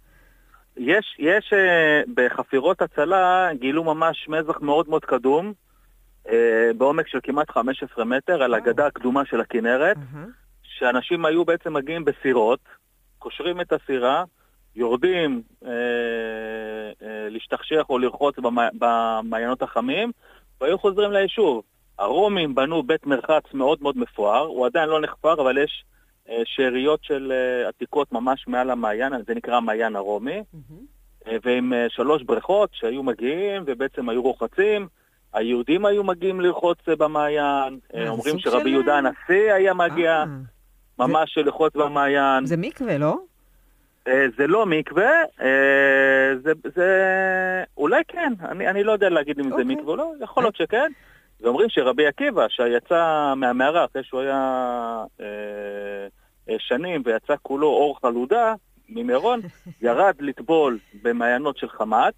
יש, 0.77 1.15
יש 1.19 1.53
אה, 1.53 2.01
בחפירות 2.13 2.81
הצלה, 2.81 3.49
גילו 3.53 3.83
ממש 3.83 4.25
מזח 4.29 4.61
מאוד 4.61 4.89
מאוד 4.89 5.05
קדום, 5.05 5.53
אה, 6.29 6.71
בעומק 6.77 7.07
של 7.07 7.19
כמעט 7.23 7.51
15 7.51 8.05
מטר, 8.05 8.43
על 8.43 8.53
הגדה 8.53 8.85
הקדומה 8.87 9.25
של 9.25 9.41
הכנרת, 9.41 9.97
שאנשים 10.63 11.25
היו 11.25 11.45
בעצם 11.45 11.73
מגיעים 11.73 12.05
בסירות, 12.05 12.59
קושרים 13.19 13.61
את 13.61 13.73
הסירה, 13.73 14.23
יורדים 14.75 15.41
אה, 15.65 15.71
אה, 15.71 17.27
להשתכשך 17.29 17.85
או 17.89 17.99
לרחוץ 17.99 18.39
במ- 18.39 18.77
במעיינות 18.79 19.61
החמים, 19.61 20.11
והיו 20.61 20.77
חוזרים 20.79 21.11
ליישוב. 21.11 21.63
הרומים 21.99 22.55
בנו 22.55 22.83
בית 22.83 23.05
מרחץ 23.05 23.43
מאוד 23.53 23.77
מאוד 23.81 23.97
מפואר, 23.97 24.45
הוא 24.45 24.65
עדיין 24.65 24.89
לא 24.89 25.01
נחפר, 25.01 25.33
אבל 25.41 25.57
יש 25.57 25.83
שאריות 26.45 26.99
של 27.03 27.31
אה, 27.31 27.67
עתיקות 27.67 28.11
ממש 28.11 28.45
מעל 28.47 28.69
המעיין, 28.69 29.13
זה 29.27 29.35
נקרא 29.35 29.55
המעיין 29.55 29.95
הרומי, 29.95 30.43
אה, 31.27 31.37
ועם 31.43 31.73
אה, 31.73 31.85
שלוש 31.89 32.23
בריכות 32.23 32.69
שהיו 32.73 33.03
מגיעים 33.03 33.63
ובעצם 33.65 34.09
היו 34.09 34.21
רוחצים. 34.21 34.87
היהודים 35.33 35.85
היו 35.85 36.03
מגיעים 36.03 36.41
לרחוץ 36.41 36.77
אה, 36.89 36.95
במעיין, 36.95 37.79
אה, 37.95 38.09
אומרים 38.09 38.39
שרבי 38.39 38.61
של- 38.63 38.67
יהודה 38.67 38.97
הנשיא 38.97 39.53
היה 39.53 39.73
מגיע 39.73 40.11
אה, 40.11 40.25
ממש 40.99 41.37
לרחוץ 41.37 41.75
במעיין. 41.75 42.45
זה 42.45 42.57
מקווה, 42.57 42.97
לא? 42.97 43.17
אה, 44.07 44.25
זה 44.37 44.47
לא 44.47 44.65
מקווה, 44.65 45.11
אה, 45.41 45.47
זה, 46.43 46.51
זה 46.75 46.87
אולי 47.77 48.01
כן, 48.07 48.33
אני, 48.49 48.67
אני 48.67 48.83
לא 48.83 48.91
יודע 48.91 49.09
להגיד 49.09 49.39
אם 49.39 49.43
זה 49.49 49.51
אוקיי. 49.51 49.65
מקווה 49.65 49.91
או 49.91 49.95
לא, 49.95 50.11
יכול 50.21 50.43
להיות 50.43 50.55
שכן. 50.55 50.91
ואומרים 51.41 51.69
שרבי 51.69 52.07
עקיבא, 52.07 52.47
שיצא 52.49 53.33
מהמערה 53.35 53.85
אחרי 53.85 54.03
שהוא 54.03 54.21
היה 54.21 54.33
אה, 55.21 55.25
אה, 55.25 56.07
שנים 56.57 57.01
ויצא 57.05 57.33
כולו 57.41 57.67
אור 57.67 57.97
חלודה 58.01 58.53
ממירון, 58.89 59.39
ירד 59.81 60.15
לטבול 60.19 60.79
במעיינות 61.03 61.57
של 61.57 61.69
חמת, 61.69 62.13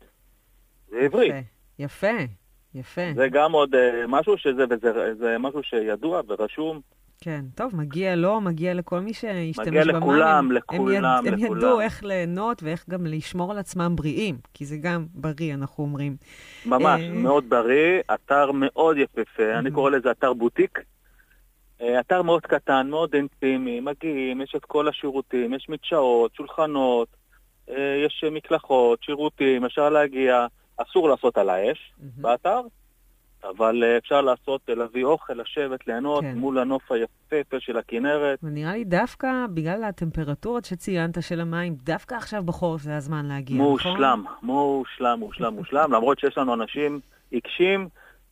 והבריא. 0.91 1.34
יפה, 1.80 2.07
יפה, 2.09 2.23
יפה. 2.75 3.01
זה 3.15 3.27
גם 3.32 3.51
עוד 3.51 3.75
אה, 3.75 4.03
משהו 4.07 4.38
שזה, 4.38 4.63
וזה 4.69 4.91
זה 5.19 5.38
משהו 5.39 5.63
שידוע 5.63 6.21
ורשום. 6.27 6.80
כן, 7.21 7.45
טוב, 7.55 7.75
מגיע 7.75 8.15
לו, 8.15 8.41
מגיע 8.41 8.73
לכל 8.73 8.99
מי 8.99 9.13
שישתמש 9.13 9.67
מגיע 9.67 9.84
במים. 9.84 9.95
לכולם, 9.95 10.45
הם- 10.45 10.51
לכולם, 10.51 11.05
הם, 11.05 11.25
יד, 11.25 11.34
הם 11.34 11.39
לכולם. 11.39 11.57
ידעו 11.61 11.82
איך 11.82 12.03
ליהנות 12.03 12.63
ואיך 12.63 12.86
גם 12.89 13.05
לשמור 13.05 13.51
על 13.51 13.57
עצמם 13.57 13.95
בריאים, 13.95 14.38
כי 14.53 14.65
זה 14.65 14.77
גם 14.77 15.05
בריא, 15.13 15.53
אנחנו 15.53 15.84
אומרים. 15.84 16.15
ממש, 16.65 17.01
אה, 17.01 17.09
מאוד 17.13 17.49
בריא, 17.49 18.01
אתר 18.13 18.51
מאוד 18.51 18.97
יפהפה, 18.97 19.53
אני 19.59 19.71
קורא 19.71 19.89
לזה 19.91 20.11
אתר 20.11 20.34
בוטיק. 20.34 20.80
אה, 21.82 21.99
אתר 21.99 22.21
מאוד 22.21 22.45
קטן, 22.45 22.88
מאוד 22.89 23.13
אינטימי, 23.13 23.80
מגיעים, 23.80 24.41
יש 24.41 24.53
את 24.55 24.65
כל 24.65 24.88
השירותים, 24.88 25.53
יש 25.53 25.65
מדשאות, 25.69 26.36
שולחנות, 26.36 27.07
אה, 27.69 28.03
יש 28.05 28.23
מקלחות, 28.32 29.03
שירותים, 29.03 29.65
אפשר 29.65 29.89
להגיע, 29.89 30.47
אסור 30.77 31.09
לעשות 31.09 31.38
על 31.38 31.49
האש 31.49 31.93
באתר, 31.97 32.61
אבל 33.43 33.84
אה, 33.84 33.97
אפשר 33.97 34.21
לעשות, 34.21 34.61
אה, 34.69 34.75
להביא 34.75 35.03
אוכל, 35.03 35.34
לשבת, 35.34 35.88
ליהנות 35.88 36.23
כן. 36.23 36.38
מול 36.38 36.59
הנוף 36.59 36.91
היפהפה 36.91 37.59
של 37.59 37.77
הכנרת. 37.77 38.39
ונראה 38.43 38.73
לי 38.73 38.84
דווקא 38.84 39.45
בגלל 39.53 39.84
הטמפרטורות 39.84 40.65
שציינת 40.65 41.23
של 41.23 41.41
המים, 41.41 41.75
דווקא 41.84 42.15
עכשיו 42.15 42.43
בחורף 42.43 42.82
זה 42.82 42.97
הזמן 42.97 43.25
להגיע, 43.25 43.55
נכון? 43.55 43.71
מושלם, 43.71 44.23
מושלם, 44.43 45.19
מושלם, 45.19 45.53
מושלם, 45.53 45.93
למרות 45.93 46.19
שיש 46.19 46.38
לנו 46.38 46.53
אנשים 46.53 46.99
עיקשים 47.32 47.89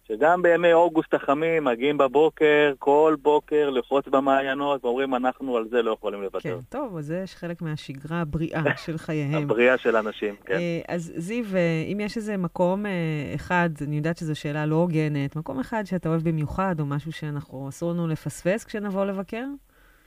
שגם 0.08 0.42
בימי 0.42 0.74
אוגוסט 0.74 1.14
החמים 1.14 1.64
מגיעים 1.64 1.98
בבוקר, 1.98 2.74
כל 2.80 3.16
בוקר 3.22 3.70
לחוץ 3.70 4.08
במעיינות, 4.08 4.86
ואומרים 4.86 5.16
אנחנו 5.16 5.58
על 5.58 5.68
זה 5.70 5.82
לא 5.82 5.92
יכולים 5.92 6.22
לוותר. 6.22 6.40
כן, 6.40 6.62
טוב, 6.70 6.98
אז 6.98 7.06
זה 7.06 7.20
יש 7.24 7.36
חלק 7.36 7.62
מהשגרה 7.62 8.22
הבריאה 8.22 8.78
של 8.86 8.98
חייהם. 8.98 9.44
הבריאה 9.44 9.78
של 9.78 9.96
אנשים, 9.96 10.36
כן. 10.46 10.54
אה, 10.54 10.82
אז 10.88 11.14
זיו, 11.16 11.46
אה, 11.56 11.84
אם 11.94 12.00
יש 12.00 12.18
איזה 12.18 12.38
מקום 12.38 12.86
אה, 12.86 12.92
אחד, 13.36 13.70
אני 13.88 13.98
יודעת 13.98 14.18
שזו 14.18 14.36
שאלה 14.36 14.66
לא 14.66 14.76
הוגנת, 14.76 15.36
מקום 15.36 15.60
אחד 15.60 15.84
שאתה 15.86 16.10
אוהב 16.10 16.30
במיוחד, 16.30 16.76
או 16.80 16.86
משהו 16.86 17.12
שאנחנו, 17.12 17.70
אסור 17.70 17.92
לנו 17.92 18.08
לפספס 18.08 18.66
כשנבוא 18.66 19.06
לבקר? 19.06 19.46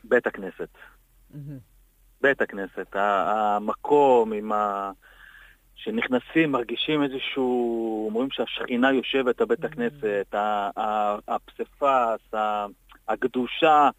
בית 0.04 0.26
הכנסת. 0.26 0.68
בית 2.20 2.42
הכנסת, 2.42 2.86
המקום 2.92 4.32
עם 4.32 4.52
ה... 4.52 4.90
שנכנסים, 5.84 6.52
מרגישים 6.52 7.02
איזשהו, 7.02 8.04
אומרים 8.08 8.30
שהשכינה 8.30 8.92
יושבת 8.92 9.42
בבית 9.42 9.64
הכנסת, 9.64 10.34
הפסיפס, 11.28 12.34
הקדושה, 13.08 13.90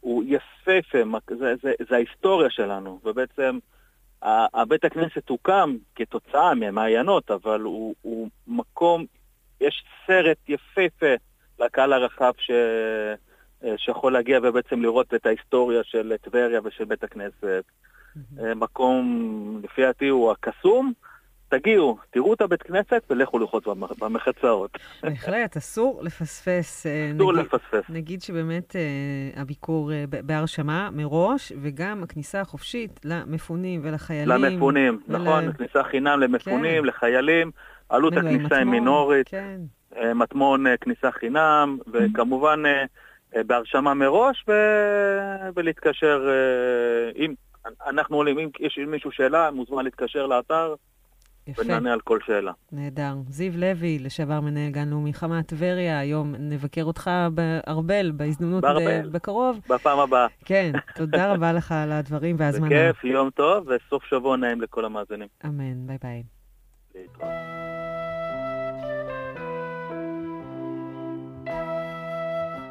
הוא 0.00 0.24
יפהפה, 0.26 0.98
זה, 1.30 1.54
זה, 1.62 1.72
זה 1.88 1.94
ההיסטוריה 1.96 2.50
שלנו, 2.50 3.00
ובעצם 3.04 3.58
הבית 4.22 4.84
הכנסת 4.84 5.28
הוקם 5.28 5.76
כתוצאה 5.94 6.54
מהמעיינות, 6.54 7.30
אבל 7.30 7.60
הוא, 7.60 7.94
הוא 8.02 8.28
מקום, 8.46 9.04
יש 9.60 9.84
סרט 10.06 10.38
יפהפה 10.48 11.14
לקהל 11.58 11.92
הרחב 11.92 12.32
ש... 12.38 12.50
שיכול 13.76 14.12
להגיע 14.12 14.38
ובעצם 14.42 14.82
לראות 14.82 15.14
את 15.14 15.26
ההיסטוריה 15.26 15.84
של 15.84 16.14
טבריה 16.22 16.60
ושל 16.64 16.84
בית 16.84 17.04
הכנסת. 17.04 17.64
אה, 18.40 18.54
מקום, 18.54 19.60
לפי 19.64 19.82
דעתי, 19.82 20.08
הוא 20.08 20.32
הקסום. 20.32 20.92
תגיעו, 21.48 21.98
תראו 22.10 22.34
את 22.34 22.40
הבית 22.40 22.62
כנסת 22.62 23.02
ולכו 23.10 23.38
לרחוץ 23.38 23.66
במ- 23.66 23.84
במחצאות. 24.00 24.70
בהחלט, 25.02 25.56
אסור 25.56 26.00
לפספס. 26.02 26.86
אה, 26.86 27.10
אסור 27.16 27.32
נגיד- 27.32 27.44
לפספס. 27.44 27.90
נגיד 27.90 28.22
שבאמת 28.22 28.76
אה, 28.76 28.80
הביקור 29.42 29.92
אה, 29.92 30.04
בהרשמה 30.08 30.88
מראש, 30.92 31.52
וגם 31.62 32.02
הכניסה 32.02 32.40
החופשית 32.40 33.00
למפונים 33.04 33.80
ולחיילים. 33.84 34.28
למפונים, 34.44 35.00
ול- 35.08 35.16
נכון, 35.16 35.52
כניסה 35.52 35.82
חינם 35.84 36.20
למפונים, 36.20 36.82
כן. 36.82 36.88
לחיילים, 36.88 37.50
עלות 37.88 38.12
הכניסה 38.16 38.56
היא 38.56 38.64
מינורית, 38.64 39.28
כן. 39.28 39.60
מטמון 40.14 40.64
כניסה 40.80 41.10
חינם, 41.12 41.78
וכמובן 41.92 42.62
בהרשמה 43.36 43.94
מראש, 43.94 44.44
ו- 44.48 45.48
ולהתקשר, 45.56 46.28
אם 47.16 47.34
אנחנו 47.86 48.16
עולים, 48.16 48.38
אם 48.38 48.48
יש 48.60 48.78
מישהו 48.86 49.12
שאלה, 49.12 49.50
מוזמן 49.50 49.84
להתקשר 49.84 50.26
לאתר, 50.26 50.74
יפה. 51.48 51.62
ונענה 51.62 51.92
על 51.92 52.00
כל 52.00 52.18
שאלה. 52.26 52.52
נהדר. 52.72 53.14
זיו 53.28 53.52
לוי, 53.56 53.98
לשעבר 53.98 54.40
מנהל 54.40 54.70
גן 54.70 54.88
לאומי 54.88 55.14
חמת 55.14 55.46
טבריה, 55.46 55.98
היום 55.98 56.34
נבקר 56.38 56.84
אותך 56.84 57.10
בארבל, 57.34 58.12
בהזדמנות 58.16 58.62
בארבל. 58.62 58.86
אה, 58.86 59.02
בקרוב. 59.12 59.60
בפעם 59.68 59.98
הבאה. 59.98 60.26
כן, 60.44 60.72
תודה 60.96 61.26
רבה 61.32 61.52
לך 61.52 61.72
על 61.72 61.92
הדברים 61.92 62.36
וההזמנה. 62.38 62.68
בכיף, 62.68 63.04
יום 63.04 63.30
טוב, 63.30 63.68
וסוף 63.68 64.04
שבוע 64.04 64.36
נעים 64.36 64.60
לכל 64.60 64.84
המאזינים. 64.84 65.28
אמן, 65.44 65.86
ביי 65.86 65.98
ביי. 66.02 66.22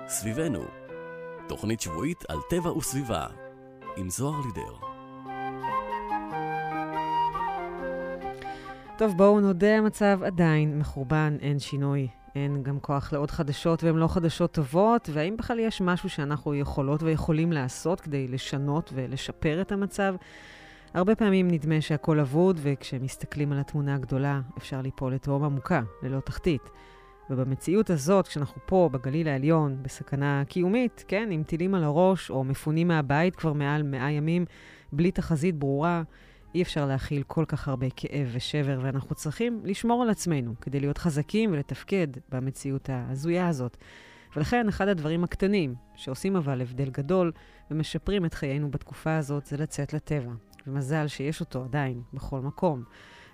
סביבנו, 0.07 0.63
תוכנית 1.47 1.82
שבועית 1.82 2.23
על 2.30 2.38
טבע 2.49 2.71
וסביבה, 2.78 3.25
עם 3.97 4.09
זוהר 4.09 4.36
לידר. 4.45 4.86
טוב, 8.98 9.18
בואו 9.18 9.39
נודה, 9.39 9.78
המצב 9.78 10.20
עדיין 10.24 10.80
מחורבן, 10.80 11.38
אין 11.41 11.60
שינוי. 11.60 12.08
אין 12.36 12.64
גם 12.64 12.80
כוח 12.80 13.14
לעוד 13.14 13.32
חדשות 13.32 13.84
והן 13.84 13.95
לא 13.95 14.08
חדשות 14.08 14.52
טובות, 14.52 15.10
והאם 15.14 15.38
בכלל 15.38 15.60
יש 15.60 15.82
משהו 15.82 16.10
שאנחנו 16.10 16.56
יכולות 16.56 17.04
ויכולים 17.04 17.52
לעשות 17.52 18.02
כדי 18.02 18.28
לשנות 18.28 18.91
ולשפר 18.95 19.62
את 19.62 19.72
המצב? 19.72 20.16
הרבה 20.93 21.16
פעמים 21.16 21.48
נדמה 21.52 21.82
שהכל 21.82 22.20
אבוד, 22.20 22.60
וכשמסתכלים 22.64 23.52
על 23.52 23.60
התמונה 23.60 23.95
הגדולה 23.95 24.41
אפשר 24.58 24.82
ליפול 24.82 25.14
לתהום 25.14 25.43
עמוקה, 25.43 25.82
ללא 26.04 26.20
תחתית. 26.20 26.70
ובמציאות 27.30 27.89
הזאת, 27.89 28.28
כשאנחנו 28.28 28.62
פה, 28.66 28.89
בגליל 28.91 29.28
העליון, 29.28 29.78
בסכנה 29.82 30.43
קיומית, 30.48 31.06
כן, 31.08 31.30
עם 31.32 31.43
טילים 31.43 31.76
על 31.76 31.84
הראש, 31.84 32.30
או 32.30 32.43
מפונים 32.43 32.88
מהבית 32.88 33.36
כבר 33.36 33.54
מעל 33.54 33.84
מאה 33.84 34.12
ימים, 34.12 34.45
בלי 34.91 35.12
תחזית 35.12 35.56
ברורה, 35.56 36.04
אי 36.56 36.62
אפשר 36.62 36.86
להכיל 36.86 37.24
כל 37.28 37.45
כך 37.48 37.68
הרבה 37.68 37.88
כאב 37.95 38.30
ושבר, 38.32 38.80
ואנחנו 38.82 39.16
צריכים 39.16 39.62
לשמור 39.64 40.04
על 40.04 40.10
עצמנו 40.10 40.54
כדי 40.62 40.80
להיות 40.80 40.98
חזקים 40.98 41.52
ולתפקד 41.52 42.08
במציאות 42.30 42.89
ההזויה 42.89 43.48
הזאת. 43.48 43.78
ולכן 44.36 44.68
אחד 44.68 44.88
הדברים 44.88 45.24
הקטנים, 45.24 45.76
שעושים 45.95 46.36
אבל 46.36 46.62
הבדל 46.62 46.89
גדול 46.89 47.32
ומשפרים 47.72 48.26
את 48.26 48.34
חיינו 48.34 48.72
בתקופה 48.72 49.18
הזאת, 49.18 49.45
זה 49.45 49.58
לצאת 49.58 49.93
לטבע. 49.93 50.32
ומזל 50.68 51.08
שיש 51.08 51.39
אותו 51.39 51.64
עדיין 51.64 52.02
בכל 52.14 52.39
מקום. 52.39 52.84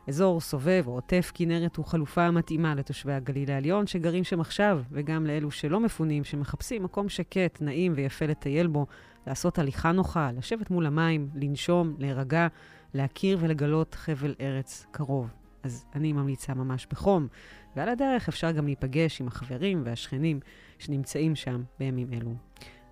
אזור 0.08 0.42
סובב 0.42 0.84
או 0.88 0.94
עוטף 0.94 1.32
כנרת 1.34 1.76
הוא 1.76 1.86
חלופה 1.86 2.32
מתאימה 2.32 2.76
לתושבי 2.76 3.14
הגליל 3.14 3.52
העליון 3.52 3.88
שגרים 3.88 4.24
שם 4.24 4.40
עכשיו, 4.42 4.82
וגם 4.92 5.26
לאלו 5.26 5.52
שלא 5.52 5.80
מפונים, 5.80 6.24
שמחפשים 6.24 6.84
מקום 6.84 7.10
שקט, 7.10 7.62
נעים 7.62 7.94
ויפה 7.96 8.26
לטייל 8.26 8.68
בו, 8.68 8.86
לעשות 9.28 9.60
הליכה 9.60 9.92
נוחה, 9.92 10.32
לשבת 10.38 10.70
מול 10.70 10.86
המים, 10.86 11.30
לנשום, 11.36 11.96
להירגע, 12.00 12.48
להכיר 12.94 13.38
ולגלות 13.42 13.96
חבל 13.96 14.36
ארץ 14.42 14.86
קרוב. 14.92 15.30
אז 15.64 15.86
אני 15.96 16.14
ממליצה 16.14 16.54
ממש 16.54 16.88
בחום. 16.92 17.28
ועל 17.76 17.90
הדרך 17.90 18.28
אפשר 18.28 18.52
גם 18.52 18.66
להיפגש 18.66 19.22
עם 19.22 19.28
החברים 19.28 19.82
והשכנים 19.86 20.40
שנמצאים 20.80 21.36
שם 21.36 21.64
בימים 21.80 22.08
אלו. 22.14 22.36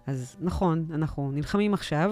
אז 0.07 0.37
נכון, 0.39 0.85
אנחנו 0.93 1.31
נלחמים 1.31 1.73
עכשיו, 1.73 2.11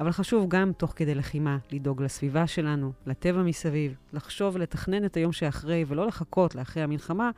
אבל 0.00 0.12
חשוב 0.12 0.48
גם 0.48 0.72
תוך 0.72 0.92
כדי 0.96 1.14
לחימה 1.14 1.58
לדאוג 1.72 2.02
לסביבה 2.02 2.46
שלנו, 2.46 2.92
לטבע 3.06 3.42
מסביב, 3.42 3.96
לחשוב 4.12 4.54
ולתכנן 4.54 5.04
את 5.04 5.16
היום 5.16 5.32
שאחרי 5.32 5.84
ולא 5.88 6.06
לחכות 6.06 6.54
לאחרי 6.54 6.82
המלחמה, 6.82 7.30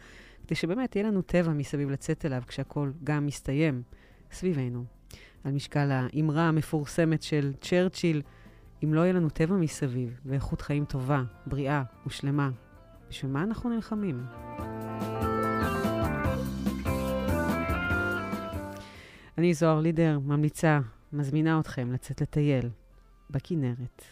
כדי 0.46 0.54
שבאמת 0.54 0.96
יהיה 0.96 1.08
לנו 1.08 1.22
טבע 1.22 1.52
מסביב 1.52 1.90
לצאת 1.90 2.26
אליו 2.26 2.42
כשהכול 2.46 2.92
גם 3.04 3.26
מסתיים 3.26 3.82
סביבנו. 4.32 4.84
על 5.44 5.52
משקל 5.52 5.90
האמרה 5.90 6.48
המפורסמת 6.48 7.22
של 7.22 7.52
צ'רצ'יל, 7.60 8.22
אם 8.84 8.94
לא 8.94 9.00
יהיה 9.00 9.12
לנו 9.12 9.30
טבע 9.30 9.54
מסביב 9.54 10.20
ואיכות 10.24 10.60
חיים 10.60 10.84
טובה, 10.84 11.22
בריאה 11.46 11.82
ושלמה, 12.06 12.50
בשביל 13.08 13.32
מה 13.32 13.42
אנחנו 13.42 13.70
נלחמים? 13.70 14.24
אני 19.38 19.54
זוהר 19.54 19.80
לידר, 19.80 20.18
ממליצה, 20.18 20.80
מזמינה 21.12 21.60
אתכם 21.60 21.92
לצאת 21.92 22.20
לטייל 22.20 22.68
בכנרת. 23.30 24.02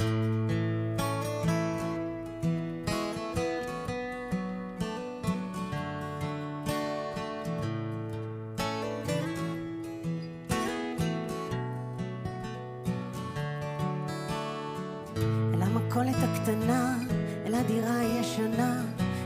אל 0.00 0.83
הדירה 17.64 17.98
הישנה, 17.98 18.82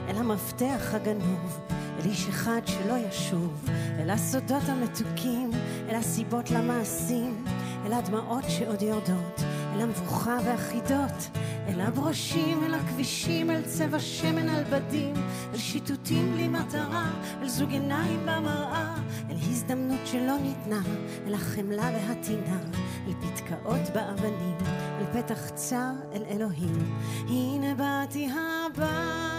אל 0.09 0.17
המפתח 0.17 0.95
הגנוב, 0.95 1.61
אל 1.71 2.11
איש 2.11 2.29
אחד 2.29 2.61
שלא 2.67 2.95
ישוב, 3.09 3.69
אל 3.99 4.11
הסודות 4.11 4.63
המתוקים, 4.69 5.51
אל 5.89 5.95
הסיבות 5.95 6.51
למעשים, 6.51 7.45
אל 7.87 7.93
הדמעות 7.93 8.45
שעוד 8.49 8.83
יורדות, 8.83 9.41
אל 9.79 9.83
המבוכה 9.83 10.39
והחידות, 10.45 11.31
אל 11.69 11.81
הברושים, 11.81 12.65
אל 12.65 12.75
הכבישים, 12.75 13.51
אל 13.51 13.63
צבע 13.63 13.99
שמן 14.01 14.49
על 14.49 14.65
בדים, 14.65 15.15
אל 15.53 15.59
שיטוטים 15.59 16.33
בלי 16.33 16.49
מטרה, 16.49 17.11
אל 17.43 17.49
זוג 17.49 17.71
עיניים 17.71 18.21
במראה, 18.23 18.95
אל 19.31 19.37
הזדמנות 19.37 20.01
שלא 20.05 20.39
ניתנה, 20.39 20.81
אל 21.27 21.35
החמלה 21.35 21.91
והטינה, 21.95 22.59
אל 23.07 23.13
פתקאות 23.21 23.91
באבנים, 23.95 24.57
אל 25.01 25.23
פתח 25.23 25.49
צר, 25.49 25.93
אל 26.13 26.23
אלוהים. 26.31 26.97
הנה 27.29 27.75
באתי 27.75 28.29
הביתה. 28.31 29.38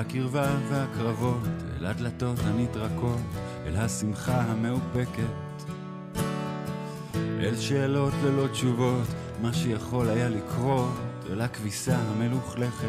הקרבה 0.00 0.56
והקרבות, 0.68 1.48
אל 1.76 1.86
הדלתות 1.86 2.38
הנטרקות, 2.38 3.20
אל 3.66 3.76
השמחה 3.76 4.40
המאופקת. 4.40 5.64
אל 7.14 7.56
שאלות 7.56 8.12
ללא 8.24 8.46
תשובות, 8.46 9.06
מה 9.42 9.52
שיכול 9.52 10.08
היה 10.08 10.28
לקרות, 10.28 10.92
אל 11.30 11.40
הכביסה 11.40 11.96
המלוכלכת. 11.96 12.86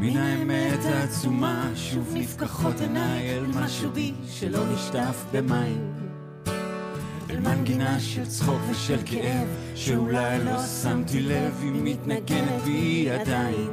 מן 0.00 0.16
האמת 0.16 0.84
העצומה, 0.84 1.70
שוב 1.74 2.12
נפקחות 2.14 2.80
עיניי 2.80 3.30
אל 3.30 3.46
משהו 3.46 3.90
בי 3.90 4.14
שלא 4.28 4.60
נשטף 4.74 5.24
במים. 5.32 5.92
אל 7.30 7.40
מנגינה 7.40 8.00
של 8.00 8.26
צחוק 8.26 8.60
ושל 8.70 8.98
כאב, 9.06 9.48
שאולי 9.74 10.44
לא 10.44 10.62
שמתי 10.82 11.20
לב 11.20 11.60
אם 11.62 11.84
מתנגנת 11.84 12.62
בי 12.64 13.10
עדיין. 13.10 13.70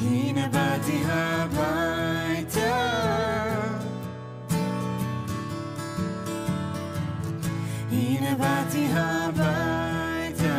הנה 0.00 0.48
באתי 0.48 1.02
הביתה. 1.06 2.78
הנה 7.92 8.34
באתי 8.34 8.88
הביתה. 8.92 10.58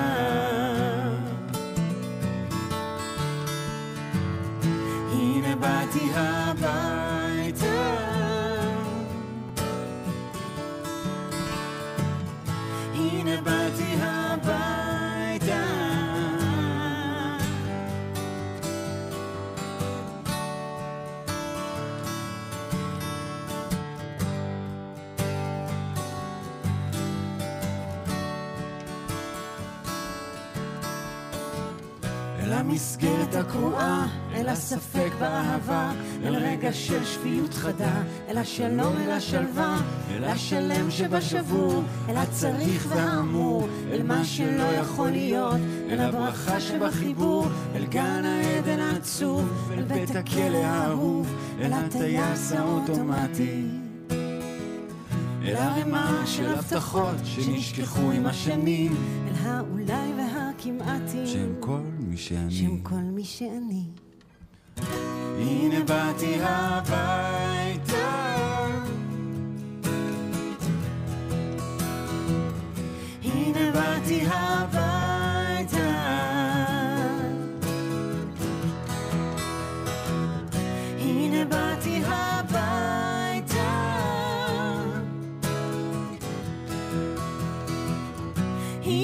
הנה 5.12 5.56
באתי 5.56 6.10
הביתה. 6.16 6.89
המסגרת 32.70 33.36
הקרועה, 33.36 34.08
אל 34.34 34.50
הספק 34.50 35.12
באהבה, 35.20 35.92
אל 36.24 36.36
רגע 36.36 36.74
של 36.74 37.06
שפיות 37.06 37.54
חדה, 37.54 38.02
אל 38.28 38.38
השלום, 38.38 38.98
אל 38.98 39.12
השלווה, 39.12 39.78
אל 40.12 40.24
השלם 40.24 40.92
שבשבור, 40.92 41.84
אל 42.10 42.18
הצריך 42.18 42.88
והאמור, 42.90 43.68
אל 43.92 44.04
מה 44.04 44.26
שלא 44.26 44.64
יכול 44.64 45.10
להיות, 45.10 45.58
אל 45.90 46.00
הברכה 46.00 46.62
שבחיבור, 46.62 47.46
אל 47.76 47.86
גן 47.86 48.26
העדן 48.26 48.80
העצוב, 48.80 49.72
אל 49.78 49.84
בית 49.84 50.16
הכלא 50.16 50.58
האהוב, 50.58 51.36
אל 51.62 51.74
הטייס 51.74 52.52
האוטומטי. 52.52 53.64
אל 55.46 55.56
ערימה 55.56 56.24
של 56.26 56.50
הבטחות 56.50 57.16
שנשכחו 57.24 58.12
עם 58.12 58.26
השנים, 58.26 58.96
אל 59.28 59.48
האולי 59.48 60.14
והכמעטים. 60.60 61.28
שהם 61.28 61.56
כל 61.60 61.82
מי 62.00 62.18
שאני. 62.18 62.52
שהם 62.52 62.80
כל 62.84 62.96
מי 62.96 63.24
שאני. 63.24 63.84
הנה 65.38 65.84
באתי 65.88 66.36
הביתה. 66.42 68.10
הנה 73.24 73.72
באתי 73.74 74.22
הביתה. 74.26 75.90
הנה 81.00 81.46
באתי 81.46 82.02
הביתה. 82.06 82.89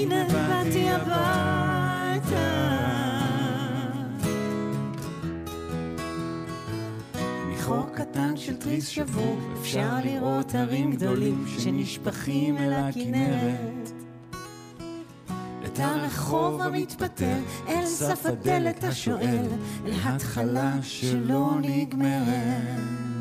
הנה 0.06 0.26
באתי 0.32 0.90
הביתה. 0.90 1.16
מחור 7.52 7.86
קטן 7.96 8.38
של 8.38 8.56
תריס 8.58 8.88
שבור, 8.88 9.38
אפשר 9.62 9.94
לראות 10.04 10.56
הרים 10.56 10.92
גדולים 10.92 11.46
שנשפכים 11.60 12.58
אל 12.58 12.74
הכנרת. 12.74 13.92
את 15.66 15.80
הרחוב 15.80 16.62
המתפטר, 16.62 17.38
אל 17.68 17.86
סף 17.86 18.26
הדלת 18.26 18.84
השואל, 18.84 19.48
להתחלה 19.86 20.74
שלא 20.82 21.52
נגמרת. 21.62 23.15